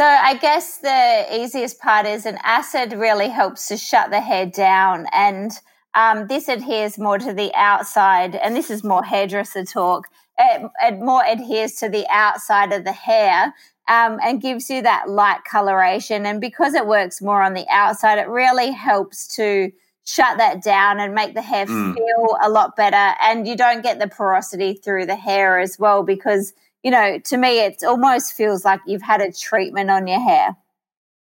So 0.00 0.04
I 0.04 0.34
guess 0.34 0.78
the 0.78 1.26
easiest 1.30 1.78
part 1.78 2.06
is 2.06 2.26
an 2.26 2.38
acid 2.42 2.92
really 2.92 3.28
helps 3.28 3.68
to 3.68 3.76
shut 3.76 4.10
the 4.10 4.20
hair 4.20 4.46
down, 4.46 5.06
and 5.12 5.52
um, 5.94 6.26
this 6.26 6.48
adheres 6.48 6.98
more 6.98 7.18
to 7.20 7.32
the 7.32 7.54
outside. 7.54 8.34
And 8.34 8.56
this 8.56 8.68
is 8.68 8.82
more 8.82 9.04
hairdresser 9.04 9.64
talk 9.64 10.08
it, 10.38 10.70
it 10.82 10.98
more 10.98 11.22
adheres 11.26 11.74
to 11.76 11.88
the 11.88 12.06
outside 12.10 12.72
of 12.72 12.84
the 12.84 12.92
hair 12.92 13.54
um, 13.88 14.18
and 14.22 14.42
gives 14.42 14.68
you 14.68 14.82
that 14.82 15.08
light 15.08 15.40
coloration. 15.50 16.26
And 16.26 16.40
because 16.40 16.74
it 16.74 16.86
works 16.86 17.22
more 17.22 17.42
on 17.42 17.54
the 17.54 17.66
outside, 17.70 18.18
it 18.18 18.28
really 18.28 18.70
helps 18.70 19.26
to 19.36 19.70
shut 20.04 20.38
that 20.38 20.62
down 20.62 21.00
and 21.00 21.14
make 21.14 21.34
the 21.34 21.42
hair 21.42 21.66
mm. 21.66 21.94
feel 21.94 22.36
a 22.42 22.48
lot 22.48 22.76
better. 22.76 23.14
And 23.20 23.46
you 23.46 23.56
don't 23.56 23.82
get 23.82 23.98
the 23.98 24.08
porosity 24.08 24.74
through 24.74 25.06
the 25.06 25.16
hair 25.16 25.58
as 25.58 25.78
well 25.78 26.02
because, 26.02 26.52
you 26.82 26.90
know, 26.90 27.18
to 27.18 27.36
me, 27.36 27.60
it 27.60 27.82
almost 27.84 28.32
feels 28.32 28.64
like 28.64 28.80
you've 28.86 29.02
had 29.02 29.20
a 29.20 29.32
treatment 29.32 29.90
on 29.90 30.06
your 30.06 30.20
hair. 30.20 30.56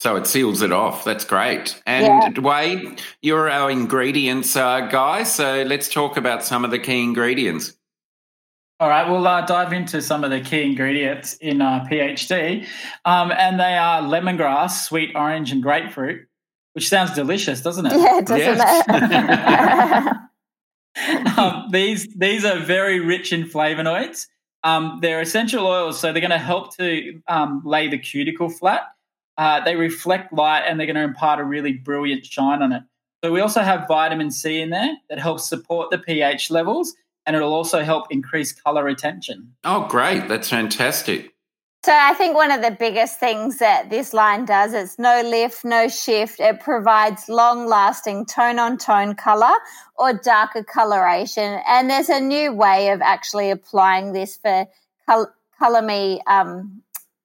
So 0.01 0.17
it 0.17 0.27
seals 0.27 0.61
it 0.61 0.73
off. 0.73 1.05
That's 1.05 1.25
great. 1.25 1.81
And 1.87 2.37
yeah. 2.37 2.43
Wade, 2.43 3.01
you're 3.23 3.49
our 3.49 3.71
ingredients 3.71 4.55
uh, 4.57 4.83
guy. 4.83 5.23
So 5.23 5.62
let's 5.62 5.88
talk 5.88 6.17
about 6.17 6.45
some 6.45 6.64
of 6.64 6.71
the 6.71 6.79
key 6.79 7.03
ingredients. 7.03 7.75
All 8.85 8.90
right, 8.90 9.09
we'll 9.09 9.27
uh, 9.27 9.40
dive 9.47 9.73
into 9.73 10.03
some 10.03 10.25
of 10.25 10.31
the 10.31 10.42
key 10.42 10.62
ingredients 10.62 11.38
in 11.40 11.62
uh, 11.62 11.87
PhD. 11.90 12.66
Um, 13.07 13.33
and 13.33 13.59
they 13.59 13.79
are 13.79 14.03
lemongrass, 14.03 14.85
sweet 14.85 15.12
orange, 15.14 15.53
and 15.53 15.62
grapefruit, 15.62 16.29
which 16.75 16.90
sounds 16.90 17.14
delicious, 17.14 17.62
doesn't 17.62 17.87
it? 17.87 17.92
Yeah, 17.94 18.20
doesn't 18.20 18.59
yes. 18.59 20.16
it? 20.99 21.38
um, 21.38 21.70
these, 21.70 22.07
these 22.14 22.44
are 22.44 22.59
very 22.59 23.01
rich 23.01 23.33
in 23.33 23.44
flavonoids. 23.44 24.27
Um, 24.64 24.99
they're 25.01 25.23
essential 25.23 25.66
oils, 25.66 25.99
so 25.99 26.12
they're 26.12 26.20
going 26.20 26.31
to 26.31 26.37
help 26.37 26.77
to 26.77 27.23
um, 27.27 27.62
lay 27.64 27.88
the 27.88 27.97
cuticle 27.97 28.51
flat. 28.51 28.83
Uh, 29.38 29.64
they 29.64 29.77
reflect 29.77 30.31
light 30.31 30.64
and 30.68 30.79
they're 30.79 30.87
going 30.87 30.97
to 30.97 31.05
impart 31.05 31.40
a 31.40 31.44
really 31.44 31.73
brilliant 31.73 32.27
shine 32.27 32.61
on 32.61 32.73
it. 32.73 32.83
So 33.25 33.33
we 33.33 33.40
also 33.40 33.62
have 33.62 33.88
vitamin 33.88 34.31
C 34.31 34.61
in 34.61 34.68
there 34.68 34.94
that 35.09 35.18
helps 35.18 35.49
support 35.49 35.90
the 35.90 35.97
pH 35.97 36.51
levels 36.51 36.94
and 37.26 37.37
it'll 37.37 37.54
also 37.54 37.82
help 37.82 38.06
increase 38.10 38.52
color 38.52 38.84
retention. 38.84 39.54
Oh, 39.64 39.87
great. 39.88 40.28
That's 40.28 40.50
fantastic. 40.50 41.34
So 41.84 41.92
I 41.92 42.14
think 42.14 42.34
one 42.34 42.50
of 42.50 42.62
the 42.62 42.70
biggest 42.70 43.20
things 43.20 43.58
that 43.58 43.90
this 43.90 44.14
line 44.14 44.46
does 44.46 44.72
is 44.72 44.98
no 44.98 45.20
lift, 45.20 45.66
no 45.66 45.87
shift. 45.88 46.40
It 46.40 46.60
provides 46.60 47.28
long 47.28 47.66
lasting 47.66 48.24
tone 48.24 48.58
on 48.58 48.78
tone 48.78 49.14
color 49.14 49.52
or 49.96 50.14
darker 50.14 50.64
coloration. 50.64 51.60
And 51.68 51.90
there's 51.90 52.08
a 52.08 52.20
new 52.20 52.54
way 52.54 52.88
of 52.88 53.02
actually 53.02 53.50
applying 53.50 54.14
this 54.14 54.38
for 54.38 54.66
color 55.06 55.82
me, 55.82 56.22
um, 56.26 56.82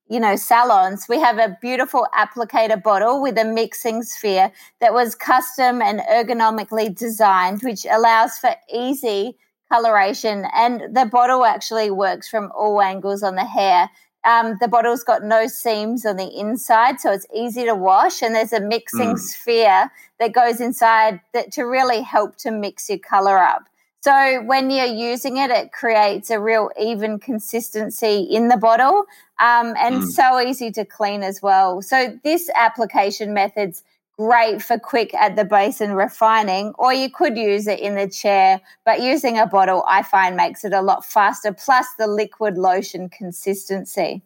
you 0.09 0.19
know, 0.19 0.35
salons. 0.35 1.05
We 1.07 1.21
have 1.21 1.38
a 1.38 1.57
beautiful 1.62 2.05
applicator 2.13 2.83
bottle 2.83 3.21
with 3.21 3.38
a 3.38 3.45
mixing 3.45 4.03
sphere 4.03 4.51
that 4.81 4.93
was 4.93 5.15
custom 5.15 5.81
and 5.81 6.01
ergonomically 6.01 6.93
designed, 6.93 7.62
which 7.63 7.85
allows 7.89 8.38
for 8.38 8.53
easy 8.73 9.38
coloration, 9.71 10.45
and 10.53 10.95
the 10.95 11.05
bottle 11.05 11.45
actually 11.45 11.91
works 11.91 12.27
from 12.27 12.51
all 12.55 12.82
angles 12.82 13.23
on 13.23 13.36
the 13.36 13.45
hair. 13.45 13.89
Um, 14.25 14.58
the 14.60 14.67
bottle's 14.67 15.03
got 15.03 15.23
no 15.23 15.47
seams 15.47 16.05
on 16.05 16.17
the 16.17 16.27
inside, 16.38 16.99
so 16.99 17.12
it's 17.12 17.25
easy 17.34 17.63
to 17.65 17.75
wash. 17.75 18.21
And 18.21 18.36
there's 18.36 18.51
a 18.51 18.60
mixing 18.60 19.13
mm. 19.13 19.19
sphere 19.19 19.89
that 20.19 20.34
goes 20.34 20.60
inside 20.60 21.21
that 21.34 21.53
to 21.53 21.63
really 21.63 22.01
help 22.01 22.36
to 22.38 22.51
mix 22.51 22.89
your 22.89 22.99
color 22.99 23.38
up. 23.38 23.63
So 24.01 24.41
when 24.43 24.69
you're 24.69 24.86
using 24.86 25.38
it, 25.38 25.51
it 25.51 25.71
creates 25.71 26.29
a 26.29 26.39
real 26.39 26.69
even 26.79 27.19
consistency 27.19 28.21
in 28.21 28.47
the 28.47 28.58
bottle, 28.58 29.05
um, 29.39 29.73
and 29.77 30.03
mm. 30.03 30.08
so 30.08 30.39
easy 30.39 30.71
to 30.71 30.86
clean 30.86 31.21
as 31.21 31.41
well. 31.41 31.82
So 31.82 32.17
this 32.23 32.49
application 32.55 33.34
method's 33.34 33.84
great 34.19 34.62
for 34.62 34.77
quick 34.77 35.13
at 35.13 35.38
the 35.38 35.45
base 35.45 35.79
and 35.79 35.95
refining, 35.95 36.73
or 36.77 36.93
you 36.93 37.10
could 37.10 37.38
use 37.38 37.67
it 37.67 37.79
in 37.79 37.95
the 37.95 38.08
chair. 38.10 38.60
But 38.84 39.01
using 39.01 39.38
a 39.38 39.45
bottle, 39.45 39.86
I 39.88 40.03
find, 40.03 40.36
makes 40.36 40.65
it 40.65 40.73
a 40.73 40.82
lot 40.82 41.05
faster, 41.05 41.53
plus 41.53 41.88
the 41.97 42.05
liquid 42.05 42.58
lotion 42.58 43.08
consistency. 43.08 44.21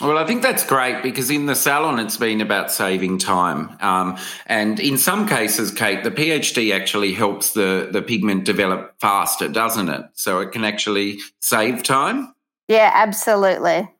Well, 0.00 0.16
I 0.16 0.26
think 0.26 0.40
that's 0.40 0.64
great 0.64 1.02
because 1.02 1.28
in 1.28 1.44
the 1.44 1.54
salon, 1.54 1.98
it's 1.98 2.16
been 2.16 2.40
about 2.40 2.72
saving 2.72 3.18
time. 3.18 3.76
Um, 3.82 4.16
and 4.46 4.80
in 4.80 4.96
some 4.96 5.28
cases, 5.28 5.70
Kate, 5.70 6.02
the 6.02 6.10
PhD 6.10 6.74
actually 6.74 7.12
helps 7.12 7.52
the, 7.52 7.90
the 7.92 8.00
pigment 8.00 8.46
develop 8.46 8.94
faster, 8.98 9.48
doesn't 9.48 9.90
it? 9.90 10.06
So 10.14 10.38
it 10.38 10.52
can 10.52 10.64
actually 10.64 11.18
save 11.40 11.82
time. 11.82 12.32
Yeah, 12.68 12.90
absolutely. 12.94 13.90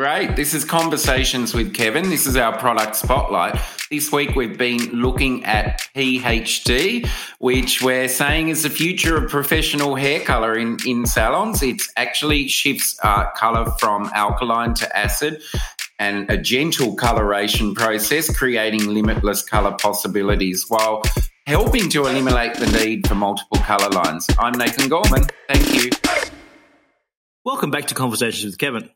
Great. 0.00 0.34
This 0.34 0.54
is 0.54 0.64
Conversations 0.64 1.52
with 1.52 1.74
Kevin. 1.74 2.08
This 2.08 2.26
is 2.26 2.34
our 2.34 2.56
product 2.56 2.96
spotlight. 2.96 3.60
This 3.90 4.10
week 4.10 4.34
we've 4.34 4.56
been 4.56 4.78
looking 4.92 5.44
at 5.44 5.82
PhD, 5.94 7.06
which 7.38 7.82
we're 7.82 8.08
saying 8.08 8.48
is 8.48 8.62
the 8.62 8.70
future 8.70 9.22
of 9.22 9.30
professional 9.30 9.96
hair 9.96 10.20
color 10.20 10.56
in, 10.56 10.78
in 10.86 11.04
salons. 11.04 11.62
It 11.62 11.82
actually 11.98 12.48
shifts 12.48 12.98
uh, 13.02 13.26
color 13.32 13.70
from 13.78 14.10
alkaline 14.14 14.72
to 14.76 14.96
acid 14.96 15.42
and 15.98 16.30
a 16.30 16.38
gentle 16.38 16.94
coloration 16.94 17.74
process, 17.74 18.34
creating 18.34 18.86
limitless 18.86 19.42
color 19.42 19.76
possibilities 19.78 20.64
while 20.68 21.02
helping 21.46 21.90
to 21.90 22.06
eliminate 22.06 22.54
the 22.54 22.68
need 22.82 23.06
for 23.06 23.16
multiple 23.16 23.58
color 23.58 23.90
lines. 23.90 24.26
I'm 24.38 24.54
Nathan 24.54 24.88
Gorman. 24.88 25.24
Thank 25.46 25.74
you. 25.74 25.90
Welcome 27.44 27.70
back 27.70 27.84
to 27.88 27.94
Conversations 27.94 28.46
with 28.46 28.58
Kevin. 28.58 28.88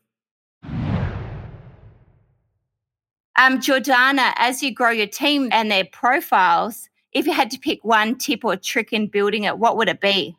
Um, 3.35 3.59
Jordana, 3.59 4.33
as 4.37 4.63
you 4.63 4.73
grow 4.73 4.91
your 4.91 5.07
team 5.07 5.49
and 5.51 5.69
their 5.69 5.85
profiles, 5.85 6.89
if 7.11 7.25
you 7.25 7.33
had 7.33 7.51
to 7.51 7.59
pick 7.59 7.83
one 7.83 8.17
tip 8.17 8.45
or 8.45 8.55
trick 8.55 8.93
in 8.93 9.07
building 9.07 9.43
it, 9.43 9.57
what 9.57 9.77
would 9.77 9.89
it 9.89 10.01
be? 10.01 10.35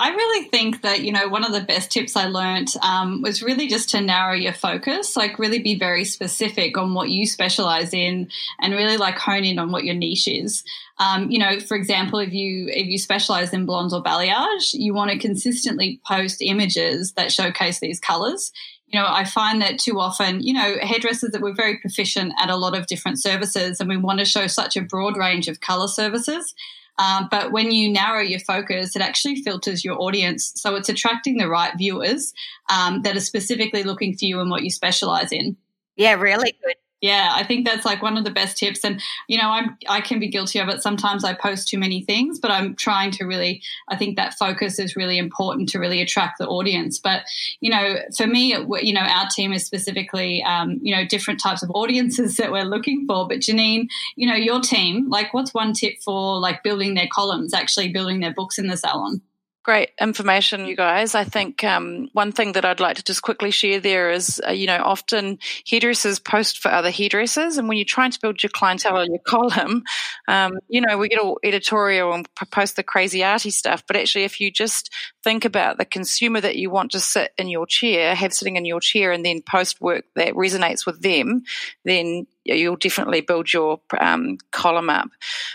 I 0.00 0.10
really 0.10 0.48
think 0.48 0.82
that, 0.82 1.00
you 1.00 1.10
know, 1.10 1.26
one 1.26 1.44
of 1.44 1.50
the 1.50 1.60
best 1.60 1.90
tips 1.90 2.14
I 2.14 2.26
learned 2.26 2.72
um, 2.82 3.20
was 3.20 3.42
really 3.42 3.66
just 3.66 3.88
to 3.90 4.00
narrow 4.00 4.32
your 4.32 4.52
focus, 4.52 5.16
like 5.16 5.40
really 5.40 5.58
be 5.58 5.76
very 5.76 6.04
specific 6.04 6.78
on 6.78 6.94
what 6.94 7.08
you 7.08 7.26
specialize 7.26 7.92
in 7.92 8.30
and 8.60 8.74
really 8.74 8.96
like 8.96 9.18
hone 9.18 9.42
in 9.42 9.58
on 9.58 9.72
what 9.72 9.82
your 9.82 9.96
niche 9.96 10.28
is. 10.28 10.62
Um, 10.98 11.32
you 11.32 11.40
know, 11.40 11.58
for 11.58 11.76
example, 11.76 12.20
if 12.20 12.32
you 12.32 12.68
if 12.68 12.86
you 12.86 12.96
specialize 12.96 13.52
in 13.52 13.66
blonde 13.66 13.92
or 13.92 14.02
balayage, 14.02 14.72
you 14.72 14.94
want 14.94 15.10
to 15.10 15.18
consistently 15.18 16.00
post 16.06 16.40
images 16.42 17.14
that 17.14 17.32
showcase 17.32 17.80
these 17.80 17.98
colors 17.98 18.52
you 18.90 18.98
know, 18.98 19.06
I 19.06 19.24
find 19.24 19.60
that 19.60 19.78
too 19.78 20.00
often, 20.00 20.40
you 20.42 20.54
know, 20.54 20.76
hairdressers 20.80 21.30
that 21.30 21.42
we're 21.42 21.54
very 21.54 21.78
proficient 21.78 22.32
at 22.40 22.48
a 22.48 22.56
lot 22.56 22.76
of 22.76 22.86
different 22.86 23.20
services 23.20 23.80
and 23.80 23.88
we 23.88 23.98
want 23.98 24.18
to 24.18 24.24
show 24.24 24.46
such 24.46 24.76
a 24.76 24.82
broad 24.82 25.16
range 25.16 25.46
of 25.46 25.60
color 25.60 25.88
services. 25.88 26.54
Um, 26.98 27.28
but 27.30 27.52
when 27.52 27.70
you 27.70 27.92
narrow 27.92 28.22
your 28.22 28.40
focus, 28.40 28.96
it 28.96 29.02
actually 29.02 29.42
filters 29.42 29.84
your 29.84 30.00
audience. 30.00 30.52
So 30.56 30.74
it's 30.74 30.88
attracting 30.88 31.36
the 31.36 31.48
right 31.48 31.72
viewers 31.76 32.32
um, 32.70 33.02
that 33.02 33.16
are 33.16 33.20
specifically 33.20 33.84
looking 33.84 34.16
for 34.16 34.24
you 34.24 34.40
and 34.40 34.50
what 34.50 34.64
you 34.64 34.70
specialize 34.70 35.32
in. 35.32 35.56
Yeah, 35.96 36.14
really 36.14 36.56
good. 36.64 36.74
Yeah, 37.00 37.30
I 37.32 37.44
think 37.44 37.64
that's 37.64 37.84
like 37.84 38.02
one 38.02 38.16
of 38.16 38.24
the 38.24 38.30
best 38.30 38.56
tips. 38.56 38.84
And, 38.84 39.00
you 39.28 39.38
know, 39.38 39.50
I'm, 39.50 39.76
I 39.88 40.00
can 40.00 40.18
be 40.18 40.28
guilty 40.28 40.58
of 40.58 40.68
it. 40.68 40.82
Sometimes 40.82 41.22
I 41.22 41.32
post 41.32 41.68
too 41.68 41.78
many 41.78 42.02
things, 42.02 42.40
but 42.40 42.50
I'm 42.50 42.74
trying 42.74 43.12
to 43.12 43.24
really, 43.24 43.62
I 43.88 43.96
think 43.96 44.16
that 44.16 44.34
focus 44.34 44.80
is 44.80 44.96
really 44.96 45.16
important 45.16 45.68
to 45.70 45.78
really 45.78 46.02
attract 46.02 46.38
the 46.38 46.48
audience. 46.48 46.98
But, 46.98 47.22
you 47.60 47.70
know, 47.70 47.98
for 48.16 48.26
me, 48.26 48.56
you 48.82 48.92
know, 48.92 49.02
our 49.02 49.28
team 49.34 49.52
is 49.52 49.64
specifically, 49.64 50.42
um, 50.42 50.80
you 50.82 50.94
know, 50.94 51.06
different 51.06 51.40
types 51.40 51.62
of 51.62 51.70
audiences 51.72 52.36
that 52.38 52.50
we're 52.50 52.64
looking 52.64 53.06
for. 53.06 53.28
But 53.28 53.38
Janine, 53.38 53.86
you 54.16 54.26
know, 54.26 54.34
your 54.34 54.60
team, 54.60 55.08
like 55.08 55.32
what's 55.32 55.54
one 55.54 55.74
tip 55.74 55.94
for 56.04 56.40
like 56.40 56.64
building 56.64 56.94
their 56.94 57.08
columns, 57.12 57.54
actually 57.54 57.92
building 57.92 58.18
their 58.20 58.34
books 58.34 58.58
in 58.58 58.66
the 58.66 58.76
salon? 58.76 59.22
Great 59.68 59.90
information, 60.00 60.64
you 60.64 60.74
guys. 60.74 61.14
I 61.14 61.24
think 61.24 61.62
um, 61.62 62.08
one 62.14 62.32
thing 62.32 62.52
that 62.52 62.64
I'd 62.64 62.80
like 62.80 62.96
to 62.96 63.04
just 63.04 63.20
quickly 63.20 63.50
share 63.50 63.80
there 63.80 64.10
is, 64.10 64.40
uh, 64.48 64.50
you 64.50 64.66
know, 64.66 64.80
often 64.82 65.38
hairdressers 65.66 66.18
post 66.18 66.58
for 66.58 66.70
other 66.70 66.90
hairdressers, 66.90 67.58
and 67.58 67.68
when 67.68 67.76
you're 67.76 67.84
trying 67.84 68.10
to 68.12 68.18
build 68.18 68.42
your 68.42 68.48
clientele 68.48 68.96
on 68.96 69.10
your 69.10 69.18
column, 69.26 69.84
um, 70.26 70.58
you 70.68 70.80
know, 70.80 70.96
we 70.96 71.10
get 71.10 71.18
all 71.18 71.38
editorial 71.44 72.14
and 72.14 72.26
post 72.50 72.76
the 72.76 72.82
crazy 72.82 73.22
arty 73.22 73.50
stuff. 73.50 73.84
But 73.86 73.96
actually, 73.96 74.24
if 74.24 74.40
you 74.40 74.50
just 74.50 74.90
think 75.28 75.44
about 75.44 75.76
the 75.76 75.84
consumer 75.84 76.40
that 76.40 76.56
you 76.56 76.70
want 76.70 76.92
to 76.92 77.00
sit 77.00 77.32
in 77.36 77.48
your 77.48 77.66
chair, 77.66 78.14
have 78.14 78.32
sitting 78.32 78.56
in 78.56 78.64
your 78.64 78.80
chair, 78.80 79.12
and 79.12 79.26
then 79.26 79.42
post 79.42 79.78
work 79.78 80.06
that 80.16 80.32
resonates 80.32 80.86
with 80.86 81.02
them, 81.02 81.42
then 81.84 82.26
you'll 82.44 82.76
definitely 82.76 83.20
build 83.20 83.52
your 83.52 83.78
um, 84.00 84.38
column 84.52 84.88
up. 84.88 85.10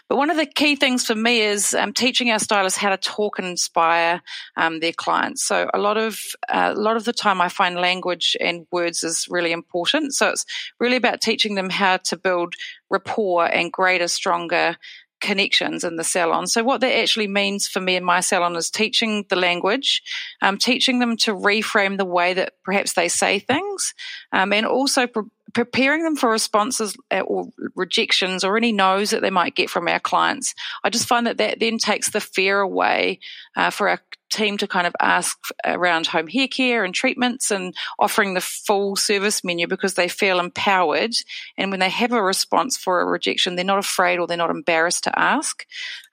But 0.07 0.17
one 0.17 0.29
of 0.29 0.37
the 0.37 0.45
key 0.45 0.75
things 0.75 1.07
for 1.07 1.15
me 1.15 1.41
is 1.41 1.73
um, 1.73 1.91
teaching 1.91 2.29
our 2.29 2.37
stylists 2.37 2.77
how 2.77 2.91
to 2.91 2.97
talk 2.97 3.39
and 3.39 3.47
inspire 3.47 4.21
um, 4.57 4.79
their 4.79 4.93
clients. 4.93 5.43
So 5.43 5.67
a 5.73 5.79
lot 5.79 5.97
of 5.97 6.19
uh, 6.49 6.73
a 6.75 6.79
lot 6.79 6.95
of 6.95 7.05
the 7.05 7.13
time, 7.13 7.41
I 7.41 7.49
find 7.49 7.75
language 7.75 8.37
and 8.39 8.67
words 8.71 9.03
is 9.03 9.27
really 9.27 9.51
important. 9.51 10.13
So 10.13 10.29
it's 10.29 10.45
really 10.79 10.97
about 10.97 11.19
teaching 11.19 11.55
them 11.55 11.71
how 11.71 11.97
to 11.97 12.15
build 12.15 12.53
rapport 12.91 13.47
and 13.47 13.71
greater, 13.71 14.07
stronger 14.07 14.77
connections 15.23 15.83
in 15.83 15.95
the 15.95 16.03
salon. 16.03 16.45
So 16.45 16.63
what 16.63 16.81
that 16.81 16.99
actually 16.99 17.27
means 17.27 17.67
for 17.67 17.79
me 17.79 17.95
in 17.95 18.03
my 18.03 18.19
salon 18.19 18.55
is 18.55 18.69
teaching 18.69 19.25
the 19.29 19.35
language, 19.35 20.03
um, 20.41 20.57
teaching 20.57 20.99
them 20.99 21.17
to 21.17 21.33
reframe 21.33 21.97
the 21.97 22.05
way 22.05 22.33
that 22.33 22.53
perhaps 22.63 22.93
they 22.93 23.07
say 23.07 23.39
things, 23.39 23.95
um, 24.33 24.53
and 24.53 24.65
also 24.65 25.07
pre- 25.07 25.23
preparing 25.53 26.03
them 26.03 26.15
for 26.15 26.29
responses 26.29 26.95
uh, 27.09 27.21
or 27.21 27.47
rejections 27.75 28.43
or 28.43 28.57
any 28.57 28.71
no's 28.71 29.11
that 29.11 29.21
they 29.21 29.29
might 29.29 29.55
get 29.55 29.69
from 29.69 29.87
our 29.87 29.99
clients. 29.99 30.53
I 30.83 30.89
just 30.89 31.07
find 31.07 31.25
that 31.25 31.37
that 31.37 31.59
then 31.59 31.77
takes 31.77 32.09
the 32.09 32.19
fear 32.19 32.59
away 32.59 33.19
uh, 33.55 33.69
for 33.69 33.87
our 33.87 33.99
team 34.33 34.57
to 34.57 34.67
kind 34.67 34.87
of 34.87 34.95
ask 34.99 35.37
around 35.65 36.07
home 36.07 36.27
hair 36.27 36.47
care 36.47 36.83
and 36.83 36.93
treatments 36.93 37.51
and 37.51 37.73
offering 37.99 38.33
the 38.33 38.41
full 38.41 38.95
service 38.95 39.43
menu 39.43 39.67
because 39.67 39.93
they 39.93 40.07
feel 40.07 40.39
empowered. 40.39 41.13
And 41.57 41.71
when 41.71 41.79
they 41.79 41.89
have 41.89 42.11
a 42.11 42.21
response 42.21 42.75
for 42.75 43.01
a 43.01 43.05
rejection, 43.05 43.55
they're 43.55 43.65
not 43.65 43.79
afraid 43.79 44.19
or 44.19 44.27
they're 44.27 44.37
not 44.37 44.49
embarrassed 44.49 45.05
to 45.05 45.17
ask. 45.17 45.65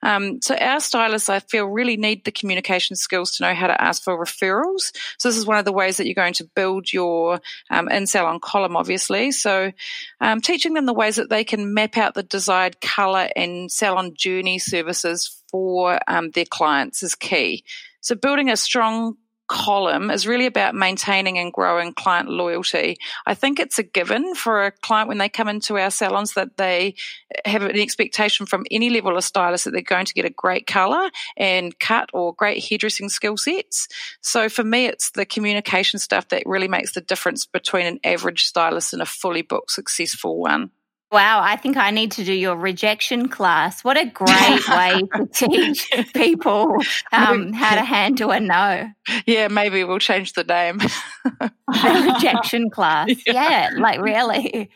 Um, 0.03 0.41
so 0.41 0.55
our 0.55 0.79
stylists, 0.79 1.29
I 1.29 1.39
feel, 1.39 1.65
really 1.65 1.97
need 1.97 2.23
the 2.23 2.31
communication 2.31 2.95
skills 2.95 3.37
to 3.37 3.43
know 3.43 3.53
how 3.53 3.67
to 3.67 3.81
ask 3.81 4.03
for 4.03 4.17
referrals. 4.17 4.91
So 5.17 5.29
this 5.29 5.37
is 5.37 5.45
one 5.45 5.57
of 5.57 5.65
the 5.65 5.71
ways 5.71 5.97
that 5.97 6.05
you're 6.05 6.15
going 6.15 6.33
to 6.35 6.49
build 6.55 6.91
your 6.91 7.41
um, 7.69 7.89
in 7.89 8.07
salon 8.07 8.39
column, 8.39 8.75
obviously. 8.75 9.31
So 9.31 9.71
um, 10.19 10.41
teaching 10.41 10.73
them 10.73 10.85
the 10.85 10.93
ways 10.93 11.15
that 11.17 11.29
they 11.29 11.43
can 11.43 11.73
map 11.73 11.97
out 11.97 12.13
the 12.13 12.23
desired 12.23 12.81
color 12.81 13.29
and 13.35 13.71
salon 13.71 14.13
journey 14.15 14.59
services 14.59 15.41
for 15.51 15.99
um, 16.07 16.31
their 16.31 16.45
clients 16.45 17.03
is 17.03 17.15
key. 17.15 17.63
So 18.01 18.15
building 18.15 18.49
a 18.49 18.57
strong 18.57 19.17
column 19.51 20.09
is 20.09 20.25
really 20.25 20.45
about 20.45 20.73
maintaining 20.73 21.37
and 21.37 21.51
growing 21.51 21.93
client 21.93 22.29
loyalty. 22.29 22.95
I 23.25 23.33
think 23.33 23.59
it's 23.59 23.77
a 23.79 23.83
given 23.83 24.33
for 24.33 24.65
a 24.65 24.71
client 24.71 25.09
when 25.09 25.17
they 25.17 25.27
come 25.27 25.49
into 25.49 25.77
our 25.77 25.91
salons 25.91 26.35
that 26.35 26.55
they 26.55 26.95
have 27.43 27.61
an 27.61 27.77
expectation 27.77 28.45
from 28.45 28.65
any 28.71 28.89
level 28.89 29.17
of 29.17 29.25
stylist 29.25 29.65
that 29.65 29.71
they're 29.71 29.81
going 29.81 30.05
to 30.05 30.13
get 30.13 30.23
a 30.23 30.29
great 30.29 30.67
color 30.67 31.09
and 31.35 31.77
cut 31.79 32.09
or 32.13 32.33
great 32.33 32.63
hairdressing 32.63 33.09
skill 33.09 33.35
sets. 33.35 33.89
So 34.21 34.47
for 34.47 34.63
me, 34.63 34.85
it's 34.85 35.11
the 35.11 35.25
communication 35.25 35.99
stuff 35.99 36.29
that 36.29 36.43
really 36.45 36.69
makes 36.69 36.93
the 36.93 37.01
difference 37.01 37.45
between 37.45 37.87
an 37.87 37.99
average 38.05 38.45
stylist 38.45 38.93
and 38.93 39.01
a 39.01 39.05
fully 39.05 39.41
booked 39.41 39.71
successful 39.71 40.39
one. 40.39 40.71
Wow, 41.11 41.41
I 41.43 41.57
think 41.57 41.75
I 41.75 41.91
need 41.91 42.13
to 42.13 42.23
do 42.23 42.31
your 42.31 42.55
rejection 42.55 43.27
class. 43.27 43.83
What 43.83 43.97
a 43.97 44.05
great 44.05 44.67
way 44.69 45.01
to 45.11 45.27
teach 45.33 45.91
people 46.13 46.77
um, 47.11 47.51
how 47.51 47.75
to 47.75 47.81
handle 47.85 48.31
a 48.31 48.39
no. 48.39 48.89
Yeah, 49.25 49.49
maybe 49.49 49.83
we'll 49.83 49.99
change 49.99 50.33
the 50.33 50.45
name. 50.45 50.77
the 50.77 52.13
rejection 52.13 52.69
class. 52.69 53.09
Yeah, 53.27 53.33
yeah 53.33 53.69
like 53.77 53.99
really. 53.99 54.69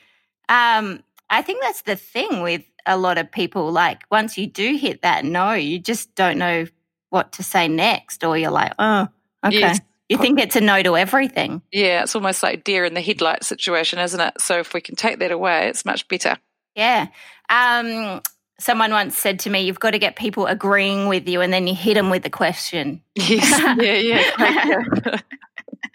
Um, 0.50 1.02
I 1.30 1.42
think 1.42 1.62
that's 1.62 1.84
the 1.84 1.96
thing 1.96 2.42
with 2.42 2.64
a 2.86 2.98
lot 2.98 3.18
of 3.18 3.32
people. 3.32 3.72
Like, 3.72 4.04
once 4.12 4.38
you 4.38 4.46
do 4.46 4.76
hit 4.76 5.02
that 5.04 5.24
no, 5.24 5.54
you 5.54 5.80
just 5.80 6.14
don't 6.16 6.38
know 6.38 6.66
what 7.10 7.32
to 7.34 7.44
say 7.44 7.70
next, 7.70 8.24
or 8.26 8.38
you're 8.38 8.52
like, 8.52 8.74
oh, 8.78 9.08
okay. 9.46 9.60
Yes. 9.60 9.80
You 10.10 10.18
think 10.18 10.40
it's 10.40 10.56
a 10.56 10.62
no 10.62 10.84
to 10.84 10.96
everything. 10.96 11.62
Yeah, 11.72 12.04
it's 12.04 12.16
almost 12.16 12.44
like 12.44 12.64
deer 12.64 12.86
in 12.86 12.94
the 12.94 13.02
headlight 13.02 13.44
situation, 13.44 13.98
isn't 14.00 14.20
it? 14.20 14.40
So 14.40 14.60
if 14.60 14.74
we 14.74 14.82
can 14.82 14.96
take 14.96 15.20
that 15.20 15.32
away, 15.32 15.68
it's 15.68 15.84
much 15.84 16.08
better. 16.08 16.38
Yeah. 16.76 17.08
Um, 17.50 18.22
someone 18.60 18.92
once 18.92 19.18
said 19.18 19.40
to 19.40 19.50
me, 19.50 19.62
"You've 19.62 19.80
got 19.80 19.92
to 19.92 20.00
get 20.00 20.16
people 20.16 20.46
agreeing 20.46 21.08
with 21.08 21.28
you, 21.28 21.42
and 21.42 21.52
then 21.52 21.66
you 21.66 21.74
hit 21.74 21.96
them 21.96 22.10
with 22.10 22.24
the 22.24 22.30
question." 22.30 23.02
Yes. 23.16 23.50
yeah. 23.82 25.20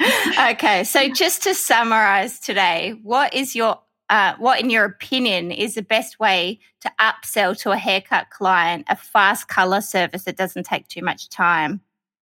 Yeah. 0.00 0.50
okay. 0.52 0.84
So 0.84 1.08
just 1.08 1.44
to 1.44 1.54
summarize 1.54 2.40
today, 2.40 2.94
what 3.02 3.32
is 3.32 3.54
your 3.54 3.80
uh, 4.08 4.34
what, 4.38 4.60
in 4.60 4.70
your 4.70 4.84
opinion, 4.84 5.52
is 5.52 5.76
the 5.76 5.82
best 5.82 6.18
way 6.18 6.58
to 6.80 6.90
upsell 7.00 7.56
to 7.60 7.70
a 7.70 7.76
haircut 7.76 8.28
client 8.30 8.84
a 8.88 8.96
fast 8.96 9.46
color 9.46 9.80
service 9.80 10.24
that 10.24 10.36
doesn't 10.36 10.66
take 10.66 10.88
too 10.88 11.02
much 11.02 11.28
time? 11.28 11.80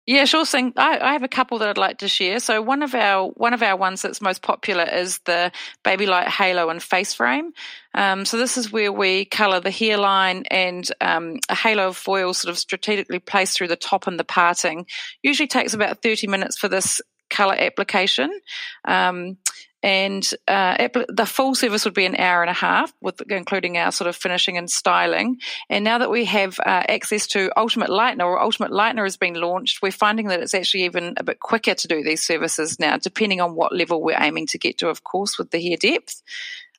Yeah, 0.07 0.25
sure 0.25 0.47
thing. 0.47 0.73
I, 0.77 1.01
I, 1.01 1.13
have 1.15 1.25
a 1.25 1.29
couple 1.29 1.59
that 1.59 1.69
I'd 1.69 1.79
like 1.79 1.99
to 1.99 2.09
share. 2.09 2.39
So 2.39 2.63
one 2.63 2.85
of 2.85 2.95
our 2.95 3.29
one 3.31 3.53
of 3.55 3.63
our 3.63 3.77
ones 3.77 4.03
that's 4.03 4.21
most 4.21 4.41
popular 4.41 4.85
is 4.85 5.19
the 5.25 5.51
Baby 5.83 6.07
Light 6.07 6.29
Halo 6.29 6.69
and 6.69 6.81
Face 6.81 7.13
Frame. 7.13 7.53
Um, 7.93 8.25
so 8.25 8.39
this 8.39 8.57
is 8.57 8.71
where 8.71 8.93
we 8.93 9.25
colour 9.25 9.59
the 9.59 9.73
hairline 9.73 10.45
and 10.49 10.89
um, 11.01 11.41
a 11.49 11.57
halo 11.57 11.89
of 11.89 11.97
foil 11.97 12.35
sort 12.35 12.53
of 12.53 12.59
strategically 12.59 13.19
placed 13.19 13.57
through 13.57 13.67
the 13.69 13.75
top 13.75 14.07
and 14.07 14.17
the 14.17 14.25
parting. 14.25 14.87
Usually 15.25 15.49
takes 15.49 15.75
about 15.75 16.03
thirty 16.03 16.29
minutes 16.29 16.57
for 16.57 16.69
this 16.69 17.01
colour 17.29 17.57
application. 17.59 18.31
Um, 18.85 19.39
and 19.87 20.28
uh, 20.49 20.89
the 21.09 21.24
full 21.24 21.55
service 21.55 21.84
would 21.84 21.95
be 21.95 22.07
an 22.07 22.16
hour 22.16 22.43
and 22.43 22.51
a 22.51 22.55
half, 22.55 22.93
with 23.01 23.22
including 23.30 23.78
our 23.78 23.93
sort 23.93 24.09
of 24.09 24.16
finishing 24.16 24.59
and 24.59 24.68
styling. 24.68 25.39
And 25.70 25.84
now 25.84 25.99
that 25.99 26.11
we 26.11 26.24
have 26.24 26.59
uh, 26.59 26.82
access 26.89 27.28
to 27.28 27.53
Ultimate 27.57 27.89
Lightener, 27.89 28.24
or 28.24 28.43
Ultimate 28.43 28.72
Lightener 28.72 29.05
has 29.05 29.16
been 29.16 29.34
launched, 29.34 29.82
we're 29.82 29.93
finding 29.93 30.26
that 30.26 30.41
it's 30.41 30.55
actually 30.55 30.87
even 30.87 31.14
a 31.18 31.22
bit 31.22 31.39
quicker 31.39 31.76
to 31.76 31.87
do 31.87 32.03
these 32.03 32.20
services 32.20 32.80
now, 32.80 32.97
depending 32.97 33.41
on 33.41 33.55
what 33.55 33.72
level 33.72 34.03
we're 34.03 34.20
aiming 34.20 34.49
to 34.49 34.59
get 34.59 34.76
to, 34.78 34.89
of 34.89 35.05
course, 35.05 35.39
with 35.39 35.53
the 35.53 35.62
hair 35.62 35.76
depth. 35.76 36.20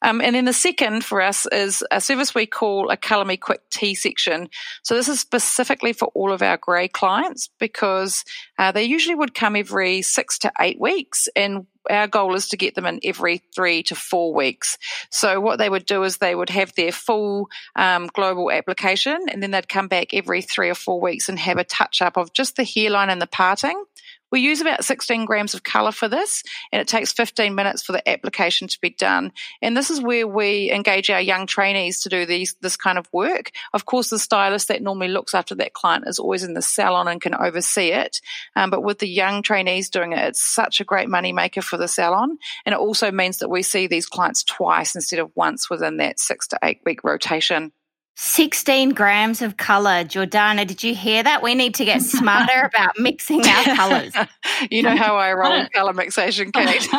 Um, 0.02 0.22
and 0.22 0.36
then 0.36 0.46
the 0.46 0.54
second 0.54 1.04
for 1.04 1.22
us 1.22 1.48
is 1.48 1.84
a 1.90 2.02
service 2.02 2.36
we 2.36 2.46
call 2.46 2.90
a 2.90 2.98
Colour 2.98 3.26
Me 3.26 3.38
Quick 3.38 3.62
T 3.70 3.96
section. 3.96 4.50
So 4.84 4.96
this 4.96 5.08
is 5.08 5.20
specifically 5.20 5.94
for 5.94 6.10
all 6.10 6.32
of 6.32 6.42
our 6.42 6.58
grey 6.58 6.88
clients 6.88 7.50
because 7.58 8.24
uh, 8.60 8.72
they 8.72 8.84
usually 8.84 9.16
would 9.16 9.34
come 9.34 9.56
every 9.56 10.02
six 10.02 10.38
to 10.40 10.52
eight 10.60 10.80
weeks, 10.80 11.30
and 11.36 11.66
our 11.90 12.08
goal 12.08 12.36
is 12.36 12.50
to 12.50 12.58
get 12.58 12.76
them 12.76 12.86
in 12.86 13.00
every 13.04 13.42
three 13.56 13.84
to 13.84 13.96
four 13.96 14.34
weeks. 14.34 14.78
So 15.10 15.40
what 15.40 15.58
they 15.58 15.70
would 15.70 15.86
do 15.86 16.04
is 16.04 16.18
they 16.18 16.36
would 16.36 16.50
have 16.50 16.74
their 16.76 16.92
full 16.92 17.50
um, 17.76 18.08
global 18.08 18.52
application, 18.52 19.18
and 19.32 19.42
then 19.42 19.52
they'd 19.52 19.70
come 19.70 19.88
back 19.88 20.14
every 20.14 20.42
three 20.42 20.70
or 20.70 20.76
four 20.76 21.00
weeks 21.00 21.30
and 21.30 21.40
have 21.40 21.58
a 21.58 21.64
touch 21.64 22.02
up 22.02 22.18
of 22.18 22.34
just 22.34 22.56
the 22.56 22.64
hairline 22.64 23.10
and 23.10 23.22
the 23.22 23.28
parting. 23.28 23.84
We 24.32 24.42
use 24.42 24.62
about 24.62 24.84
16 24.84 25.26
grams 25.26 25.54
of 25.54 25.64
colour 25.64 25.92
for 25.92 26.08
this, 26.08 26.44
and 26.72 26.82
it 26.82 26.88
takes 26.88 27.12
15 27.14 27.56
minutes 27.56 27.82
for 27.82 27.94
the 27.94 28.08
application 28.08 28.68
to 28.68 28.78
be 28.82 28.90
done. 28.90 29.32
And 29.62 29.76
this 29.76 29.90
is 29.90 30.02
where 30.02 30.28
we 30.28 30.72
engage 30.72 31.10
our 31.10 31.22
young 31.22 31.48
trainees 31.48 32.02
to 32.02 32.10
do 32.10 32.26
these 32.26 32.56
this 32.62 32.76
kind 32.76 32.98
of 32.98 33.08
work. 33.14 33.52
Of 33.74 33.86
course, 33.86 34.10
the 34.10 34.20
stylist 34.20 34.68
that 34.68 34.82
normally 34.82 35.08
looks 35.08 35.34
after 35.34 35.56
that 35.56 35.74
client 35.74 36.06
is 36.08 36.20
always 36.20 36.44
in 36.44 36.54
the 36.54 36.62
salon 36.62 37.08
and 37.08 37.22
can 37.22 37.36
oversee 37.36 37.92
it. 37.92 38.20
Um, 38.56 38.70
but 38.70 38.84
with 38.84 39.00
the 39.00 39.08
young 39.08 39.44
trainees 39.44 39.90
doing 39.90 40.14
it, 40.14 40.20
it's 40.20 40.42
such 40.42 40.82
a 40.82 40.86
great 40.86 41.10
money 41.10 41.32
maker 41.32 41.62
for 41.62 41.78
the 41.78 41.88
salon, 41.88 42.38
and 42.66 42.74
it 42.74 42.80
also 42.80 43.12
means 43.12 43.40
that 43.40 43.50
we 43.50 43.62
see 43.62 43.88
these 43.88 44.06
clients 44.06 44.44
twice 44.44 44.96
instead 44.96 45.20
of 45.20 45.32
once 45.36 45.70
within 45.70 45.98
that 45.98 46.20
six 46.20 46.48
to 46.48 46.60
eight 46.64 46.82
week 46.86 47.04
rotation. 47.04 47.72
16 48.20 48.96
grams 48.96 49.44
of 49.44 49.58
color. 49.58 50.04
Jordana, 50.04 50.66
did 50.66 50.84
you 50.84 50.96
hear 50.96 51.22
that? 51.22 51.44
We 51.44 51.54
need 51.54 51.76
to 51.76 51.86
get 51.86 52.02
smarter 52.02 52.66
about 52.74 52.98
mixing 52.98 53.46
our 53.46 53.76
colors. 53.76 54.14
you 54.72 54.82
know 54.82 54.96
how 54.96 55.18
I 55.18 55.34
roll 55.34 55.68
color 55.74 55.94
mixation, 55.94 56.52
Kate. 56.52 56.90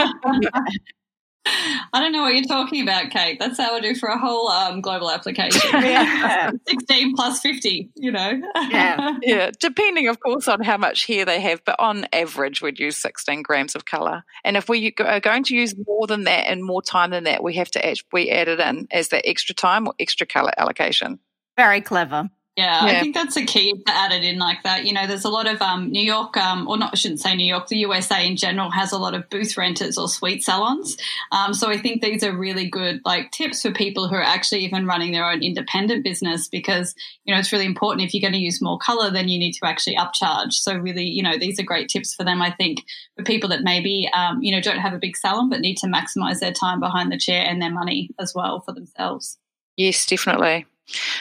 I 1.93 2.01
don't 2.01 2.13
know 2.13 2.23
what 2.23 2.35
you're 2.35 2.45
talking 2.45 2.83
about, 2.83 3.11
Kate. 3.11 3.39
That's 3.39 3.59
how 3.59 3.75
I 3.75 3.81
do 3.81 3.95
for 3.95 4.09
a 4.09 4.19
whole 4.19 4.49
um, 4.49 4.81
global 4.81 5.11
application. 5.11 5.61
yeah. 5.73 6.51
16 6.69 7.15
plus 7.15 7.41
50, 7.41 7.91
you 7.97 8.13
know. 8.13 8.41
yeah. 8.71 9.17
yeah. 9.23 9.51
Depending, 9.59 10.09
of 10.09 10.21
course, 10.21 10.49
on 10.49 10.63
how 10.63 10.77
much 10.77 11.07
hair 11.07 11.25
they 11.25 11.41
have, 11.41 11.65
but 11.65 11.79
on 11.79 12.07
average, 12.13 12.61
we'd 12.61 12.79
use 12.79 12.97
16 12.99 13.43
grams 13.43 13.75
of 13.75 13.85
colour. 13.85 14.25
And 14.45 14.57
if 14.57 14.69
we 14.69 14.95
are 14.99 15.21
going 15.21 15.45
to 15.45 15.55
use 15.55 15.75
more 15.87 16.07
than 16.07 16.25
that 16.25 16.47
and 16.47 16.65
more 16.65 16.83
time 16.83 17.11
than 17.11 17.25
that, 17.25 17.43
we 17.43 17.55
have 17.55 17.71
to 17.73 17.87
add, 17.87 17.99
we 18.13 18.31
add 18.31 18.49
it 18.49 18.61
in 18.61 18.89
as 18.91 19.09
that 19.09 19.29
extra 19.29 19.55
time 19.55 19.87
or 19.87 19.95
extra 19.99 20.27
colour 20.27 20.53
allocation. 20.57 21.19
Very 21.57 21.81
clever. 21.81 22.31
Yeah, 22.59 22.87
yeah, 22.87 22.99
I 22.99 23.01
think 23.01 23.15
that's 23.15 23.37
a 23.37 23.45
key 23.45 23.73
to 23.73 23.95
add 23.95 24.11
it 24.11 24.25
in 24.25 24.37
like 24.41 24.65
that. 24.65 24.85
You 24.85 24.93
know, 24.93 25.07
there's 25.07 25.25
a 25.25 25.29
lot 25.29 25.47
of 25.47 25.63
um, 25.63 25.93
New 25.93 26.03
York, 26.03 26.37
um, 26.37 26.67
or 26.67 26.77
not, 26.77 26.91
I 26.93 26.97
shouldn't 26.97 27.21
say 27.21 27.37
New 27.37 27.47
York, 27.47 27.69
the 27.69 27.77
USA 27.77 28.27
in 28.27 28.35
general 28.35 28.69
has 28.73 28.91
a 28.91 28.99
lot 28.99 29.15
of 29.15 29.31
booth 29.31 29.57
renters 29.57 29.97
or 29.97 30.09
suite 30.09 30.43
salons. 30.43 30.97
Um, 31.31 31.55
so 31.55 31.71
I 31.71 31.79
think 31.79 32.03
these 32.03 32.25
are 32.25 32.37
really 32.37 32.69
good 32.69 33.01
like 33.05 33.31
tips 33.31 33.63
for 33.63 33.71
people 33.71 34.09
who 34.09 34.17
are 34.17 34.25
actually 34.25 34.65
even 34.65 34.87
running 34.87 35.13
their 35.13 35.31
own 35.31 35.45
independent 35.45 36.03
business 36.03 36.49
because, 36.49 36.97
you 37.25 37.33
know, 37.33 37.39
it's 37.39 37.53
really 37.53 37.65
important 37.65 38.05
if 38.05 38.13
you're 38.13 38.29
going 38.29 38.33
to 38.33 38.45
use 38.45 38.61
more 38.61 38.77
color, 38.79 39.09
then 39.13 39.29
you 39.29 39.39
need 39.39 39.53
to 39.53 39.65
actually 39.65 39.95
upcharge. 39.95 40.55
So 40.55 40.75
really, 40.75 41.05
you 41.05 41.23
know, 41.23 41.39
these 41.39 41.61
are 41.61 41.65
great 41.65 41.89
tips 41.89 42.13
for 42.13 42.25
them, 42.25 42.43
I 42.43 42.51
think, 42.51 42.83
for 43.17 43.23
people 43.23 43.51
that 43.51 43.63
maybe, 43.63 44.11
um, 44.13 44.43
you 44.43 44.51
know, 44.51 44.61
don't 44.61 44.81
have 44.81 44.95
a 44.95 44.99
big 44.99 45.17
salon 45.17 45.49
but 45.49 45.61
need 45.61 45.77
to 45.77 45.87
maximize 45.87 46.41
their 46.41 46.53
time 46.53 46.81
behind 46.81 47.13
the 47.13 47.19
chair 47.19 47.45
and 47.47 47.63
their 47.63 47.71
money 47.71 48.11
as 48.19 48.35
well 48.35 48.63
for 48.63 48.75
themselves. 48.75 49.39
Yes, 49.77 50.05
definitely. 50.07 50.67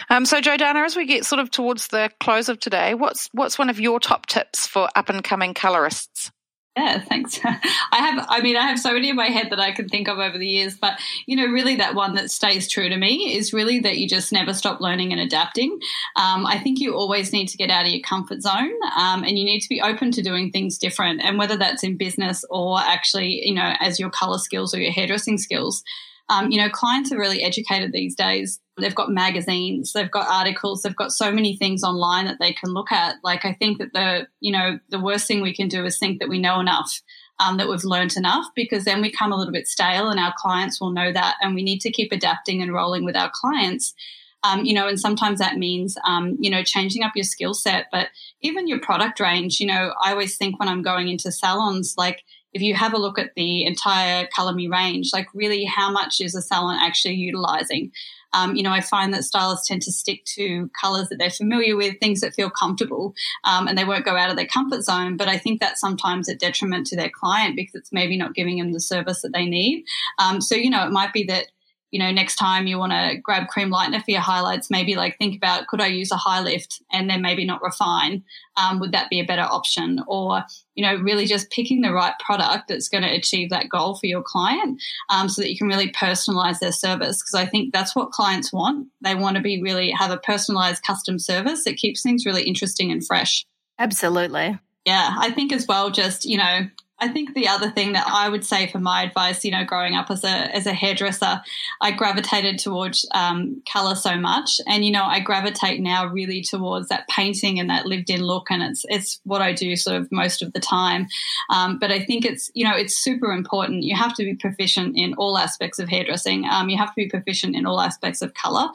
Um, 0.10 0.26
so, 0.26 0.42
Jordana, 0.42 0.86
as 0.86 0.96
we 0.96 1.06
get 1.06 1.26
sort 1.26 1.40
of 1.40 1.52
towards 1.52 1.88
the 1.88 2.12
close 2.20 2.50
of 2.50 2.60
today, 2.60 2.94
what's 2.94 3.30
what's 3.34 3.58
one 3.58 3.70
of 3.70 3.80
your 3.80 4.00
top 4.00 4.26
tips 4.26 4.68
for 4.68 4.90
up 4.96 5.10
and 5.10 5.24
coming 5.24 5.54
colorists? 5.54 6.32
Yeah, 6.78 7.00
thanks. 7.00 7.40
I 7.44 7.98
have, 7.98 8.26
I 8.30 8.42
mean, 8.42 8.56
I 8.56 8.68
have 8.68 8.80
so 8.80 8.94
many 8.94 9.10
in 9.10 9.16
my 9.16 9.28
head 9.28 9.50
that 9.50 9.60
I 9.60 9.72
can 9.72 9.90
think 9.90 10.08
of 10.08 10.20
over 10.20 10.38
the 10.38 10.46
years, 10.46 10.78
but 10.78 11.00
you 11.26 11.36
know, 11.36 11.48
really 11.48 11.76
that 11.78 11.96
one 11.96 12.14
that 12.16 12.30
stays 12.30 12.68
true 12.68 12.88
to 12.88 12.98
me 12.98 13.36
is 13.36 13.52
really 13.52 13.80
that 13.80 13.98
you 13.98 14.08
just 14.08 14.32
never 14.32 14.54
stop 14.54 14.80
learning 14.80 15.12
and 15.12 15.20
adapting. 15.20 15.80
Um, 16.16 16.46
I 16.46 16.60
think 16.60 16.80
you 16.80 16.94
always 16.94 17.34
need 17.34 17.48
to 17.48 17.58
get 17.58 17.72
out 17.72 17.88
of 17.88 17.92
your 17.92 18.04
comfort 18.04 18.44
zone 18.44 18.72
um, 18.96 19.24
and 19.24 19.40
you 19.40 19.46
need 19.46 19.62
to 19.62 19.70
be 19.70 19.82
open 19.82 20.12
to 20.12 20.22
doing 20.22 20.52
things 20.52 20.78
different. 20.78 21.22
And 21.24 21.40
whether 21.40 21.58
that's 21.58 21.84
in 21.84 21.98
business 21.98 22.46
or 22.52 22.80
actually, 22.80 23.42
you 23.44 23.56
know, 23.56 23.74
as 23.80 24.00
your 24.00 24.12
color 24.12 24.38
skills 24.38 24.76
or 24.76 24.80
your 24.80 24.92
hairdressing 24.92 25.40
skills, 25.40 25.84
um, 26.30 26.52
you 26.52 26.58
know, 26.58 26.70
clients 26.70 27.12
are 27.12 27.18
really 27.18 27.42
educated 27.42 27.92
these 27.92 28.16
days. 28.16 28.60
They've 28.80 28.94
got 28.94 29.10
magazines, 29.10 29.94
they've 29.94 30.12
got 30.12 30.28
articles, 30.28 30.82
they've 30.82 30.96
got 30.96 31.12
so 31.12 31.32
many 31.32 31.58
things 31.58 31.84
online 31.84 32.26
that 32.26 32.38
they 32.40 32.54
can 32.54 32.74
look 32.74 32.92
at. 32.92 33.16
Like, 33.24 33.44
I 33.46 33.54
think 33.54 33.80
that 33.80 33.94
the, 33.94 34.28
you 34.40 34.52
know, 34.52 34.80
the 34.90 35.00
worst 35.00 35.28
thing 35.28 35.42
we 35.42 35.56
can 35.56 35.68
do 35.68 35.84
is 35.86 35.98
think 35.98 36.20
that 36.20 36.30
we 36.30 36.40
know 36.40 36.60
enough, 36.60 37.02
um, 37.40 37.58
that 37.58 37.70
we've 37.70 37.84
learned 37.84 38.16
enough, 38.18 38.46
because 38.56 38.86
then 38.86 39.02
we 39.02 39.12
come 39.12 39.32
a 39.32 39.36
little 39.36 39.54
bit 39.54 39.68
stale 39.68 40.10
and 40.10 40.20
our 40.20 40.34
clients 40.38 40.80
will 40.80 40.92
know 40.92 41.12
that. 41.12 41.38
And 41.42 41.56
we 41.56 41.64
need 41.64 41.82
to 41.82 41.92
keep 41.92 42.12
adapting 42.12 42.62
and 42.62 42.74
rolling 42.74 43.04
with 43.04 43.16
our 43.16 43.32
clients. 43.34 43.96
Um, 44.44 44.64
you 44.64 44.74
know, 44.74 44.88
and 44.88 45.00
sometimes 45.00 45.40
that 45.40 45.58
means, 45.58 45.98
um, 46.08 46.38
you 46.40 46.52
know, 46.52 46.64
changing 46.64 47.02
up 47.02 47.14
your 47.16 47.24
skill 47.24 47.56
set, 47.56 47.88
but 47.92 48.10
even 48.42 48.68
your 48.68 48.80
product 48.80 49.20
range. 49.20 49.60
You 49.60 49.66
know, 49.66 49.94
I 50.00 50.12
always 50.12 50.38
think 50.38 50.60
when 50.60 50.70
I'm 50.70 50.84
going 50.84 51.10
into 51.10 51.32
salons, 51.32 51.96
like, 51.98 52.24
if 52.58 52.64
you 52.64 52.74
have 52.74 52.94
a 52.94 52.98
look 52.98 53.20
at 53.20 53.36
the 53.36 53.66
entire 53.66 54.28
Colour 54.36 54.52
Me 54.52 54.68
range, 54.68 55.12
like 55.14 55.28
really 55.36 55.64
how 55.64 55.92
much 55.92 56.20
is 56.20 56.34
a 56.34 56.42
salon 56.42 56.80
actually 56.82 57.14
utilizing? 57.14 57.92
Um, 58.34 58.56
you 58.56 58.64
know, 58.64 58.72
I 58.72 58.82
find 58.82 59.14
that 59.14 59.24
stylists 59.24 59.68
tend 59.68 59.84
to 59.84 59.92
stick 59.92 60.26
to 60.36 60.70
colors 60.80 61.08
that 61.10 61.18
they're 61.18 61.30
familiar 61.30 61.78
with, 61.78 62.00
things 62.00 62.22
that 62.22 62.34
feel 62.34 62.50
comfortable, 62.50 63.14
um, 63.44 63.68
and 63.68 63.78
they 63.78 63.86
won't 63.86 64.06
go 64.06 64.18
out 64.18 64.32
of 64.32 64.38
their 64.38 64.48
comfort 64.48 64.82
zone. 64.82 65.18
But 65.18 65.28
I 65.28 65.38
think 65.38 65.60
that's 65.60 65.80
sometimes 65.80 66.28
a 66.28 66.36
detriment 66.36 66.88
to 66.88 66.96
their 66.96 67.12
client 67.12 67.56
because 67.56 67.76
it's 67.76 67.94
maybe 67.94 68.18
not 68.18 68.34
giving 68.34 68.58
them 68.58 68.74
the 68.74 68.82
service 68.82 69.22
that 69.22 69.34
they 69.34 69.46
need. 69.46 69.86
Um, 70.18 70.42
so, 70.42 70.56
you 70.56 70.72
know, 70.72 70.84
it 70.86 70.92
might 70.92 71.14
be 71.14 71.26
that 71.26 71.46
you 71.92 72.00
know, 72.00 72.12
next 72.12 72.36
time 72.36 72.68
you 72.68 72.78
want 72.78 72.92
to 72.92 73.18
grab 73.22 73.48
cream 73.48 73.70
lightener 73.70 74.04
for 74.04 74.12
your 74.12 74.22
highlights, 74.22 74.70
maybe 74.70 74.96
like 74.96 75.18
think 75.18 75.36
about 75.36 75.68
could 75.68 75.80
I 75.80 75.88
use 75.88 76.12
a 76.12 76.18
high 76.18 76.42
lift 76.42 76.82
and 76.92 77.10
then 77.10 77.22
maybe 77.22 77.46
not 77.46 77.62
refine? 77.62 78.24
Um, 78.58 78.80
would 78.80 78.92
that 78.92 79.10
be 79.10 79.20
a 79.20 79.26
better 79.26 79.44
option? 79.44 80.04
Or, 80.08 80.44
you 80.76 80.84
know, 80.84 80.96
really 80.96 81.26
just 81.26 81.50
picking 81.50 81.82
the 81.82 81.94
right 81.94 82.14
product 82.20 82.68
that's 82.68 82.90
going 82.90 83.04
to 83.04 83.16
achieve 83.16 83.50
that 83.52 83.70
goal 83.70 83.96
for 83.96 84.06
your 84.06 84.22
client 84.22 84.82
um, 85.10 85.30
so 85.30 85.42
that 85.42 85.50
you 85.50 85.58
can 85.58 85.68
really 85.68 85.92
personalize 85.92 86.60
their 86.60 86.74
service. 86.74 87.22
Because 87.22 87.36
I 87.36 87.46
think 87.46 87.74
that's 87.74 87.96
what 87.96 88.12
clients 88.12 88.52
want. 88.52 88.88
They 89.02 89.16
want 89.16 89.38
to 89.38 89.42
be 89.42 89.62
really 89.62 89.92
have 89.92 90.12
a 90.12 90.18
personalized 90.18 90.84
custom 90.84 91.20
service 91.20 91.64
that 91.64 91.78
keeps 91.78 92.02
things 92.02 92.26
really 92.26 92.44
interesting 92.44 92.92
and 92.92 93.06
fresh. 93.06 93.46
Absolutely. 93.80 94.60
Yeah, 94.86 95.16
I 95.18 95.32
think 95.32 95.54
as 95.54 95.68
well, 95.68 95.90
just, 95.92 96.26
you 96.26 96.38
know, 96.38 96.62
I 97.00 97.08
think 97.10 97.36
the 97.36 97.48
other 97.48 97.70
thing 97.70 97.94
that 97.94 98.08
I 98.08 98.28
would 98.28 98.44
say 98.44 98.68
for 98.68 98.80
my 98.80 99.04
advice, 99.04 99.46
you 99.46 99.52
know, 99.52 99.64
growing 99.64 99.94
up 99.94 100.10
as 100.10 100.24
a 100.24 100.56
as 100.56 100.66
a 100.66 100.74
hairdresser, 100.74 101.42
I 101.80 101.92
gravitated 101.92 102.58
towards 102.58 103.08
um, 103.14 103.62
color 103.72 103.94
so 103.94 104.18
much, 104.18 104.60
and 104.66 104.84
you 104.84 104.92
know, 104.92 105.04
I 105.04 105.20
gravitate 105.20 105.80
now 105.80 106.08
really 106.08 106.42
towards 106.42 106.90
that 106.90 107.08
painting 107.08 107.60
and 107.60 107.70
that 107.70 107.86
lived 107.86 108.10
in 108.10 108.24
look, 108.24 108.50
and 108.50 108.64
it's 108.64 108.84
it's 108.90 109.20
what 109.26 109.44
I 109.44 109.54
do 109.54 109.76
sort 109.76 109.98
of 109.98 110.12
most 110.12 110.42
of 110.42 110.54
the 110.54 110.60
time. 110.60 111.08
Um, 111.52 111.78
but 111.78 111.92
I 111.92 112.04
think 112.04 112.26
it's 112.26 112.50
you 112.56 112.64
know 112.64 112.76
it's 112.76 112.98
super 112.98 113.32
important. 113.32 113.84
You 113.84 113.96
have 113.96 114.16
to 114.16 114.24
be 114.24 114.34
proficient 114.34 114.98
in 114.98 115.14
all 115.16 115.38
aspects 115.38 115.78
of 115.78 115.90
hairdressing. 115.90 116.46
Um, 116.50 116.70
you 116.70 116.78
have 116.78 116.90
to 116.90 116.96
be 116.96 117.08
proficient 117.08 117.56
in 117.56 117.68
all 117.68 117.80
aspects 117.80 118.24
of 118.24 118.34
color, 118.34 118.70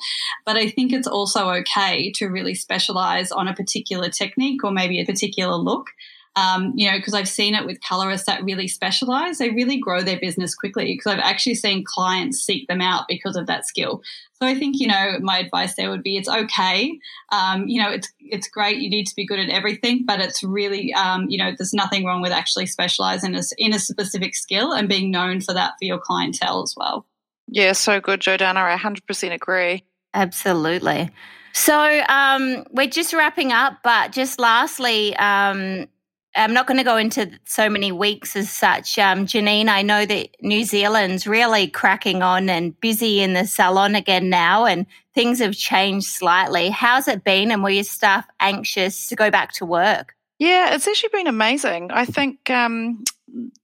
but 0.44 0.56
I 0.56 0.68
think 0.68 0.92
it's 0.92 1.08
also 1.08 1.50
okay 1.50 2.12
to 2.12 2.26
really 2.26 2.54
specialize 2.54 3.32
on 3.32 3.48
a 3.48 3.54
particular 3.54 4.08
technique 4.08 4.62
or 4.62 4.70
maybe 4.70 5.00
a 5.00 5.04
particular 5.04 5.56
look. 5.56 5.88
Um, 6.34 6.72
you 6.74 6.90
know, 6.90 6.96
because 6.96 7.12
I've 7.12 7.28
seen 7.28 7.54
it 7.54 7.66
with 7.66 7.78
colorists 7.86 8.26
that 8.26 8.42
really 8.42 8.66
specialize, 8.66 9.36
they 9.36 9.50
really 9.50 9.78
grow 9.78 10.00
their 10.00 10.18
business 10.18 10.54
quickly 10.54 10.86
because 10.86 11.12
I've 11.12 11.18
actually 11.18 11.56
seen 11.56 11.84
clients 11.86 12.40
seek 12.40 12.68
them 12.68 12.80
out 12.80 13.04
because 13.06 13.36
of 13.36 13.46
that 13.48 13.66
skill. 13.66 14.02
So 14.40 14.46
I 14.46 14.54
think, 14.54 14.80
you 14.80 14.86
know, 14.86 15.18
my 15.20 15.38
advice 15.38 15.74
there 15.74 15.90
would 15.90 16.02
be 16.02 16.16
it's 16.16 16.28
okay. 16.28 16.98
Um, 17.30 17.68
you 17.68 17.82
know, 17.82 17.90
it's 17.90 18.10
it's 18.18 18.48
great. 18.48 18.78
You 18.78 18.88
need 18.88 19.06
to 19.06 19.14
be 19.14 19.26
good 19.26 19.38
at 19.38 19.50
everything, 19.50 20.04
but 20.06 20.20
it's 20.20 20.42
really, 20.42 20.92
um, 20.94 21.26
you 21.28 21.36
know, 21.36 21.52
there's 21.56 21.74
nothing 21.74 22.04
wrong 22.04 22.22
with 22.22 22.32
actually 22.32 22.66
specializing 22.66 23.34
in 23.34 23.40
a, 23.40 23.42
in 23.58 23.74
a 23.74 23.78
specific 23.78 24.34
skill 24.34 24.72
and 24.72 24.88
being 24.88 25.10
known 25.10 25.42
for 25.42 25.52
that 25.52 25.74
for 25.78 25.84
your 25.84 25.98
clientele 25.98 26.62
as 26.62 26.74
well. 26.76 27.06
Yeah, 27.46 27.72
so 27.72 28.00
good, 28.00 28.20
Jordana. 28.20 28.56
I 28.56 28.76
100% 28.76 29.32
agree. 29.32 29.84
Absolutely. 30.14 31.10
So 31.52 32.02
um, 32.08 32.64
we're 32.70 32.88
just 32.88 33.12
wrapping 33.12 33.52
up, 33.52 33.78
but 33.84 34.12
just 34.12 34.40
lastly, 34.40 35.14
um, 35.16 35.86
I'm 36.34 36.54
not 36.54 36.66
going 36.66 36.78
to 36.78 36.84
go 36.84 36.96
into 36.96 37.30
so 37.44 37.68
many 37.68 37.92
weeks 37.92 38.36
as 38.36 38.50
such. 38.50 38.98
Um, 38.98 39.26
Janine, 39.26 39.68
I 39.68 39.82
know 39.82 40.06
that 40.06 40.30
New 40.40 40.64
Zealand's 40.64 41.26
really 41.26 41.66
cracking 41.66 42.22
on 42.22 42.48
and 42.48 42.78
busy 42.80 43.20
in 43.20 43.34
the 43.34 43.46
salon 43.46 43.94
again 43.94 44.30
now, 44.30 44.64
and 44.64 44.86
things 45.14 45.40
have 45.40 45.54
changed 45.54 46.06
slightly. 46.06 46.70
How's 46.70 47.08
it 47.08 47.24
been, 47.24 47.50
and 47.50 47.62
were 47.62 47.70
your 47.70 47.84
staff 47.84 48.26
anxious 48.40 49.08
to 49.08 49.16
go 49.16 49.30
back 49.30 49.52
to 49.54 49.66
work? 49.66 50.14
Yeah, 50.38 50.74
it's 50.74 50.88
actually 50.88 51.10
been 51.12 51.28
amazing. 51.28 51.90
I 51.92 52.04
think 52.04 52.50
um, 52.50 53.04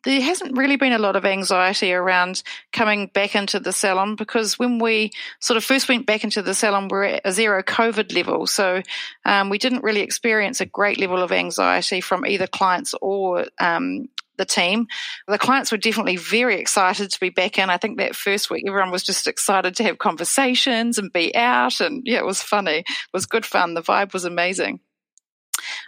there 0.05 0.21
hasn't 0.21 0.57
really 0.57 0.77
been 0.77 0.93
a 0.93 0.99
lot 0.99 1.16
of 1.16 1.25
anxiety 1.25 1.93
around 1.93 2.43
coming 2.73 3.09
back 3.09 3.35
into 3.35 3.61
the 3.61 3.73
salon 3.73 4.16
because 4.16 4.59
when 4.59 4.79
we 4.79 5.11
sort 5.41 5.57
of 5.57 5.64
first 5.64 5.89
went 5.89 6.07
back 6.07 6.25
into 6.25 6.43
the 6.43 6.55
salon, 6.55 6.89
we 6.89 6.99
are 6.99 7.05
at 7.05 7.23
a 7.25 7.33
zero 7.33 7.62
COVID 7.62 8.14
level. 8.14 8.47
So 8.47 8.83
um, 9.25 9.51
we 9.51 9.59
didn't 9.59 9.85
really 9.85 10.01
experience 10.01 10.61
a 10.61 10.66
great 10.66 10.99
level 10.99 11.23
of 11.23 11.33
anxiety 11.33 12.01
from 12.01 12.27
either 12.27 12.47
clients 12.47 12.95
or 13.01 13.47
um, 13.61 14.09
the 14.39 14.47
team. 14.47 14.87
The 15.27 15.39
clients 15.39 15.71
were 15.71 15.79
definitely 15.79 16.16
very 16.16 16.59
excited 16.59 17.11
to 17.11 17.21
be 17.21 17.31
back 17.31 17.59
in. 17.59 17.69
I 17.69 17.77
think 17.77 17.99
that 17.99 18.16
first 18.16 18.51
week, 18.51 18.64
everyone 18.66 18.91
was 18.91 19.03
just 19.03 19.27
excited 19.27 19.77
to 19.77 19.85
have 19.85 19.99
conversations 19.99 20.97
and 20.97 21.12
be 21.12 21.35
out. 21.37 21.81
And 21.81 22.03
yeah, 22.07 22.19
it 22.19 22.27
was 22.27 22.41
funny. 22.41 22.79
It 22.79 22.87
was 23.12 23.27
good 23.27 23.45
fun. 23.45 23.75
The 23.75 23.83
vibe 23.83 24.14
was 24.14 24.25
amazing. 24.25 24.81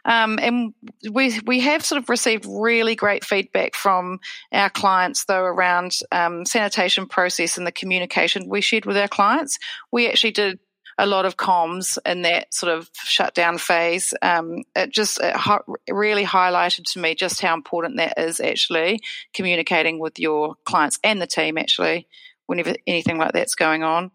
Um, 0.05 0.38
and 0.40 0.74
we 1.11 1.38
we 1.46 1.61
have 1.61 1.84
sort 1.84 2.03
of 2.03 2.09
received 2.09 2.46
really 2.48 2.94
great 2.94 3.24
feedback 3.24 3.74
from 3.74 4.20
our 4.53 4.70
clients 4.70 5.24
though 5.24 5.44
around 5.44 5.98
um, 6.12 6.44
sanitation 6.44 7.07
process 7.07 7.59
and 7.59 7.66
the 7.66 7.72
communication 7.72 8.48
we 8.48 8.61
shared 8.61 8.86
with 8.86 8.96
our 8.96 9.09
clients. 9.09 9.59
We 9.92 10.09
actually 10.09 10.32
did 10.32 10.59
a 11.01 11.07
lot 11.07 11.24
of 11.24 11.36
comms 11.36 11.96
in 12.05 12.22
that 12.22 12.53
sort 12.53 12.76
of 12.76 12.90
shutdown 12.94 13.57
phase. 13.57 14.12
Um, 14.20 14.64
it 14.76 14.90
just 14.90 15.20
it 15.20 15.34
ho- 15.34 15.64
really 15.88 16.24
highlighted 16.24 16.84
to 16.92 17.01
me 17.01 17.14
just 17.14 17.40
how 17.40 17.55
important 17.55 17.96
that 17.96 18.18
is 18.18 18.38
actually 18.38 19.01
communicating 19.32 19.98
with 19.98 20.18
your 20.18 20.57
clients 20.64 20.98
and 21.03 21.20
the 21.20 21.26
team 21.26 21.57
actually 21.57 22.07
whenever 22.46 22.74
anything 22.86 23.16
like 23.16 23.32
that's 23.32 23.55
going 23.55 23.82
on. 23.82 24.11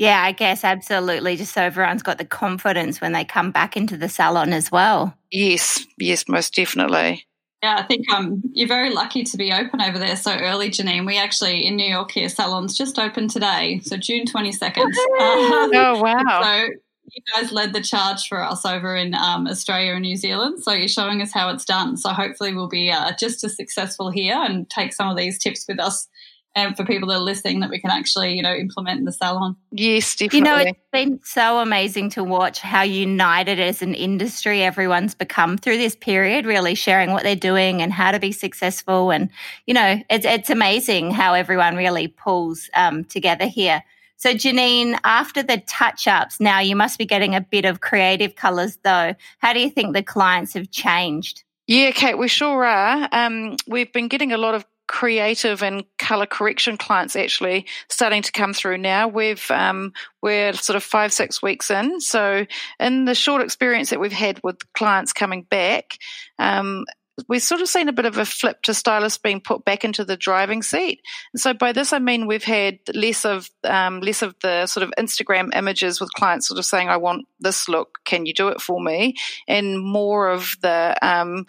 Yeah, 0.00 0.22
I 0.22 0.32
guess 0.32 0.64
absolutely. 0.64 1.36
Just 1.36 1.52
so 1.52 1.60
everyone's 1.60 2.02
got 2.02 2.16
the 2.16 2.24
confidence 2.24 3.02
when 3.02 3.12
they 3.12 3.22
come 3.22 3.50
back 3.50 3.76
into 3.76 3.98
the 3.98 4.08
salon 4.08 4.54
as 4.54 4.72
well. 4.72 5.14
Yes, 5.30 5.84
yes, 5.98 6.26
most 6.26 6.54
definitely. 6.54 7.26
Yeah, 7.62 7.76
I 7.76 7.82
think 7.82 8.10
um, 8.10 8.40
you're 8.54 8.66
very 8.66 8.94
lucky 8.94 9.24
to 9.24 9.36
be 9.36 9.52
open 9.52 9.82
over 9.82 9.98
there 9.98 10.16
so 10.16 10.34
early, 10.34 10.70
Janine. 10.70 11.04
We 11.04 11.18
actually, 11.18 11.66
in 11.66 11.76
New 11.76 11.86
York 11.86 12.12
here, 12.12 12.30
salons 12.30 12.78
just 12.78 12.98
opened 12.98 13.28
today, 13.28 13.80
so 13.84 13.98
June 13.98 14.24
22nd. 14.24 14.90
oh, 14.96 16.00
wow. 16.02 16.40
So 16.44 16.68
you 17.12 17.22
guys 17.34 17.52
led 17.52 17.74
the 17.74 17.82
charge 17.82 18.26
for 18.26 18.42
us 18.42 18.64
over 18.64 18.96
in 18.96 19.14
um, 19.14 19.46
Australia 19.48 19.92
and 19.92 20.00
New 20.00 20.16
Zealand. 20.16 20.62
So 20.62 20.72
you're 20.72 20.88
showing 20.88 21.20
us 21.20 21.34
how 21.34 21.50
it's 21.50 21.66
done. 21.66 21.98
So 21.98 22.08
hopefully 22.08 22.54
we'll 22.54 22.68
be 22.68 22.90
uh, 22.90 23.12
just 23.20 23.44
as 23.44 23.54
successful 23.54 24.08
here 24.08 24.36
and 24.38 24.70
take 24.70 24.94
some 24.94 25.10
of 25.10 25.18
these 25.18 25.38
tips 25.38 25.66
with 25.68 25.78
us 25.78 26.08
and 26.54 26.76
for 26.76 26.84
people 26.84 27.08
that 27.08 27.16
are 27.16 27.20
listening 27.20 27.60
that 27.60 27.70
we 27.70 27.78
can 27.78 27.90
actually, 27.90 28.34
you 28.34 28.42
know, 28.42 28.54
implement 28.54 28.98
in 28.98 29.04
the 29.04 29.12
salon. 29.12 29.56
Yes, 29.70 30.16
definitely. 30.16 30.38
You 30.38 30.44
know, 30.44 30.56
it's 30.56 30.78
been 30.92 31.20
so 31.22 31.60
amazing 31.60 32.10
to 32.10 32.24
watch 32.24 32.60
how 32.60 32.82
united 32.82 33.60
as 33.60 33.82
an 33.82 33.94
industry 33.94 34.62
everyone's 34.62 35.14
become 35.14 35.58
through 35.58 35.78
this 35.78 35.94
period, 35.94 36.46
really 36.46 36.74
sharing 36.74 37.12
what 37.12 37.22
they're 37.22 37.36
doing 37.36 37.80
and 37.80 37.92
how 37.92 38.10
to 38.10 38.18
be 38.18 38.32
successful. 38.32 39.10
And, 39.12 39.30
you 39.66 39.74
know, 39.74 40.02
it's, 40.10 40.26
it's 40.26 40.50
amazing 40.50 41.12
how 41.12 41.34
everyone 41.34 41.76
really 41.76 42.08
pulls 42.08 42.68
um, 42.74 43.04
together 43.04 43.46
here. 43.46 43.84
So, 44.16 44.34
Janine, 44.34 44.98
after 45.02 45.42
the 45.42 45.62
touch 45.66 46.06
ups, 46.06 46.40
now 46.40 46.58
you 46.58 46.76
must 46.76 46.98
be 46.98 47.06
getting 47.06 47.34
a 47.34 47.40
bit 47.40 47.64
of 47.64 47.80
creative 47.80 48.34
colours 48.34 48.76
though. 48.82 49.14
How 49.38 49.52
do 49.52 49.60
you 49.60 49.70
think 49.70 49.94
the 49.94 50.02
clients 50.02 50.52
have 50.54 50.70
changed? 50.70 51.42
Yeah, 51.66 51.92
Kate, 51.92 52.18
we 52.18 52.26
sure 52.26 52.64
are. 52.64 53.08
Um, 53.12 53.56
we've 53.68 53.92
been 53.92 54.08
getting 54.08 54.32
a 54.32 54.36
lot 54.36 54.56
of 54.56 54.66
creative 54.90 55.62
and 55.62 55.84
color 55.98 56.26
correction 56.26 56.76
clients 56.76 57.14
actually 57.14 57.64
starting 57.88 58.22
to 58.22 58.32
come 58.32 58.52
through 58.52 58.76
now. 58.76 59.06
We've 59.06 59.48
um, 59.52 59.92
we're 60.20 60.52
sort 60.52 60.76
of 60.76 60.82
five 60.82 61.12
six 61.12 61.40
weeks 61.40 61.70
in, 61.70 62.00
so 62.00 62.44
in 62.80 63.04
the 63.04 63.14
short 63.14 63.40
experience 63.40 63.90
that 63.90 64.00
we've 64.00 64.10
had 64.10 64.40
with 64.42 64.56
clients 64.72 65.12
coming 65.12 65.44
back. 65.44 65.96
Um, 66.40 66.86
we've 67.28 67.40
sort 67.40 67.60
of 67.60 67.68
seen 67.68 67.88
a 67.88 67.92
bit 67.92 68.04
of 68.04 68.18
a 68.18 68.24
flip 68.24 68.62
to 68.62 68.74
stylists 68.74 69.18
being 69.18 69.40
put 69.40 69.64
back 69.64 69.84
into 69.84 70.04
the 70.04 70.16
driving 70.16 70.60
seat. 70.60 71.02
And 71.32 71.40
so 71.40 71.54
by 71.54 71.70
this 71.70 71.92
I 71.92 72.00
mean 72.00 72.26
we've 72.26 72.42
had 72.42 72.80
less 72.92 73.24
of 73.24 73.48
um, 73.62 74.00
less 74.00 74.22
of 74.22 74.34
the 74.42 74.66
sort 74.66 74.82
of 74.82 74.92
Instagram 74.98 75.54
images 75.54 76.00
with 76.00 76.12
clients 76.14 76.48
sort 76.48 76.58
of 76.58 76.64
saying 76.64 76.88
I 76.88 76.96
want 76.96 77.28
this 77.38 77.68
look, 77.68 77.98
can 78.04 78.26
you 78.26 78.34
do 78.34 78.48
it 78.48 78.60
for 78.60 78.82
me, 78.82 79.14
and 79.46 79.78
more 79.80 80.30
of 80.30 80.56
the 80.62 80.96
um, 81.00 81.46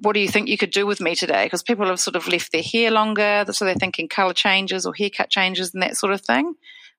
what 0.00 0.14
do 0.14 0.20
you 0.20 0.28
think 0.28 0.48
you 0.48 0.58
could 0.58 0.70
do 0.70 0.86
with 0.86 1.00
me 1.00 1.14
today? 1.14 1.44
Because 1.44 1.62
people 1.62 1.86
have 1.86 2.00
sort 2.00 2.16
of 2.16 2.26
left 2.28 2.52
their 2.52 2.62
hair 2.62 2.90
longer, 2.90 3.44
so 3.50 3.64
they're 3.64 3.74
thinking 3.74 4.08
color 4.08 4.32
changes 4.32 4.86
or 4.86 4.94
haircut 4.94 5.30
changes 5.30 5.72
and 5.72 5.82
that 5.82 5.96
sort 5.96 6.12
of 6.12 6.20
thing. 6.20 6.54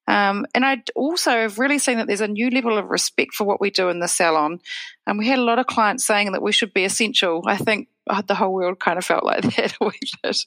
Um, 0.08 0.46
and 0.54 0.64
I 0.64 0.84
also 0.96 1.32
have 1.32 1.58
really 1.58 1.80
seen 1.80 1.98
that 1.98 2.08
there's 2.08 2.22
a 2.22 2.28
new 2.28 2.50
level 2.50 2.78
of 2.78 2.90
respect 2.90 3.34
for 3.34 3.44
what 3.44 3.60
we 3.60 3.72
do 3.72 3.90
in 3.90 4.00
the 4.00 4.08
salon. 4.08 4.60
And 5.08 5.18
we 5.18 5.28
had 5.28 5.40
a 5.40 5.44
lot 5.44 5.60
of 5.60 5.66
clients 5.66 6.06
saying 6.06 6.32
that 6.34 6.44
we 6.44 6.52
should 6.52 6.74
be 6.74 6.86
essential. 6.86 7.44
I 7.48 7.58
think 7.58 7.88
Uh, 8.08 8.22
the 8.22 8.36
whole 8.36 8.54
world 8.54 8.80
kind 8.80 8.98
of 8.98 9.06
felt 9.06 9.24
like 9.24 9.42
that 9.56 9.76
a 9.82 9.86
wee 9.86 10.00
bit. 10.22 10.46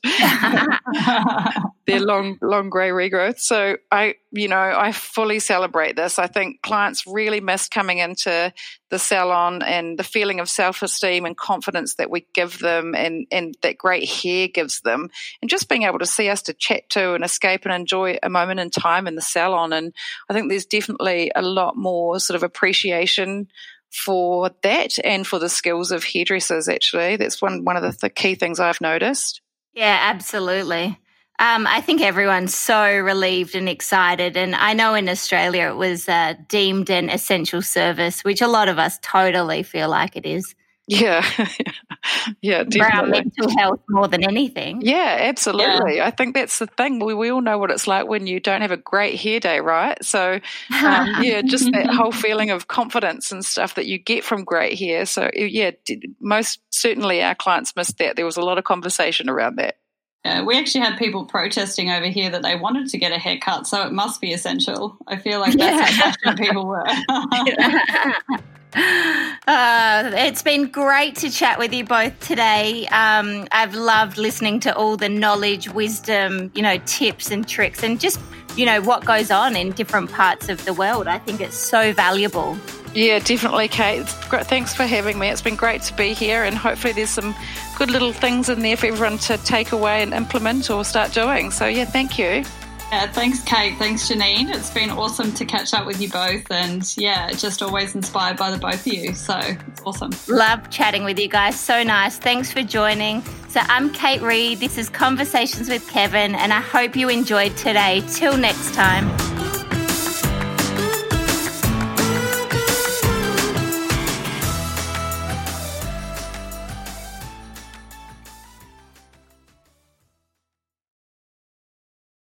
Their 1.86 2.00
long, 2.00 2.38
long 2.40 2.70
grey 2.70 2.90
regrowth. 2.90 3.38
So 3.38 3.78
I, 3.90 4.14
you 4.30 4.48
know, 4.48 4.58
I 4.58 4.92
fully 4.92 5.38
celebrate 5.38 5.96
this. 5.96 6.18
I 6.18 6.26
think 6.26 6.62
clients 6.62 7.06
really 7.06 7.40
miss 7.40 7.68
coming 7.68 7.98
into 7.98 8.52
the 8.90 8.98
salon 8.98 9.62
and 9.62 9.98
the 9.98 10.04
feeling 10.04 10.40
of 10.40 10.48
self-esteem 10.48 11.24
and 11.24 11.36
confidence 11.36 11.96
that 11.96 12.10
we 12.10 12.26
give 12.32 12.58
them 12.58 12.94
and, 12.94 13.26
and 13.30 13.56
that 13.62 13.78
great 13.78 14.08
hair 14.08 14.48
gives 14.48 14.80
them. 14.80 15.10
And 15.42 15.50
just 15.50 15.68
being 15.68 15.82
able 15.82 15.98
to 15.98 16.06
see 16.06 16.28
us 16.28 16.42
to 16.42 16.54
chat 16.54 16.88
to 16.90 17.14
and 17.14 17.24
escape 17.24 17.64
and 17.64 17.74
enjoy 17.74 18.18
a 18.22 18.30
moment 18.30 18.60
in 18.60 18.70
time 18.70 19.06
in 19.06 19.14
the 19.14 19.22
salon. 19.22 19.72
And 19.72 19.92
I 20.28 20.32
think 20.32 20.48
there's 20.48 20.66
definitely 20.66 21.32
a 21.34 21.42
lot 21.42 21.76
more 21.76 22.20
sort 22.20 22.36
of 22.36 22.42
appreciation 22.42 23.48
for 23.90 24.50
that 24.62 24.98
and 25.04 25.26
for 25.26 25.38
the 25.38 25.48
skills 25.48 25.90
of 25.90 26.04
hairdressers 26.04 26.68
actually 26.68 27.16
that's 27.16 27.40
one 27.40 27.64
one 27.64 27.76
of 27.76 27.82
the, 27.82 27.96
the 28.02 28.10
key 28.10 28.34
things 28.34 28.60
i've 28.60 28.80
noticed 28.80 29.40
yeah 29.72 29.98
absolutely 30.02 30.98
um, 31.40 31.68
I 31.68 31.80
think 31.80 32.00
everyone's 32.00 32.52
so 32.52 32.98
relieved 32.98 33.54
and 33.54 33.68
excited. 33.68 34.36
And 34.36 34.56
I 34.56 34.72
know 34.72 34.94
in 34.94 35.08
Australia 35.08 35.68
it 35.68 35.76
was 35.76 36.08
uh, 36.08 36.34
deemed 36.48 36.90
an 36.90 37.08
essential 37.08 37.62
service, 37.62 38.24
which 38.24 38.42
a 38.42 38.48
lot 38.48 38.68
of 38.68 38.80
us 38.80 38.98
totally 39.02 39.62
feel 39.62 39.88
like 39.88 40.16
it 40.16 40.26
is. 40.26 40.56
Yeah, 40.88 41.22
yeah, 42.40 42.64
definitely. 42.64 42.80
For 42.80 42.96
our 42.96 43.06
mental 43.06 43.58
health 43.58 43.80
more 43.90 44.08
than 44.08 44.24
anything. 44.24 44.80
Yeah, 44.80 45.18
absolutely. 45.20 45.96
Yeah. 45.96 46.06
I 46.06 46.10
think 46.10 46.34
that's 46.34 46.58
the 46.58 46.66
thing. 46.66 46.98
We, 46.98 47.12
we 47.12 47.30
all 47.30 47.42
know 47.42 47.58
what 47.58 47.70
it's 47.70 47.86
like 47.86 48.08
when 48.08 48.26
you 48.26 48.40
don't 48.40 48.62
have 48.62 48.70
a 48.70 48.78
great 48.78 49.20
hair 49.20 49.38
day, 49.38 49.60
right? 49.60 50.02
So, 50.02 50.34
um, 50.34 50.42
yeah, 51.22 51.42
just 51.42 51.70
that 51.72 51.90
whole 51.90 52.10
feeling 52.10 52.50
of 52.50 52.68
confidence 52.68 53.30
and 53.30 53.44
stuff 53.44 53.74
that 53.74 53.84
you 53.84 53.98
get 53.98 54.24
from 54.24 54.44
great 54.44 54.78
hair. 54.78 55.04
So, 55.04 55.30
yeah, 55.34 55.72
most 56.20 56.60
certainly 56.70 57.22
our 57.22 57.34
clients 57.34 57.76
missed 57.76 57.98
that. 57.98 58.16
There 58.16 58.24
was 58.24 58.38
a 58.38 58.42
lot 58.42 58.56
of 58.56 58.64
conversation 58.64 59.28
around 59.28 59.56
that. 59.56 59.76
Yeah, 60.24 60.42
we 60.42 60.58
actually 60.58 60.80
had 60.80 60.98
people 60.98 61.24
protesting 61.24 61.90
over 61.90 62.06
here 62.06 62.28
that 62.30 62.42
they 62.42 62.56
wanted 62.56 62.88
to 62.88 62.98
get 62.98 63.12
a 63.12 63.18
haircut, 63.18 63.66
so 63.66 63.86
it 63.86 63.92
must 63.92 64.20
be 64.20 64.32
essential. 64.32 64.96
I 65.06 65.16
feel 65.16 65.40
like 65.40 65.56
that's 65.56 65.96
yeah. 65.96 66.12
how 66.24 66.36
people 66.36 66.66
were. 66.66 66.84
Uh, 68.74 70.10
it's 70.14 70.42
been 70.42 70.68
great 70.68 71.16
to 71.16 71.30
chat 71.30 71.58
with 71.58 71.72
you 71.72 71.82
both 71.84 72.18
today. 72.20 72.86
Um, 72.88 73.48
I've 73.50 73.74
loved 73.74 74.18
listening 74.18 74.60
to 74.60 74.76
all 74.76 74.98
the 74.98 75.08
knowledge, 75.08 75.70
wisdom, 75.70 76.52
you 76.54 76.60
know, 76.60 76.76
tips 76.84 77.30
and 77.30 77.48
tricks, 77.48 77.82
and 77.82 77.98
just 77.98 78.20
you 78.56 78.66
know 78.66 78.82
what 78.82 79.04
goes 79.04 79.30
on 79.30 79.56
in 79.56 79.72
different 79.72 80.12
parts 80.12 80.50
of 80.50 80.62
the 80.66 80.74
world. 80.74 81.06
I 81.06 81.18
think 81.18 81.40
it's 81.40 81.56
so 81.56 81.94
valuable. 81.94 82.58
Yeah, 82.98 83.20
definitely, 83.20 83.68
Kate. 83.68 84.08
Thanks 84.08 84.74
for 84.74 84.82
having 84.82 85.20
me. 85.20 85.28
It's 85.28 85.40
been 85.40 85.54
great 85.54 85.82
to 85.82 85.94
be 85.94 86.14
here, 86.14 86.42
and 86.42 86.56
hopefully, 86.56 86.92
there's 86.92 87.10
some 87.10 87.32
good 87.76 87.92
little 87.92 88.12
things 88.12 88.48
in 88.48 88.62
there 88.62 88.76
for 88.76 88.86
everyone 88.86 89.18
to 89.18 89.36
take 89.38 89.70
away 89.70 90.02
and 90.02 90.12
implement 90.12 90.68
or 90.68 90.84
start 90.84 91.12
doing. 91.12 91.52
So, 91.52 91.66
yeah, 91.66 91.84
thank 91.84 92.18
you. 92.18 92.44
Yeah, 92.90 93.06
thanks, 93.12 93.40
Kate. 93.44 93.76
Thanks, 93.78 94.08
Janine. 94.08 94.52
It's 94.52 94.70
been 94.70 94.90
awesome 94.90 95.32
to 95.34 95.44
catch 95.44 95.74
up 95.74 95.86
with 95.86 96.00
you 96.00 96.08
both. 96.08 96.50
And 96.50 96.92
yeah, 96.96 97.30
just 97.30 97.62
always 97.62 97.94
inspired 97.94 98.36
by 98.36 98.50
the 98.50 98.58
both 98.58 98.84
of 98.84 98.92
you. 98.92 99.14
So 99.14 99.38
it's 99.38 99.82
awesome. 99.84 100.10
Love 100.26 100.68
chatting 100.70 101.04
with 101.04 101.20
you 101.20 101.28
guys. 101.28 101.60
So 101.60 101.82
nice. 101.84 102.18
Thanks 102.18 102.50
for 102.50 102.62
joining. 102.62 103.22
So 103.48 103.60
I'm 103.64 103.92
Kate 103.92 104.22
Reid. 104.22 104.58
This 104.58 104.78
is 104.78 104.88
Conversations 104.88 105.68
with 105.68 105.86
Kevin. 105.88 106.34
And 106.34 106.52
I 106.52 106.60
hope 106.60 106.96
you 106.96 107.10
enjoyed 107.10 107.56
today. 107.58 108.02
Till 108.08 108.38
next 108.38 108.72
time. 108.74 109.37